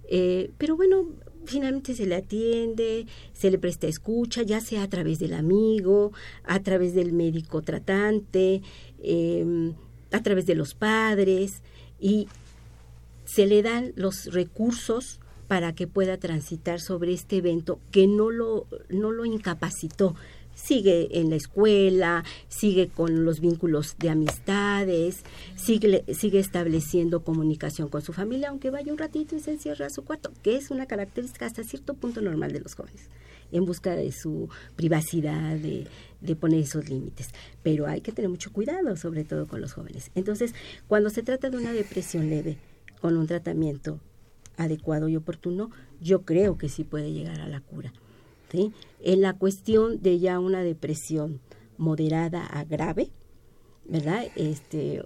Eh, 0.08 0.50
pero 0.58 0.76
bueno, 0.76 1.06
finalmente 1.44 1.94
se 1.94 2.06
le 2.06 2.16
atiende, 2.16 3.06
se 3.32 3.50
le 3.50 3.58
presta 3.58 3.86
escucha, 3.86 4.42
ya 4.42 4.60
sea 4.60 4.82
a 4.82 4.88
través 4.88 5.18
del 5.18 5.34
amigo, 5.34 6.12
a 6.44 6.60
través 6.60 6.94
del 6.94 7.12
médico 7.12 7.62
tratante, 7.62 8.62
eh, 9.02 9.72
a 10.12 10.22
través 10.22 10.46
de 10.46 10.54
los 10.54 10.74
padres, 10.74 11.62
y 11.98 12.28
se 13.32 13.46
le 13.46 13.62
dan 13.62 13.92
los 13.94 14.26
recursos 14.32 15.20
para 15.46 15.72
que 15.72 15.86
pueda 15.86 16.18
transitar 16.18 16.80
sobre 16.80 17.12
este 17.12 17.36
evento 17.36 17.78
que 17.92 18.08
no 18.08 18.30
lo, 18.30 18.66
no 18.88 19.12
lo 19.12 19.24
incapacitó. 19.24 20.16
Sigue 20.54 21.20
en 21.20 21.30
la 21.30 21.36
escuela, 21.36 22.24
sigue 22.48 22.88
con 22.88 23.24
los 23.24 23.38
vínculos 23.38 23.96
de 23.98 24.10
amistades, 24.10 25.22
sigue, 25.54 26.04
sigue 26.12 26.40
estableciendo 26.40 27.22
comunicación 27.22 27.88
con 27.88 28.02
su 28.02 28.12
familia, 28.12 28.48
aunque 28.48 28.70
vaya 28.70 28.92
un 28.92 28.98
ratito 28.98 29.36
y 29.36 29.40
se 29.40 29.52
encierra 29.52 29.86
a 29.86 29.90
su 29.90 30.04
cuarto, 30.04 30.32
que 30.42 30.56
es 30.56 30.72
una 30.72 30.86
característica 30.86 31.46
hasta 31.46 31.62
cierto 31.62 31.94
punto 31.94 32.20
normal 32.20 32.52
de 32.52 32.60
los 32.60 32.74
jóvenes, 32.74 33.08
en 33.52 33.64
busca 33.64 33.94
de 33.94 34.10
su 34.10 34.48
privacidad, 34.74 35.56
de, 35.56 35.86
de 36.20 36.36
poner 36.36 36.60
esos 36.60 36.88
límites. 36.90 37.28
Pero 37.62 37.86
hay 37.86 38.00
que 38.00 38.12
tener 38.12 38.28
mucho 38.28 38.52
cuidado, 38.52 38.96
sobre 38.96 39.22
todo 39.22 39.46
con 39.46 39.60
los 39.60 39.72
jóvenes. 39.72 40.10
Entonces, 40.16 40.52
cuando 40.88 41.10
se 41.10 41.22
trata 41.22 41.48
de 41.48 41.56
una 41.56 41.72
depresión 41.72 42.28
leve, 42.28 42.58
con 43.00 43.16
un 43.16 43.26
tratamiento 43.26 44.00
adecuado 44.56 45.08
y 45.08 45.16
oportuno, 45.16 45.70
yo 46.00 46.22
creo 46.22 46.58
que 46.58 46.68
sí 46.68 46.84
puede 46.84 47.12
llegar 47.12 47.40
a 47.40 47.48
la 47.48 47.60
cura. 47.60 47.92
¿sí? 48.50 48.72
En 49.02 49.20
la 49.22 49.32
cuestión 49.34 50.02
de 50.02 50.18
ya 50.18 50.38
una 50.38 50.62
depresión 50.62 51.40
moderada 51.78 52.44
a 52.46 52.64
grave, 52.64 53.10
¿verdad? 53.86 54.24
Este, 54.36 55.02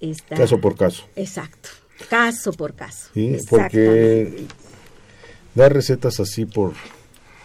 está- 0.00 0.36
Caso 0.36 0.60
por 0.60 0.76
caso. 0.76 1.04
Exacto, 1.16 1.68
caso 2.10 2.52
por 2.52 2.74
caso. 2.74 3.08
¿sí? 3.14 3.36
Porque 3.48 4.46
dar 5.54 5.72
recetas 5.72 6.20
así 6.20 6.44
por, 6.44 6.72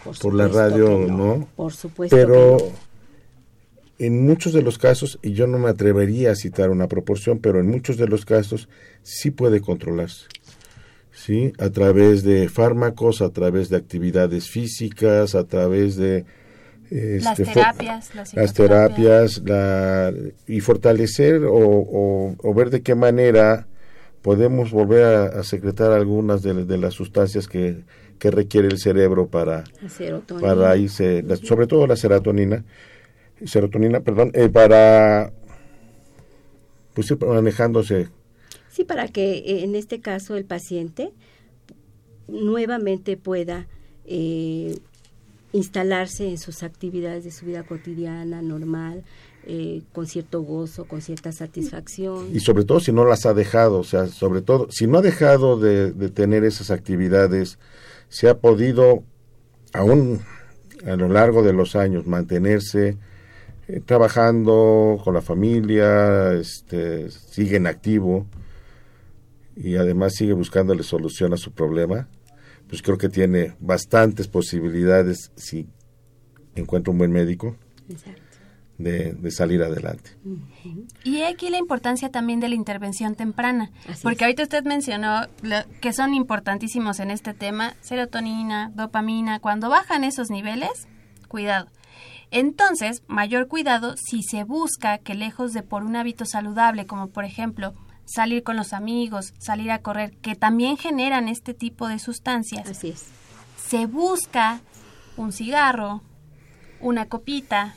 Por 0.04 0.18
por 0.18 0.34
la 0.34 0.48
radio, 0.48 0.98
no. 1.08 1.48
Por 1.56 1.72
supuesto. 1.72 2.14
Pero 2.14 2.56
que 2.58 2.64
no. 2.64 2.93
En 3.98 4.24
muchos 4.26 4.52
de 4.52 4.62
los 4.62 4.78
casos, 4.78 5.18
y 5.22 5.32
yo 5.32 5.46
no 5.46 5.58
me 5.58 5.68
atrevería 5.70 6.32
a 6.32 6.34
citar 6.34 6.70
una 6.70 6.88
proporción, 6.88 7.38
pero 7.38 7.60
en 7.60 7.66
muchos 7.68 7.96
de 7.96 8.08
los 8.08 8.24
casos 8.24 8.68
sí 9.02 9.30
puede 9.30 9.60
controlarse. 9.60 10.26
¿Sí? 11.12 11.52
A 11.58 11.70
través 11.70 12.24
de 12.24 12.48
fármacos, 12.48 13.22
a 13.22 13.30
través 13.30 13.68
de 13.68 13.76
actividades 13.76 14.48
físicas, 14.50 15.34
a 15.36 15.44
través 15.44 15.96
de... 15.96 16.24
Las 16.90 17.38
este, 17.40 17.44
fo- 17.50 17.54
terapias, 17.54 18.14
las 18.14 18.34
las 18.34 18.52
terapias 18.52 19.42
la, 19.44 20.12
y 20.46 20.60
fortalecer 20.60 21.44
o, 21.44 21.54
o- 21.56 22.36
o 22.38 22.54
ver 22.54 22.70
de 22.70 22.82
qué 22.82 22.94
manera 22.94 23.66
podemos 24.22 24.70
volver 24.70 25.04
a, 25.04 25.24
a 25.40 25.42
secretar 25.44 25.92
algunas 25.92 26.42
de, 26.42 26.64
de 26.64 26.78
las 26.78 26.94
sustancias 26.94 27.48
que, 27.48 27.84
que 28.18 28.30
requiere 28.30 28.68
el 28.68 28.78
cerebro 28.78 29.28
para, 29.28 29.64
La 29.82 29.88
serotonina. 29.88 30.46
para 30.48 30.76
irse, 30.76 31.22
la- 31.22 31.36
sobre 31.36 31.66
todo 31.66 31.86
la 31.86 31.96
serotonina, 31.96 32.64
serotonina, 33.44 34.00
perdón, 34.00 34.30
eh, 34.34 34.48
para 34.48 35.32
pues 36.94 37.10
ir 37.10 37.18
manejándose. 37.24 38.08
Sí, 38.70 38.84
para 38.84 39.08
que 39.08 39.38
eh, 39.38 39.64
en 39.64 39.74
este 39.74 40.00
caso 40.00 40.36
el 40.36 40.44
paciente 40.44 41.12
nuevamente 42.28 43.16
pueda 43.16 43.66
eh, 44.06 44.78
instalarse 45.52 46.28
en 46.28 46.38
sus 46.38 46.62
actividades 46.62 47.24
de 47.24 47.30
su 47.30 47.46
vida 47.46 47.64
cotidiana, 47.64 48.42
normal, 48.42 49.04
eh, 49.46 49.82
con 49.92 50.06
cierto 50.06 50.42
gozo, 50.42 50.86
con 50.86 51.02
cierta 51.02 51.30
satisfacción. 51.32 52.34
Y 52.34 52.40
sobre 52.40 52.64
todo 52.64 52.80
si 52.80 52.92
no 52.92 53.04
las 53.04 53.26
ha 53.26 53.34
dejado, 53.34 53.78
o 53.78 53.84
sea, 53.84 54.06
sobre 54.06 54.42
todo, 54.42 54.68
si 54.70 54.86
no 54.86 54.98
ha 54.98 55.02
dejado 55.02 55.58
de, 55.58 55.92
de 55.92 56.08
tener 56.08 56.44
esas 56.44 56.70
actividades, 56.70 57.58
se 58.08 58.28
ha 58.28 58.38
podido, 58.38 59.04
aún 59.72 60.20
a 60.86 60.96
lo 60.96 61.08
largo 61.08 61.42
de 61.42 61.52
los 61.52 61.76
años, 61.76 62.06
mantenerse 62.06 62.96
eh, 63.68 63.80
trabajando 63.84 65.00
con 65.02 65.14
la 65.14 65.20
familia, 65.22 66.32
este, 66.32 67.10
sigue 67.10 67.56
en 67.56 67.66
activo 67.66 68.26
y 69.56 69.76
además 69.76 70.14
sigue 70.14 70.32
buscándole 70.32 70.82
solución 70.82 71.32
a 71.32 71.36
su 71.36 71.52
problema, 71.52 72.08
pues 72.68 72.82
creo 72.82 72.98
que 72.98 73.08
tiene 73.08 73.54
bastantes 73.60 74.28
posibilidades 74.28 75.30
si 75.36 75.66
encuentra 76.56 76.90
un 76.92 76.98
buen 76.98 77.12
médico 77.12 77.56
Exacto. 77.88 78.20
de, 78.78 79.12
de 79.12 79.30
salir 79.30 79.62
adelante. 79.62 80.10
Y 81.04 81.22
aquí 81.22 81.50
la 81.50 81.58
importancia 81.58 82.08
también 82.10 82.40
de 82.40 82.48
la 82.48 82.54
intervención 82.56 83.14
temprana, 83.14 83.70
Así 83.88 84.02
porque 84.02 84.16
es. 84.16 84.22
ahorita 84.22 84.42
usted 84.44 84.64
mencionó 84.64 85.22
lo- 85.42 85.64
que 85.80 85.92
son 85.92 86.14
importantísimos 86.14 86.98
en 87.00 87.10
este 87.12 87.32
tema, 87.34 87.74
serotonina, 87.80 88.72
dopamina, 88.74 89.38
cuando 89.40 89.68
bajan 89.68 90.02
esos 90.04 90.30
niveles, 90.30 90.88
cuidado. 91.28 91.68
Entonces, 92.36 93.04
mayor 93.06 93.46
cuidado 93.46 93.94
si 93.96 94.24
se 94.24 94.42
busca 94.42 94.98
que 94.98 95.14
lejos 95.14 95.52
de 95.52 95.62
por 95.62 95.84
un 95.84 95.94
hábito 95.94 96.24
saludable, 96.26 96.84
como 96.84 97.06
por 97.10 97.24
ejemplo 97.24 97.74
salir 98.06 98.42
con 98.42 98.56
los 98.56 98.72
amigos, 98.72 99.32
salir 99.38 99.70
a 99.70 99.78
correr, 99.82 100.16
que 100.16 100.34
también 100.34 100.76
generan 100.76 101.28
este 101.28 101.54
tipo 101.54 101.86
de 101.86 102.00
sustancias, 102.00 102.68
Así 102.68 102.88
es. 102.88 103.04
se 103.68 103.86
busca 103.86 104.60
un 105.16 105.30
cigarro, 105.30 106.02
una 106.80 107.06
copita. 107.06 107.76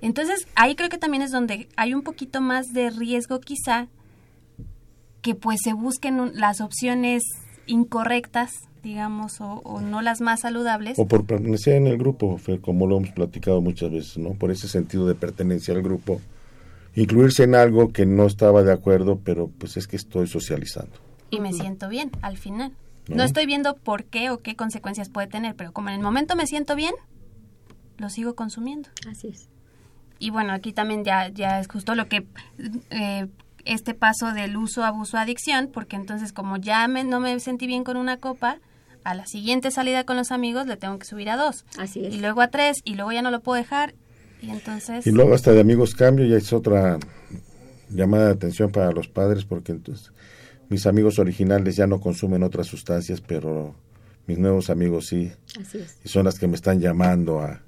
Entonces, 0.00 0.48
ahí 0.56 0.74
creo 0.74 0.88
que 0.88 0.98
también 0.98 1.22
es 1.22 1.30
donde 1.30 1.68
hay 1.76 1.94
un 1.94 2.02
poquito 2.02 2.40
más 2.40 2.72
de 2.72 2.90
riesgo 2.90 3.38
quizá 3.40 3.86
que 5.22 5.36
pues 5.36 5.60
se 5.62 5.74
busquen 5.74 6.18
un- 6.18 6.32
las 6.34 6.60
opciones 6.60 7.22
incorrectas, 7.66 8.50
digamos, 8.84 9.40
o, 9.40 9.54
o 9.64 9.80
no 9.80 10.00
las 10.02 10.20
más 10.20 10.40
saludables. 10.40 10.98
O 10.98 11.08
por 11.08 11.24
pertenecer 11.26 11.74
en 11.74 11.88
el 11.88 11.98
grupo, 11.98 12.38
Fer, 12.38 12.60
como 12.60 12.86
lo 12.86 12.98
hemos 12.98 13.10
platicado 13.10 13.60
muchas 13.60 13.90
veces, 13.90 14.18
¿no? 14.18 14.34
Por 14.34 14.52
ese 14.52 14.68
sentido 14.68 15.08
de 15.08 15.16
pertenencia 15.16 15.74
al 15.74 15.82
grupo. 15.82 16.20
Incluirse 16.94 17.42
en 17.42 17.56
algo 17.56 17.88
que 17.88 18.06
no 18.06 18.26
estaba 18.26 18.62
de 18.62 18.72
acuerdo, 18.72 19.18
pero 19.24 19.48
pues 19.58 19.76
es 19.76 19.88
que 19.88 19.96
estoy 19.96 20.28
socializando. 20.28 20.92
y 21.30 21.40
me 21.40 21.52
siento 21.52 21.88
bien 21.88 22.12
al 22.22 22.36
final. 22.36 22.70
¿No? 23.08 23.16
No 23.16 23.22
estoy 23.24 23.44
viendo 23.46 23.74
por 23.74 24.04
qué 24.04 24.30
o 24.30 24.38
qué 24.38 24.54
consecuencias 24.54 25.08
puede 25.08 25.26
tener, 25.26 25.56
pero 25.56 25.72
como 25.72 25.88
en 25.88 25.96
el 25.96 26.00
momento 26.00 26.36
me 26.36 26.46
siento 26.46 26.76
bien, 26.76 26.94
lo 27.98 28.08
sigo 28.10 28.34
consumiendo. 28.34 28.88
Así 29.10 29.28
es. 29.28 29.48
Y 30.20 30.30
bueno, 30.30 30.52
aquí 30.52 30.72
también 30.72 31.04
ya, 31.04 31.28
ya 31.28 31.58
es 31.60 31.66
justo 31.68 31.94
lo 31.96 32.08
que 32.08 32.26
eh, 32.90 33.26
este 33.64 33.94
paso 33.94 34.32
del 34.32 34.56
uso, 34.56 34.84
abuso, 34.84 35.18
adicción, 35.18 35.68
porque 35.72 35.96
entonces 35.96 36.32
como 36.32 36.56
ya 36.56 36.86
me- 36.88 37.02
no 37.04 37.18
me 37.20 37.38
sentí 37.40 37.66
bien 37.66 37.82
con 37.84 37.96
una 37.96 38.18
copa, 38.18 38.58
a 39.04 39.14
la 39.14 39.26
siguiente 39.26 39.70
salida 39.70 40.04
con 40.04 40.16
los 40.16 40.32
amigos 40.32 40.66
le 40.66 40.76
tengo 40.76 40.98
que 40.98 41.04
subir 41.06 41.28
a 41.30 41.36
dos. 41.36 41.64
Así 41.78 42.04
es. 42.04 42.14
Y 42.14 42.20
luego 42.20 42.40
a 42.40 42.48
tres, 42.48 42.78
y 42.84 42.94
luego 42.94 43.12
ya 43.12 43.22
no 43.22 43.30
lo 43.30 43.40
puedo 43.40 43.56
dejar. 43.56 43.94
Y 44.42 44.50
entonces... 44.50 45.06
Y 45.06 45.10
luego 45.12 45.34
hasta 45.34 45.52
de 45.52 45.60
amigos 45.60 45.94
cambio, 45.94 46.26
ya 46.26 46.36
es 46.36 46.52
otra 46.52 46.98
llamada 47.90 48.26
de 48.26 48.32
atención 48.32 48.70
para 48.72 48.90
los 48.92 49.08
padres, 49.08 49.44
porque 49.44 49.72
entonces 49.72 50.10
mis 50.68 50.86
amigos 50.86 51.18
originales 51.18 51.76
ya 51.76 51.86
no 51.86 52.00
consumen 52.00 52.42
otras 52.42 52.66
sustancias, 52.66 53.20
pero 53.20 53.74
mis 54.26 54.38
nuevos 54.38 54.70
amigos 54.70 55.06
sí, 55.06 55.30
Así 55.60 55.78
es. 55.78 55.98
y 56.04 56.08
son 56.08 56.24
las 56.24 56.38
que 56.38 56.46
me 56.48 56.56
están 56.56 56.80
llamando 56.80 57.40
a 57.40 57.60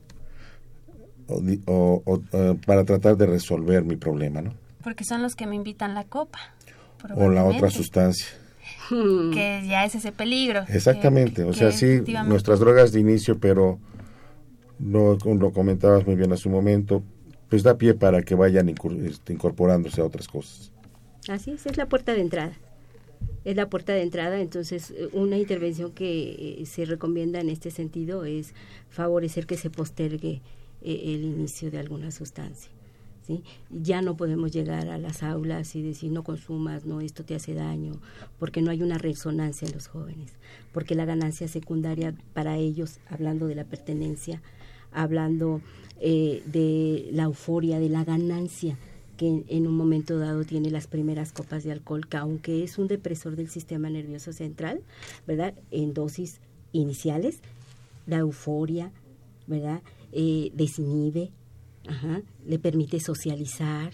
o 1.28 1.40
di- 1.40 1.60
o- 1.66 2.02
o, 2.04 2.22
eh, 2.32 2.56
para 2.66 2.84
tratar 2.84 3.16
de 3.16 3.26
resolver 3.26 3.84
mi 3.84 3.96
problema, 3.96 4.40
¿no? 4.42 4.54
Porque 4.82 5.04
son 5.04 5.20
los 5.22 5.34
que 5.34 5.46
me 5.46 5.56
invitan 5.56 5.94
la 5.94 6.04
copa. 6.04 6.38
O 7.14 7.28
la 7.28 7.44
otra 7.44 7.68
probablemente, 7.68 7.76
sustancia. 8.88 9.30
Que 9.32 9.66
ya 9.68 9.84
es 9.84 9.94
ese 9.94 10.12
peligro. 10.12 10.64
que- 10.66 10.74
Exactamente, 10.76 11.44
o 11.44 11.52
sea, 11.52 11.72
sí, 11.72 12.00
nuestras 12.26 12.60
drogas 12.60 12.92
de 12.92 13.00
inicio, 13.00 13.38
pero 13.38 13.78
lo, 14.78 15.16
lo 15.16 15.52
comentabas 15.52 16.06
muy 16.06 16.16
bien 16.16 16.32
hace 16.32 16.48
un 16.48 16.54
momento, 16.54 17.02
pues 17.48 17.62
da 17.62 17.78
pie 17.78 17.94
para 17.94 18.22
que 18.22 18.34
vayan 18.34 18.68
incur- 18.68 19.04
este, 19.06 19.32
incorporándose 19.32 20.00
a 20.00 20.04
otras 20.04 20.28
cosas. 20.28 20.72
Así 21.28 21.50
es, 21.52 21.66
es 21.66 21.76
la 21.76 21.86
puerta 21.88 22.12
de 22.14 22.20
entrada. 22.20 22.52
Es 23.44 23.54
la 23.56 23.68
puerta 23.68 23.92
de 23.92 24.02
entrada, 24.02 24.40
entonces 24.40 24.90
eh, 24.90 25.08
una 25.12 25.36
intervención 25.38 25.92
que 25.92 26.58
eh, 26.60 26.66
se 26.66 26.84
recomienda 26.84 27.40
en 27.40 27.48
este 27.48 27.70
sentido 27.70 28.24
es 28.24 28.54
favorecer 28.88 29.46
que 29.46 29.56
se 29.56 29.70
postergue 29.70 30.42
eh, 30.82 31.00
el 31.04 31.22
inicio 31.24 31.70
de 31.70 31.78
alguna 31.78 32.10
sustancia. 32.10 32.70
¿Sí? 33.26 33.42
Ya 33.70 34.02
no 34.02 34.16
podemos 34.16 34.52
llegar 34.52 34.88
a 34.88 34.98
las 34.98 35.22
aulas 35.22 35.74
y 35.74 35.82
decir 35.82 36.12
no 36.12 36.22
consumas, 36.22 36.84
no, 36.86 37.00
esto 37.00 37.24
te 37.24 37.34
hace 37.34 37.54
daño, 37.54 37.92
porque 38.38 38.62
no 38.62 38.70
hay 38.70 38.82
una 38.82 38.98
resonancia 38.98 39.66
en 39.66 39.74
los 39.74 39.88
jóvenes, 39.88 40.32
porque 40.72 40.94
la 40.94 41.04
ganancia 41.04 41.48
secundaria 41.48 42.14
para 42.34 42.56
ellos, 42.56 42.98
hablando 43.08 43.46
de 43.46 43.54
la 43.54 43.64
pertenencia, 43.64 44.42
hablando 44.92 45.60
eh, 46.00 46.42
de 46.46 47.08
la 47.12 47.24
euforia, 47.24 47.80
de 47.80 47.88
la 47.88 48.04
ganancia, 48.04 48.78
que 49.16 49.44
en 49.48 49.66
un 49.66 49.74
momento 49.74 50.18
dado 50.18 50.44
tiene 50.44 50.70
las 50.70 50.86
primeras 50.86 51.32
copas 51.32 51.64
de 51.64 51.72
alcohol, 51.72 52.06
que 52.06 52.18
aunque 52.18 52.62
es 52.62 52.76
un 52.76 52.86
depresor 52.86 53.34
del 53.34 53.48
sistema 53.48 53.88
nervioso 53.88 54.32
central, 54.32 54.82
¿verdad? 55.26 55.54
En 55.70 55.94
dosis 55.94 56.40
iniciales, 56.72 57.40
la 58.06 58.18
euforia, 58.18 58.92
¿verdad? 59.46 59.80
Eh, 60.12 60.52
ajá, 61.88 62.22
le 62.44 62.58
permite 62.58 63.00
socializar, 63.00 63.92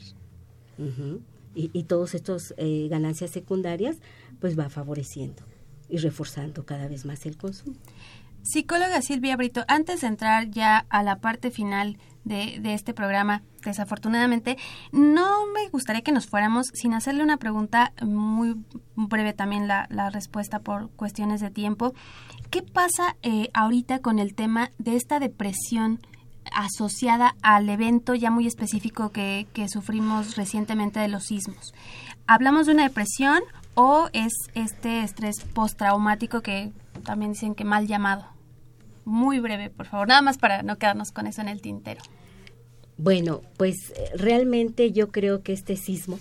y, 1.55 1.70
y 1.72 1.82
todos 1.84 2.14
estos 2.14 2.55
eh, 2.57 2.88
ganancias 2.90 3.30
secundarias, 3.30 3.97
pues 4.40 4.59
va 4.59 4.68
favoreciendo 4.68 5.43
y 5.88 5.99
reforzando 5.99 6.64
cada 6.64 6.88
vez 6.88 7.05
más 7.05 7.26
el 7.26 7.36
consumo. 7.36 7.76
Psicóloga 8.43 9.01
Silvia 9.03 9.36
Brito, 9.36 9.64
antes 9.68 10.01
de 10.01 10.09
entrar 10.09 10.51
ya 10.51 10.86
a 10.88 11.05
la 11.05 11.16
parte 11.20 11.53
final 11.53 11.99
de, 12.24 12.59
de, 12.61 12.74
este 12.74 12.93
programa, 12.93 13.43
desafortunadamente, 13.64 14.57
no 14.90 15.47
me 15.55 15.68
gustaría 15.68 16.03
que 16.03 16.11
nos 16.11 16.26
fuéramos 16.26 16.66
sin 16.72 16.95
hacerle 16.95 17.22
una 17.22 17.36
pregunta 17.36 17.93
muy 18.03 18.57
breve 18.97 19.32
también 19.32 19.68
la, 19.68 19.86
la 19.90 20.11
respuesta 20.11 20.59
por 20.59 20.90
cuestiones 20.90 21.40
de 21.40 21.51
tiempo. 21.51 21.95
¿Qué 22.51 22.62
pasa 22.62 23.16
eh, 23.22 23.49
ahorita 23.55 24.01
con 24.01 24.18
el 24.18 24.34
tema 24.34 24.72
de 24.78 24.97
esta 24.97 25.20
depresión 25.20 26.01
asociada 26.55 27.35
al 27.43 27.69
evento 27.69 28.15
ya 28.15 28.31
muy 28.31 28.47
específico 28.47 29.11
que, 29.11 29.47
que 29.53 29.69
sufrimos 29.69 30.37
recientemente 30.37 31.01
de 31.01 31.09
los 31.09 31.25
sismos? 31.25 31.73
¿Hablamos 32.27 32.67
de 32.67 32.73
una 32.73 32.85
depresión 32.85 33.43
o 33.75 34.09
es 34.13 34.33
este 34.55 35.03
estrés 35.03 35.41
postraumático 35.55 36.41
que 36.41 36.73
también 37.05 37.33
dicen 37.33 37.55
que 37.55 37.65
mal 37.65 37.87
llamado? 37.87 38.27
Muy 39.05 39.41
breve, 39.41 39.71
por 39.71 39.87
favor, 39.87 40.09
nada 40.09 40.23
más 40.23 40.39
para 40.39 40.63
no 40.63 40.79
quedarnos 40.79 41.11
con 41.11 41.27
eso 41.27 41.41
en 41.41 41.49
el 41.49 41.61
tintero. 41.61 42.01
Bueno, 42.97 43.43
pues 43.57 43.93
realmente 44.15 44.93
yo 44.93 45.11
creo 45.11 45.43
que 45.43 45.53
este 45.53 45.77
sismo, 45.77 46.21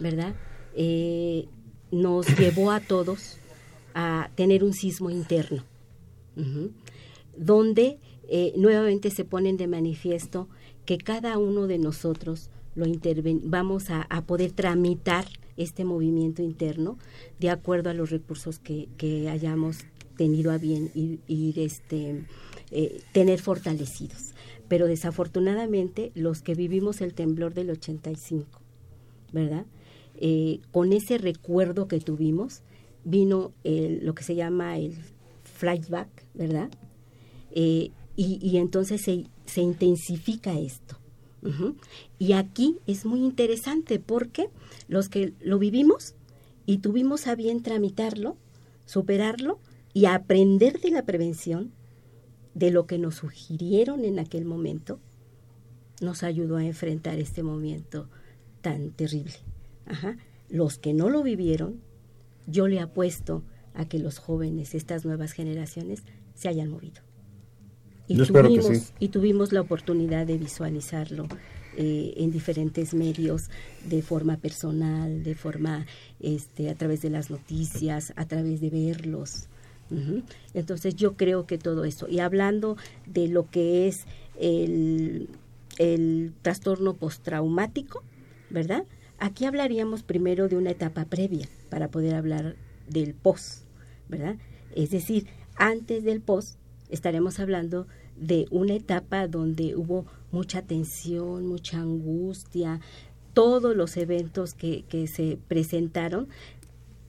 ¿verdad? 0.00 0.34
Eh, 0.76 1.48
nos 1.90 2.26
llevó 2.38 2.70
a 2.72 2.80
todos 2.80 3.38
a 3.94 4.28
tener 4.34 4.64
un 4.64 4.74
sismo 4.74 5.08
interno, 5.08 5.64
uh 6.36 6.40
-huh, 6.40 6.70
donde 7.36 7.98
eh, 8.28 8.52
nuevamente 8.56 9.10
se 9.10 9.24
ponen 9.24 9.56
de 9.56 9.66
manifiesto 9.66 10.48
que 10.84 10.98
cada 10.98 11.38
uno 11.38 11.66
de 11.66 11.78
nosotros 11.78 12.50
lo 12.74 12.86
vamos 13.42 13.90
a, 13.90 14.06
poder 14.26 14.52
tramitar 14.52 15.26
este 15.56 15.84
movimiento 15.84 16.42
interno 16.42 16.98
de 17.38 17.50
acuerdo 17.50 17.90
a 17.90 17.94
los 17.94 18.10
recursos 18.10 18.58
que, 18.58 18.88
que 18.96 19.28
hayamos 19.28 19.84
tenido 20.16 20.50
a 20.50 20.58
bien 20.58 20.90
ir, 20.94 21.58
este, 21.58 22.24
eh, 22.70 23.00
tener 23.12 23.40
fortalecidos. 23.40 24.34
Pero 24.68 24.86
desafortunadamente 24.86 26.10
los 26.14 26.42
que 26.42 26.54
vivimos 26.54 27.00
el 27.00 27.14
temblor 27.14 27.54
del 27.54 27.70
85, 27.70 28.60
¿verdad? 29.32 29.66
Eh, 30.16 30.60
con 30.72 30.92
ese 30.92 31.18
recuerdo 31.18 31.86
que 31.86 32.00
tuvimos, 32.00 32.62
vino 33.04 33.52
el, 33.62 34.04
lo 34.04 34.14
que 34.14 34.24
se 34.24 34.34
llama 34.34 34.78
el 34.78 34.94
flashback, 35.42 36.08
¿verdad? 36.34 36.70
Y, 38.16 38.56
entonces 38.58 39.02
se, 39.02 39.26
se, 39.46 39.60
intensifica 39.60 40.58
esto. 40.58 40.98
Y 42.18 42.32
aquí 42.32 42.78
es 42.86 43.04
muy 43.04 43.20
interesante 43.20 43.98
porque 43.98 44.48
los 44.88 45.08
que 45.08 45.34
lo 45.40 45.58
vivimos 45.58 46.14
y 46.64 46.78
tuvimos 46.78 47.26
a 47.26 47.34
bien 47.34 47.62
tramitarlo, 47.62 48.36
superarlo 48.86 49.58
y 49.92 50.06
aprender 50.06 50.80
de 50.80 50.90
la 50.90 51.04
prevención, 51.04 51.72
de 52.54 52.70
lo 52.70 52.86
que 52.86 52.98
nos 52.98 53.16
sugirieron 53.16 54.04
en 54.04 54.18
aquel 54.18 54.44
momento, 54.44 55.00
nos 56.00 56.22
ayudó 56.22 56.56
a 56.56 56.64
enfrentar 56.64 57.18
este 57.18 57.42
momento 57.42 58.08
tan 58.62 58.90
terrible. 58.90 59.34
Los 60.48 60.78
que 60.78 60.94
no 60.94 61.10
lo 61.10 61.22
vivieron, 61.22 61.80
yo 62.46 62.68
le 62.68 62.80
apuesto 62.80 63.42
a 63.74 63.86
que 63.86 63.98
los 63.98 64.18
jóvenes, 64.18 64.74
estas 64.74 65.04
nuevas 65.04 65.32
generaciones, 65.32 66.04
se 66.34 66.48
hayan 66.48 66.70
movido. 66.70 67.03
Y, 68.06 68.16
yo 68.16 68.26
tuvimos, 68.26 68.66
sí. 68.66 68.92
y 68.98 69.08
tuvimos 69.08 69.52
la 69.52 69.60
oportunidad 69.60 70.26
de 70.26 70.36
visualizarlo 70.36 71.26
eh, 71.76 72.14
en 72.18 72.30
diferentes 72.30 72.94
medios, 72.94 73.50
de 73.88 74.02
forma 74.02 74.36
personal, 74.36 75.24
de 75.24 75.34
forma 75.34 75.86
este, 76.20 76.70
a 76.70 76.74
través 76.74 77.02
de 77.02 77.10
las 77.10 77.30
noticias, 77.30 78.12
a 78.16 78.26
través 78.26 78.60
de 78.60 78.70
verlos. 78.70 79.48
Uh 79.90 79.96
-huh. 79.96 80.22
Entonces 80.54 80.94
yo 80.94 81.14
creo 81.16 81.46
que 81.46 81.58
todo 81.58 81.84
eso. 81.84 82.06
Y 82.08 82.20
hablando 82.20 82.76
de 83.06 83.28
lo 83.28 83.50
que 83.50 83.88
es 83.88 84.06
el, 84.38 85.28
el 85.78 86.32
trastorno 86.42 86.94
postraumático, 86.94 88.02
¿verdad? 88.50 88.84
Aquí 89.18 89.44
hablaríamos 89.44 90.02
primero 90.02 90.48
de 90.48 90.56
una 90.56 90.70
etapa 90.70 91.06
previa 91.06 91.48
para 91.70 91.88
poder 91.88 92.14
hablar 92.14 92.56
del 92.88 93.14
post, 93.14 93.64
¿verdad? 94.08 94.36
Es 94.76 94.90
decir, 94.90 95.26
antes 95.56 96.04
del 96.04 96.20
post 96.20 96.58
estaremos 96.88 97.40
hablando 97.40 97.86
de 98.16 98.46
una 98.50 98.74
etapa 98.74 99.26
donde 99.28 99.76
hubo 99.76 100.06
mucha 100.30 100.62
tensión, 100.62 101.46
mucha 101.46 101.80
angustia, 101.80 102.80
todos 103.32 103.76
los 103.76 103.96
eventos 103.96 104.54
que, 104.54 104.84
que 104.88 105.06
se 105.06 105.38
presentaron 105.48 106.28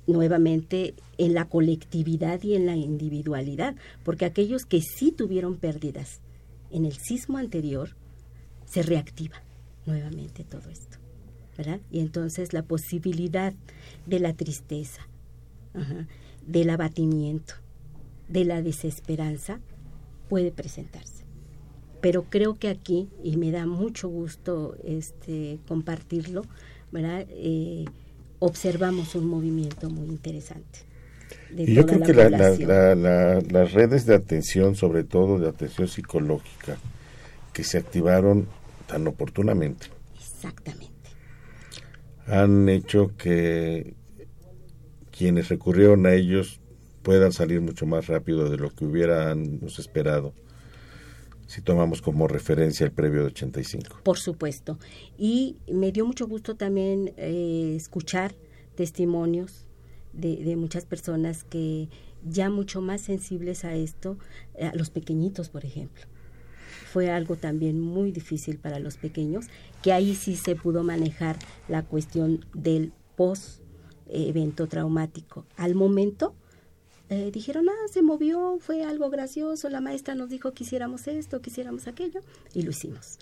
nuevamente 0.08 0.94
en 1.18 1.34
la 1.34 1.46
colectividad 1.46 2.42
y 2.44 2.56
en 2.56 2.66
la 2.66 2.76
individualidad, 2.76 3.76
porque 4.04 4.26
aquellos 4.26 4.66
que 4.66 4.82
sí 4.82 5.12
tuvieron 5.12 5.58
pérdidas 5.58 6.22
en 6.72 6.86
el 6.86 6.94
sismo 6.94 7.38
anterior, 7.38 7.96
se 8.66 8.82
reactiva 8.82 9.42
nuevamente 9.86 10.44
todo 10.44 10.70
esto, 10.70 10.98
¿verdad? 11.58 11.80
Y 11.92 12.00
entonces 12.00 12.54
la 12.54 12.64
posibilidad 12.64 13.54
de 14.06 14.20
la 14.20 14.34
tristeza, 14.34 15.08
del 16.46 16.70
abatimiento, 16.70 17.56
de 18.28 18.46
la 18.46 18.62
desesperanza, 18.62 19.60
puede 20.30 20.52
presentarse. 20.52 21.24
Pero 22.02 22.24
creo 22.30 22.56
que 22.56 22.70
aquí, 22.70 23.10
y 23.24 23.38
me 23.38 23.52
da 23.52 23.66
mucho 23.66 24.10
gusto 24.10 24.76
este, 24.84 25.60
compartirlo, 25.68 26.44
¿verdad? 26.92 27.26
Eh, 27.30 27.86
observamos 28.40 29.16
un 29.16 29.28
movimiento 29.28 29.90
muy 29.90 30.08
interesante. 30.08 30.80
y 31.56 31.74
yo 31.74 31.86
creo 31.86 32.00
la 32.00 32.06
que 32.06 32.66
la, 32.66 32.96
la, 32.96 33.42
las 33.42 33.74
redes 33.74 34.06
de 34.06 34.16
atención, 34.16 34.76
sobre 34.76 35.04
todo 35.04 35.40
de 35.40 35.50
atención 35.50 35.88
psicológica, 35.88 36.78
que 37.54 37.64
se 37.64 37.78
activaron 37.78 38.48
tan 38.88 39.08
oportunamente. 39.08 39.88
Exactamente. 40.16 40.94
Han 42.28 42.70
hecho 42.70 43.12
que 43.18 43.96
quienes 45.16 45.50
recurrieron 45.50 46.06
a 46.06 46.14
ellos 46.14 46.60
puedan 47.06 47.32
salir 47.32 47.62
mucho 47.62 47.86
más 47.86 48.08
rápido 48.08 48.50
de 48.50 48.58
lo 48.58 48.72
que 48.72 48.84
hubiéramos 48.84 49.78
esperado 49.78 50.34
si 51.46 51.62
tomamos 51.62 52.02
como 52.02 52.28
referencia 52.28 52.84
el 52.84 52.92
previo 52.92 53.22
de 53.22 53.28
85. 53.28 54.00
Por 54.02 54.18
supuesto. 54.18 54.80
Y 55.16 55.58
me 55.72 55.92
dio 55.92 56.04
mucho 56.08 56.26
gusto 56.28 56.56
también 56.56 57.14
eh, 57.18 57.76
escuchar 57.78 58.34
testimonios 58.74 59.68
de, 60.14 60.38
de, 60.38 60.56
muchas 60.56 60.86
personas 60.86 61.44
que 61.44 61.90
ya 62.28 62.50
mucho 62.50 62.82
más 62.82 63.02
sensibles 63.02 63.64
a 63.66 63.76
esto, 63.76 64.18
a 64.60 64.76
los 64.76 64.90
pequeñitos, 64.90 65.50
por 65.50 65.64
ejemplo. 65.64 66.06
Fue 66.92 67.12
algo 67.12 67.36
también 67.36 67.80
muy 67.80 68.12
difícil 68.12 68.58
para 68.58 68.80
los 68.80 68.98
pequeños, 68.98 69.46
que 69.84 69.94
ahí 69.94 70.16
sí 70.16 70.36
se 70.36 70.56
pudo 70.56 70.82
manejar 70.84 71.38
la 71.68 71.84
cuestión 71.84 72.44
del 72.56 72.94
post 73.16 73.62
evento 74.08 74.66
traumático. 74.68 75.46
Al 75.56 75.76
momento, 75.76 76.34
eh, 77.10 77.30
dijeron, 77.32 77.70
ah, 77.70 77.88
se 77.92 78.02
movió, 78.02 78.58
fue 78.60 78.84
algo 78.84 79.10
gracioso, 79.12 79.70
la 79.70 79.80
maestra 79.80 80.16
nos 80.16 80.30
dijo 80.30 80.54
que 80.54 80.64
hiciéramos 80.64 81.08
esto, 81.08 81.40
que 81.40 81.52
hiciéramos 81.52 81.88
aquello, 81.88 82.22
y 82.54 82.64
lo 82.64 82.72
hicimos. 82.72 83.20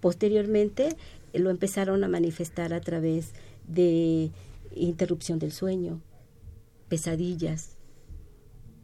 Posteriormente 0.00 0.96
eh, 1.34 1.38
lo 1.38 1.50
empezaron 1.50 2.02
a 2.02 2.08
manifestar 2.08 2.72
a 2.72 2.80
través 2.80 3.32
de 3.68 4.30
interrupción 4.74 5.38
del 5.38 5.52
sueño, 5.52 6.00
pesadillas, 6.88 7.76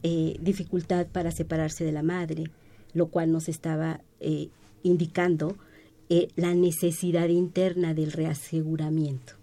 eh, 0.02 0.36
dificultad 0.40 1.06
para 1.06 1.30
separarse 1.30 1.84
de 1.84 1.92
la 1.92 2.02
madre, 2.02 2.50
lo 2.92 3.08
cual 3.08 3.32
nos 3.32 3.48
estaba 3.48 4.00
indicando 4.82 5.56
la 6.36 6.54
necesidad 6.54 7.28
interna 7.28 7.92
del 7.94 8.12
reaseguramiento. 8.12 9.34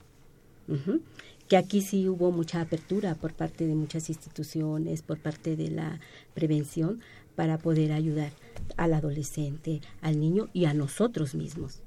Que 1.54 1.58
aquí 1.58 1.82
sí 1.82 2.10
hubo 2.10 2.32
mucha 2.32 2.62
apertura 2.62 3.14
por 3.14 3.34
parte 3.36 3.68
de 3.68 3.76
muchas 3.76 4.10
instituciones, 4.10 5.04
por 5.04 5.20
parte 5.20 5.56
de 5.56 5.70
la 5.70 6.00
prevención, 6.34 7.00
para 7.36 7.60
poder 7.60 7.92
ayudar 7.92 8.32
al 8.76 8.96
adolescente, 8.96 9.80
al 10.02 10.20
niño 10.20 10.50
y 10.52 10.66
a 10.66 10.74
nosotros 10.74 11.36
mismos. 11.36 11.84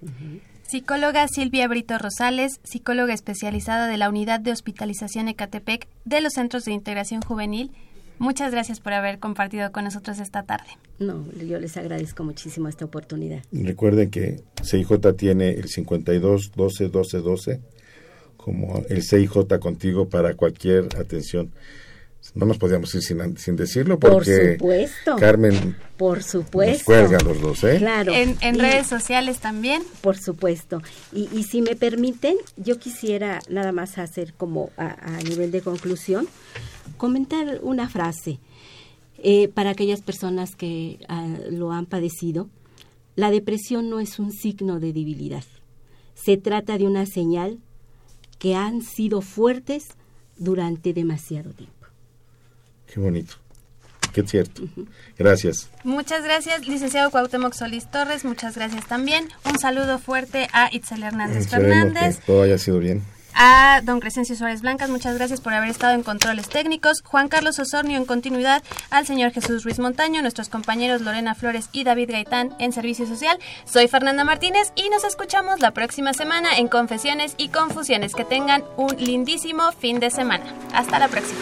Uh 0.00 0.06
-huh. 0.06 0.40
Psicóloga 0.62 1.26
Silvia 1.26 1.66
Brito 1.66 1.98
Rosales, 1.98 2.60
psicóloga 2.62 3.12
especializada 3.12 3.88
de 3.88 3.96
la 3.96 4.08
Unidad 4.08 4.38
de 4.38 4.52
Hospitalización 4.52 5.26
Ecatepec 5.26 5.88
de 6.04 6.20
los 6.20 6.34
Centros 6.34 6.64
de 6.64 6.70
Integración 6.70 7.20
Juvenil. 7.20 7.72
Muchas 8.20 8.52
gracias 8.52 8.78
por 8.78 8.92
haber 8.92 9.18
compartido 9.18 9.72
con 9.72 9.82
nosotros 9.82 10.20
esta 10.20 10.44
tarde. 10.44 10.70
No, 11.00 11.24
yo 11.32 11.58
les 11.58 11.76
agradezco 11.76 12.22
muchísimo 12.22 12.68
esta 12.68 12.84
oportunidad. 12.84 13.42
Recuerden 13.50 14.08
que 14.08 14.44
CIJ 14.62 15.16
tiene 15.16 15.50
el 15.50 15.68
52 15.68 16.52
12 16.54 16.88
12 16.90 17.18
12 17.18 17.60
como 18.42 18.82
el 18.88 19.02
CIJ 19.02 19.58
contigo 19.60 20.08
para 20.08 20.34
cualquier 20.34 20.84
atención. 20.98 21.52
No 22.34 22.46
nos 22.46 22.58
podíamos 22.58 22.94
ir 22.94 23.02
sin, 23.02 23.36
sin 23.38 23.56
decirlo 23.56 23.98
porque 23.98 24.56
Por 24.58 24.76
supuesto. 24.84 25.16
Carmen 25.16 25.76
Por 25.96 26.22
supuesto. 26.22 26.74
nos 26.92 27.08
cuelga 27.08 27.18
a 27.18 27.22
los 27.22 27.40
dos, 27.40 27.64
¿eh? 27.64 27.76
Claro. 27.78 28.12
En, 28.12 28.36
en 28.40 28.56
Y- 28.56 28.58
redes 28.58 28.86
sociales 28.86 29.38
también. 29.40 29.82
Por 30.00 30.16
supuesto. 30.18 30.80
Y, 31.12 31.28
y 31.36 31.44
si 31.44 31.60
me 31.62 31.76
permiten, 31.76 32.36
yo 32.56 32.78
quisiera 32.78 33.40
nada 33.48 33.72
más 33.72 33.98
hacer 33.98 34.34
como 34.34 34.70
a, 34.76 35.16
a 35.16 35.22
nivel 35.22 35.50
de 35.50 35.60
conclusión, 35.62 36.28
comentar 36.98 37.60
una 37.62 37.88
frase 37.88 38.38
eh, 39.22 39.48
para 39.48 39.70
aquellas 39.70 40.00
personas 40.02 40.56
que 40.56 40.98
ah, 41.08 41.26
lo 41.50 41.72
han 41.72 41.86
padecido. 41.86 42.48
La 43.16 43.30
depresión 43.30 43.90
no 43.90 43.98
es 43.98 44.18
un 44.18 44.30
signo 44.32 44.78
de 44.78 44.92
debilidad. 44.92 45.44
Se 46.14 46.36
trata 46.36 46.76
de 46.78 46.86
una 46.86 47.06
señal 47.06 47.58
que 48.40 48.56
han 48.56 48.82
sido 48.82 49.20
fuertes 49.20 49.88
durante 50.36 50.92
demasiado 50.92 51.52
tiempo. 51.52 51.86
Qué 52.92 52.98
bonito. 52.98 53.34
Qué 54.12 54.26
cierto. 54.26 54.62
Gracias. 55.16 55.70
Muchas 55.84 56.24
gracias, 56.24 56.66
licenciado 56.66 57.12
Cuauhtémoc 57.12 57.52
Solís 57.54 57.88
Torres. 57.88 58.24
Muchas 58.24 58.56
gracias 58.56 58.86
también. 58.88 59.28
Un 59.44 59.58
saludo 59.60 60.00
fuerte 60.00 60.48
a 60.52 60.68
Itzel 60.74 61.04
Hernández 61.04 61.44
Esperemos 61.44 61.92
Fernández. 61.92 62.18
que 62.18 62.26
todo 62.26 62.42
haya 62.42 62.58
sido 62.58 62.80
bien. 62.80 63.02
A 63.34 63.80
don 63.82 64.00
Crescencio 64.00 64.36
Suárez 64.36 64.62
Blancas, 64.62 64.90
muchas 64.90 65.14
gracias 65.14 65.40
por 65.40 65.54
haber 65.54 65.70
estado 65.70 65.94
en 65.94 66.02
controles 66.02 66.48
técnicos. 66.48 67.02
Juan 67.02 67.28
Carlos 67.28 67.58
Osornio 67.58 67.96
en 67.96 68.04
continuidad. 68.04 68.62
Al 68.90 69.06
señor 69.06 69.32
Jesús 69.32 69.64
Ruiz 69.64 69.78
Montaño, 69.78 70.22
nuestros 70.22 70.48
compañeros 70.48 71.02
Lorena 71.02 71.34
Flores 71.34 71.68
y 71.72 71.84
David 71.84 72.10
Gaitán 72.10 72.54
en 72.58 72.72
Servicio 72.72 73.06
Social. 73.06 73.38
Soy 73.64 73.88
Fernanda 73.88 74.24
Martínez 74.24 74.72
y 74.76 74.88
nos 74.90 75.04
escuchamos 75.04 75.60
la 75.60 75.72
próxima 75.72 76.12
semana 76.12 76.56
en 76.58 76.68
Confesiones 76.68 77.34
y 77.36 77.48
Confusiones. 77.48 78.14
Que 78.14 78.24
tengan 78.24 78.64
un 78.76 78.96
lindísimo 78.96 79.72
fin 79.72 80.00
de 80.00 80.10
semana. 80.10 80.44
Hasta 80.72 80.98
la 80.98 81.08
próxima. 81.08 81.40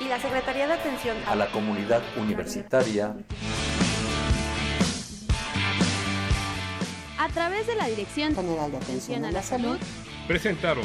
Y 0.00 0.08
la 0.08 0.18
Secretaría 0.18 0.66
de 0.66 0.72
Atención 0.72 1.16
a 1.26 1.36
la 1.36 1.50
comunidad 1.52 2.02
universitaria. 2.16 3.14
A 7.18 7.28
través 7.28 7.66
de 7.68 7.76
la 7.76 7.86
Dirección 7.86 8.34
General 8.34 8.72
de 8.72 8.76
Atención 8.78 9.24
a 9.24 9.30
la 9.30 9.42
Salud. 9.42 9.78
Presentaron 10.26 10.84